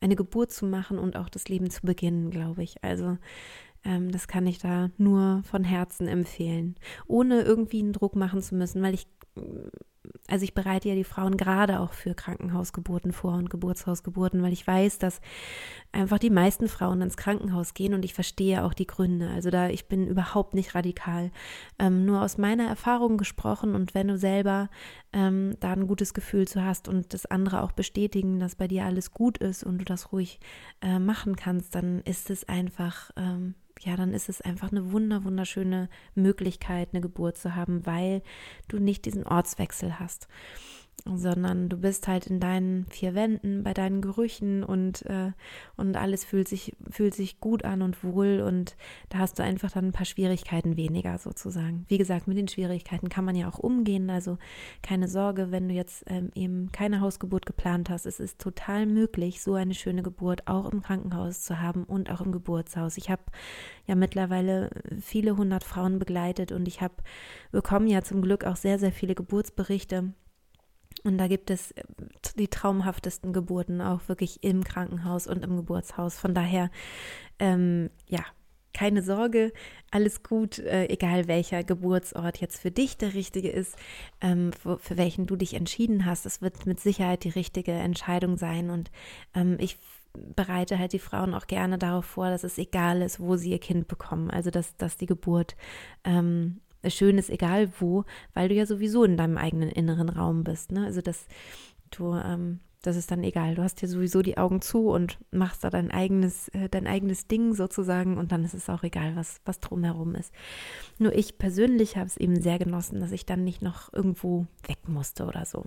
eine 0.00 0.16
Geburt 0.16 0.52
zu 0.52 0.66
machen 0.66 0.98
und 0.98 1.16
auch 1.16 1.28
das 1.28 1.48
Leben 1.48 1.70
zu 1.70 1.82
beginnen, 1.82 2.30
glaube 2.30 2.62
ich. 2.62 2.82
Also 2.82 3.18
ähm, 3.84 4.10
das 4.10 4.28
kann 4.28 4.46
ich 4.46 4.58
da 4.58 4.90
nur 4.98 5.42
von 5.44 5.64
Herzen 5.64 6.08
empfehlen, 6.08 6.76
ohne 7.06 7.42
irgendwie 7.42 7.80
einen 7.80 7.92
Druck 7.92 8.16
machen 8.16 8.42
zu 8.42 8.54
müssen, 8.54 8.82
weil 8.82 8.94
ich 8.94 9.06
also 10.28 10.44
ich 10.44 10.54
bereite 10.54 10.88
ja 10.88 10.94
die 10.94 11.04
Frauen 11.04 11.36
gerade 11.36 11.80
auch 11.80 11.92
für 11.92 12.14
Krankenhausgeburten 12.14 13.12
vor 13.12 13.34
und 13.34 13.50
Geburtshausgeburten, 13.50 14.42
weil 14.42 14.52
ich 14.52 14.66
weiß, 14.66 14.98
dass 14.98 15.20
einfach 15.92 16.18
die 16.18 16.30
meisten 16.30 16.68
Frauen 16.68 17.00
ins 17.02 17.16
Krankenhaus 17.16 17.74
gehen 17.74 17.94
und 17.94 18.04
ich 18.04 18.14
verstehe 18.14 18.64
auch 18.64 18.74
die 18.74 18.86
Gründe. 18.86 19.28
Also 19.30 19.50
da, 19.50 19.68
ich 19.68 19.88
bin 19.88 20.06
überhaupt 20.06 20.54
nicht 20.54 20.74
radikal. 20.74 21.30
Ähm, 21.78 22.04
nur 22.04 22.22
aus 22.22 22.38
meiner 22.38 22.66
Erfahrung 22.66 23.16
gesprochen 23.16 23.74
und 23.74 23.94
wenn 23.94 24.08
du 24.08 24.18
selber 24.18 24.68
ähm, 25.12 25.56
da 25.60 25.72
ein 25.72 25.86
gutes 25.86 26.14
Gefühl 26.14 26.48
zu 26.48 26.64
hast 26.64 26.88
und 26.88 27.14
das 27.14 27.26
andere 27.26 27.62
auch 27.62 27.72
bestätigen, 27.72 28.40
dass 28.40 28.54
bei 28.54 28.68
dir 28.68 28.84
alles 28.84 29.12
gut 29.12 29.38
ist 29.38 29.64
und 29.64 29.78
du 29.78 29.84
das 29.84 30.12
ruhig 30.12 30.40
äh, 30.82 30.98
machen 30.98 31.36
kannst, 31.36 31.74
dann 31.74 32.00
ist 32.02 32.30
es 32.30 32.48
einfach 32.48 33.10
ähm, 33.16 33.54
ja, 33.80 33.96
dann 33.96 34.12
ist 34.12 34.28
es 34.28 34.40
einfach 34.40 34.70
eine 34.70 34.92
wunder, 34.92 35.24
wunderschöne 35.24 35.88
Möglichkeit, 36.14 36.90
eine 36.92 37.00
Geburt 37.00 37.36
zu 37.38 37.54
haben, 37.54 37.86
weil 37.86 38.22
du 38.68 38.78
nicht 38.78 39.04
diesen 39.04 39.26
Ortswechsel 39.26 39.98
hast 39.98 40.28
sondern 41.04 41.68
du 41.68 41.76
bist 41.76 42.08
halt 42.08 42.26
in 42.26 42.40
deinen 42.40 42.86
vier 42.86 43.14
Wänden, 43.14 43.62
bei 43.62 43.74
deinen 43.74 44.00
Gerüchen 44.00 44.64
und, 44.64 45.06
äh, 45.06 45.32
und 45.76 45.96
alles 45.96 46.24
fühlt 46.24 46.48
sich, 46.48 46.74
fühlt 46.90 47.14
sich 47.14 47.38
gut 47.38 47.64
an 47.64 47.82
und 47.82 48.02
wohl 48.02 48.40
und 48.40 48.76
da 49.08 49.18
hast 49.18 49.38
du 49.38 49.42
einfach 49.42 49.70
dann 49.70 49.86
ein 49.86 49.92
paar 49.92 50.06
Schwierigkeiten 50.06 50.76
weniger 50.76 51.18
sozusagen. 51.18 51.84
Wie 51.88 51.98
gesagt, 51.98 52.26
mit 52.26 52.36
den 52.36 52.48
Schwierigkeiten 52.48 53.08
kann 53.08 53.24
man 53.24 53.36
ja 53.36 53.48
auch 53.48 53.58
umgehen, 53.58 54.10
also 54.10 54.38
keine 54.82 55.06
Sorge, 55.06 55.52
wenn 55.52 55.68
du 55.68 55.74
jetzt 55.74 56.04
ähm, 56.08 56.30
eben 56.34 56.72
keine 56.72 57.00
Hausgeburt 57.00 57.46
geplant 57.46 57.88
hast, 57.88 58.06
es 58.06 58.18
ist 58.18 58.40
total 58.40 58.86
möglich, 58.86 59.42
so 59.42 59.54
eine 59.54 59.74
schöne 59.74 60.02
Geburt 60.02 60.48
auch 60.48 60.70
im 60.72 60.82
Krankenhaus 60.82 61.42
zu 61.42 61.60
haben 61.60 61.84
und 61.84 62.10
auch 62.10 62.20
im 62.20 62.32
Geburtshaus. 62.32 62.96
Ich 62.96 63.10
habe 63.10 63.22
ja 63.86 63.94
mittlerweile 63.94 64.70
viele 65.00 65.36
hundert 65.36 65.62
Frauen 65.62 65.98
begleitet 65.98 66.50
und 66.50 66.66
ich 66.66 66.80
habe 66.80 66.94
bekommen 67.52 67.86
ja 67.86 68.02
zum 68.02 68.22
Glück 68.22 68.44
auch 68.44 68.56
sehr, 68.56 68.78
sehr 68.78 68.92
viele 68.92 69.14
Geburtsberichte 69.14 70.12
und 71.06 71.18
da 71.18 71.28
gibt 71.28 71.50
es 71.50 71.70
äh, 71.72 71.84
die 72.38 72.48
traumhaftesten 72.48 73.32
Geburten 73.32 73.80
auch 73.80 74.08
wirklich 74.08 74.42
im 74.42 74.64
Krankenhaus 74.64 75.26
und 75.26 75.44
im 75.44 75.56
Geburtshaus. 75.56 76.18
Von 76.18 76.34
daher, 76.34 76.70
ähm, 77.38 77.90
ja, 78.08 78.24
keine 78.74 79.02
Sorge, 79.02 79.52
alles 79.90 80.22
gut, 80.22 80.58
äh, 80.58 80.86
egal 80.88 81.28
welcher 81.28 81.64
Geburtsort 81.64 82.38
jetzt 82.38 82.60
für 82.60 82.70
dich 82.70 82.98
der 82.98 83.14
richtige 83.14 83.48
ist, 83.48 83.74
ähm, 84.20 84.52
für, 84.52 84.78
für, 84.78 84.98
welchen 84.98 85.26
du 85.26 85.36
dich 85.36 85.54
entschieden 85.54 86.04
hast. 86.04 86.26
Es 86.26 86.42
wird 86.42 86.66
mit 86.66 86.78
Sicherheit 86.78 87.24
die 87.24 87.30
richtige 87.30 87.72
Entscheidung 87.72 88.36
sein. 88.36 88.68
Und 88.68 88.90
ähm, 89.34 89.56
ich 89.60 89.78
bereite 90.34 90.78
halt 90.78 90.92
die 90.92 90.98
Frauen 90.98 91.32
auch 91.34 91.46
gerne 91.46 91.78
darauf 91.78 92.04
vor, 92.04 92.28
dass 92.28 92.44
es 92.44 92.58
egal 92.58 93.00
ist, 93.00 93.18
wo 93.18 93.36
sie 93.36 93.52
ihr 93.52 93.60
Kind 93.60 93.88
bekommen. 93.88 94.30
Also 94.30 94.50
dass, 94.50 94.76
dass 94.76 94.98
die 94.98 95.06
Geburt 95.06 95.56
ähm, 96.04 96.60
schön 96.90 97.18
ist, 97.18 97.30
egal 97.30 97.70
wo, 97.80 98.04
weil 98.34 98.48
du 98.48 98.54
ja 98.54 98.66
sowieso 98.66 99.04
in 99.04 99.16
deinem 99.16 99.38
eigenen 99.38 99.68
inneren 99.70 100.08
Raum 100.08 100.44
bist. 100.44 100.72
Ne? 100.72 100.84
Also 100.84 101.00
dass 101.00 101.26
du, 101.90 102.14
ähm, 102.14 102.60
das 102.82 102.96
ist 102.96 103.10
dann 103.10 103.24
egal. 103.24 103.56
Du 103.56 103.62
hast 103.62 103.82
ja 103.82 103.88
sowieso 103.88 104.22
die 104.22 104.38
Augen 104.38 104.60
zu 104.60 104.88
und 104.88 105.18
machst 105.30 105.64
da 105.64 105.70
dein 105.70 105.90
eigenes, 105.90 106.48
äh, 106.48 106.68
dein 106.68 106.86
eigenes 106.86 107.26
Ding 107.26 107.54
sozusagen 107.54 108.16
und 108.16 108.32
dann 108.32 108.44
ist 108.44 108.54
es 108.54 108.68
auch 108.68 108.82
egal, 108.82 109.16
was, 109.16 109.40
was 109.44 109.60
drumherum 109.60 110.14
ist. 110.14 110.32
Nur 110.98 111.14
ich 111.14 111.38
persönlich 111.38 111.96
habe 111.96 112.06
es 112.06 112.16
eben 112.16 112.40
sehr 112.40 112.58
genossen, 112.58 113.00
dass 113.00 113.12
ich 113.12 113.26
dann 113.26 113.44
nicht 113.44 113.62
noch 113.62 113.92
irgendwo 113.92 114.46
weg 114.66 114.88
musste 114.88 115.26
oder 115.26 115.44
so. 115.44 115.64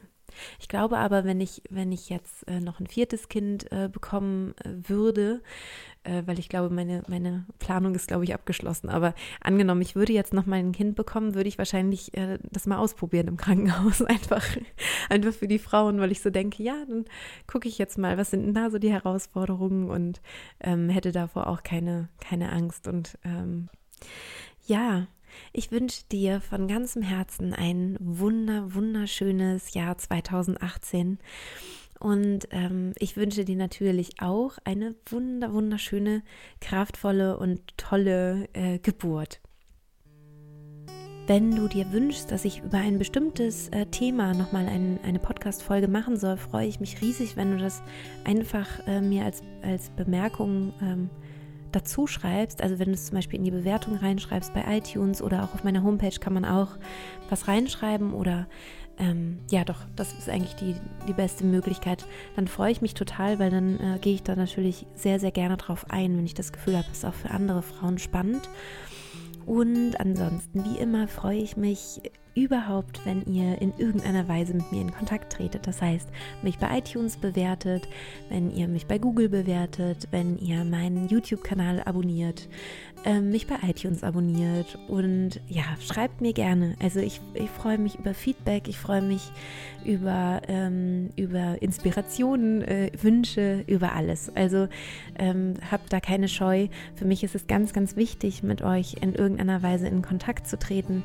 Ich 0.60 0.68
glaube 0.68 0.98
aber, 0.98 1.26
wenn 1.26 1.42
ich, 1.42 1.62
wenn 1.70 1.92
ich 1.92 2.10
jetzt 2.10 2.48
äh, 2.48 2.60
noch 2.60 2.80
ein 2.80 2.88
viertes 2.88 3.30
Kind 3.30 3.72
äh, 3.72 3.90
bekommen 3.92 4.54
äh, 4.64 4.90
würde, 4.90 5.42
äh, 6.04 6.24
weil 6.26 6.40
ich 6.40 6.50
glaube, 6.50 6.74
meine, 6.74 7.04
meine 7.08 7.46
Planung 7.60 7.94
ist, 7.96 8.08
glaube 8.08 8.24
ich, 8.24 8.34
abgeschlossen. 8.34 8.90
Aber 8.90 9.14
angenommen, 9.42 9.82
ich 9.82 9.96
würde 9.96 10.14
jetzt 10.14 10.34
noch 10.34 10.46
mal 10.46 10.58
ein 10.58 10.72
Kind 10.72 10.96
bekommen, 10.96 11.36
würde 11.36 11.50
ich 11.50 11.58
wahrscheinlich 11.58 12.16
äh, 12.18 12.40
das 12.52 12.66
mal 12.66 12.78
ausprobieren 12.78 13.28
im 13.28 13.38
Krankenhaus. 13.38 14.02
Einfach, 14.10 14.46
einfach 15.10 15.34
für 15.34 15.48
die 15.48 15.60
Frauen, 15.60 16.00
weil 16.00 16.12
ich 16.12 16.22
so 16.22 16.30
denke, 16.30 16.64
ja, 16.64 16.84
dann 16.88 17.06
gucke 17.48 17.68
ich 17.68 17.78
jetzt 17.78 17.98
mal, 17.98 18.18
was 18.18 18.32
sind 18.32 18.44
denn 18.44 18.54
da 18.54 18.70
so 18.70 18.80
die 18.80 18.92
Herausforderungen 18.92 19.90
und 19.90 20.22
ähm, 20.62 20.90
hätte 20.90 21.12
davor 21.12 21.48
auch 21.48 21.64
keine, 21.64 22.10
keine 22.20 22.52
Angst. 22.52 22.88
Und 22.88 23.18
ähm, 23.24 23.70
ja, 24.66 25.08
ich 25.54 25.72
wünsche 25.72 26.04
dir 26.12 26.42
von 26.42 26.68
ganzem 26.68 27.02
Herzen 27.02 27.54
ein 27.54 27.98
wunder, 28.00 28.74
wunderschönes 28.74 29.74
Jahr 29.74 29.98
2018. 29.98 31.20
Und 32.00 32.48
ähm, 32.52 32.94
ich 32.98 33.18
wünsche 33.18 33.44
dir 33.44 33.58
natürlich 33.58 34.22
auch 34.22 34.58
eine 34.64 34.96
wunder, 35.10 35.52
wunderschöne, 35.54 36.24
kraftvolle 36.62 37.38
und 37.38 37.78
tolle 37.78 38.48
äh, 38.54 38.80
Geburt. 38.80 39.42
Wenn 41.30 41.56
du 41.56 41.68
dir 41.68 41.92
wünschst, 41.92 42.32
dass 42.32 42.44
ich 42.44 42.64
über 42.64 42.80
ein 42.80 42.98
bestimmtes 42.98 43.68
äh, 43.70 43.86
Thema 43.86 44.34
nochmal 44.34 44.68
ein, 44.68 45.00
eine 45.04 45.20
Podcast-Folge 45.20 45.88
machen 45.88 46.18
soll, 46.18 46.38
freue 46.38 46.66
ich 46.66 46.80
mich 46.80 47.02
riesig, 47.02 47.38
wenn 47.38 47.52
du 47.52 47.58
das 47.60 47.84
einfach 48.24 48.68
äh, 48.88 49.00
mir 49.00 49.26
als, 49.26 49.44
als 49.62 49.92
Bemerkung 49.92 50.74
ähm, 50.82 51.10
dazu 51.72 52.08
schreibst, 52.08 52.62
also 52.62 52.80
wenn 52.80 52.88
du 52.88 52.94
es 52.94 53.08
zum 53.08 53.16
Beispiel 53.16 53.40
in 53.40 53.46
die 53.46 53.52
Bewertung 53.52 53.96
reinschreibst 53.96 54.54
bei 54.54 54.64
iTunes 54.78 55.22
oder 55.22 55.44
auch 55.44 55.54
auf 55.54 55.64
meiner 55.64 55.84
Homepage 55.84 56.18
kann 56.20 56.34
man 56.34 56.46
auch 56.46 56.78
was 57.30 57.48
reinschreiben 57.48 58.14
oder 58.14 58.48
ähm, 59.00 59.40
ja 59.50 59.64
doch, 59.64 59.80
das 59.96 60.14
ist 60.14 60.30
eigentlich 60.30 60.56
die, 60.56 60.76
die 61.08 61.14
beste 61.14 61.46
Möglichkeit. 61.46 62.06
Dann 62.36 62.48
freue 62.48 62.72
ich 62.72 62.82
mich 62.82 62.94
total, 62.94 63.40
weil 63.40 63.50
dann 63.50 63.80
äh, 63.80 64.00
gehe 64.00 64.14
ich 64.14 64.24
da 64.24 64.36
natürlich 64.36 64.86
sehr, 64.94 65.20
sehr 65.20 65.32
gerne 65.32 65.56
drauf 65.58 65.86
ein, 65.90 66.18
wenn 66.18 66.26
ich 66.26 66.34
das 66.34 66.52
Gefühl 66.52 66.78
habe, 66.78 66.88
es 66.92 67.00
ist 67.00 67.06
auch 67.06 67.14
für 67.14 67.32
andere 67.32 67.62
Frauen 67.62 67.98
spannend. 67.98 68.50
Und 69.46 70.00
ansonsten, 70.00 70.66
wie 70.66 70.78
immer, 70.78 71.08
freue 71.08 71.40
ich 71.40 71.56
mich 71.56 72.02
überhaupt, 72.40 73.06
wenn 73.06 73.26
ihr 73.26 73.62
in 73.62 73.74
irgendeiner 73.78 74.28
Weise 74.28 74.54
mit 74.54 74.72
mir 74.72 74.82
in 74.82 74.94
Kontakt 74.94 75.34
tretet. 75.34 75.68
Das 75.68 75.82
heißt, 75.82 76.08
mich 76.42 76.58
bei 76.58 76.78
iTunes 76.78 77.18
bewertet, 77.18 77.88
wenn 78.30 78.52
ihr 78.52 78.68
mich 78.68 78.86
bei 78.86 78.98
Google 78.98 79.30
bewertet, 79.30 80.08
wenn 80.12 80.38
ihr 80.38 80.64
meinen 80.64 81.08
YouTube-Kanal 81.08 81.84
abonniert, 81.84 82.48
äh, 83.06 83.22
mich 83.22 83.48
bei 83.48 83.56
iTunes 83.68 84.04
abonniert 84.04 84.78
und 84.88 85.42
ja, 85.48 85.64
schreibt 85.80 86.22
mir 86.22 86.34
gerne. 86.34 86.76
Also 86.82 87.00
ich, 87.00 87.22
ich 87.34 87.50
freue 87.50 87.78
mich 87.78 87.96
über 87.98 88.14
Feedback, 88.14 88.68
ich 88.68 88.78
freue 88.78 89.02
mich 89.02 89.32
über, 89.86 90.42
ähm, 90.48 91.10
über 91.16 91.62
Inspirationen, 91.62 92.62
äh, 92.62 92.92
Wünsche, 93.02 93.64
über 93.68 93.94
alles. 93.94 94.32
Also 94.36 94.68
ähm, 95.18 95.54
habt 95.72 95.94
da 95.94 96.00
keine 96.00 96.28
Scheu. 96.28 96.68
Für 96.96 97.06
mich 97.06 97.24
ist 97.24 97.36
es 97.36 97.48
ganz, 97.48 97.74
ganz 97.74 97.96
wichtig, 97.96 98.44
mit 98.44 98.62
euch 98.62 98.96
in 99.02 99.16
irgendeiner 99.16 99.64
Weise 99.64 99.88
in 99.88 100.02
Kontakt 100.02 100.48
zu 100.48 100.60
treten, 100.60 101.04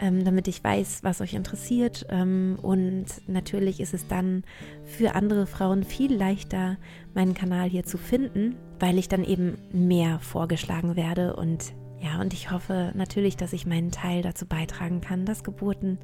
ähm, 0.00 0.24
damit 0.24 0.48
ich 0.48 0.62
weiß, 0.62 1.00
was 1.02 1.20
euch 1.20 1.34
interessiert. 1.34 2.06
Ähm, 2.10 2.58
und 2.60 3.06
natürlich 3.26 3.80
ist 3.80 3.94
es 3.94 4.06
dann 4.08 4.42
für 4.84 5.14
andere 5.14 5.46
Frauen 5.46 5.84
viel 5.84 6.14
leichter, 6.14 6.76
meinen 7.14 7.34
Kanal 7.34 7.68
hier 7.68 7.84
zu 7.84 7.98
finden, 7.98 8.56
weil 8.78 8.98
ich 8.98 9.08
dann 9.08 9.24
eben 9.24 9.58
mehr 9.72 10.18
vorgeschlagen 10.20 10.96
werde 10.96 11.36
und 11.36 11.74
ja, 12.00 12.20
und 12.20 12.34
ich 12.34 12.50
hoffe 12.50 12.92
natürlich, 12.94 13.36
dass 13.36 13.52
ich 13.52 13.66
meinen 13.66 13.90
Teil 13.90 14.22
dazu 14.22 14.46
beitragen 14.46 15.00
kann, 15.00 15.24
dass 15.24 15.44
Geburten 15.44 15.98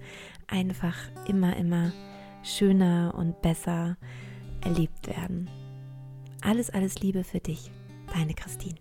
einfach 0.47 0.97
immer, 1.29 1.57
immer 1.57 1.93
schöner 2.43 3.15
und 3.17 3.41
besser 3.43 3.97
erlebt 4.63 5.07
werden. 5.07 5.51
Alles, 6.41 6.71
alles 6.71 7.01
Liebe 7.01 7.25
für 7.25 7.41
dich, 7.41 7.71
deine 8.13 8.35
Christine. 8.35 8.77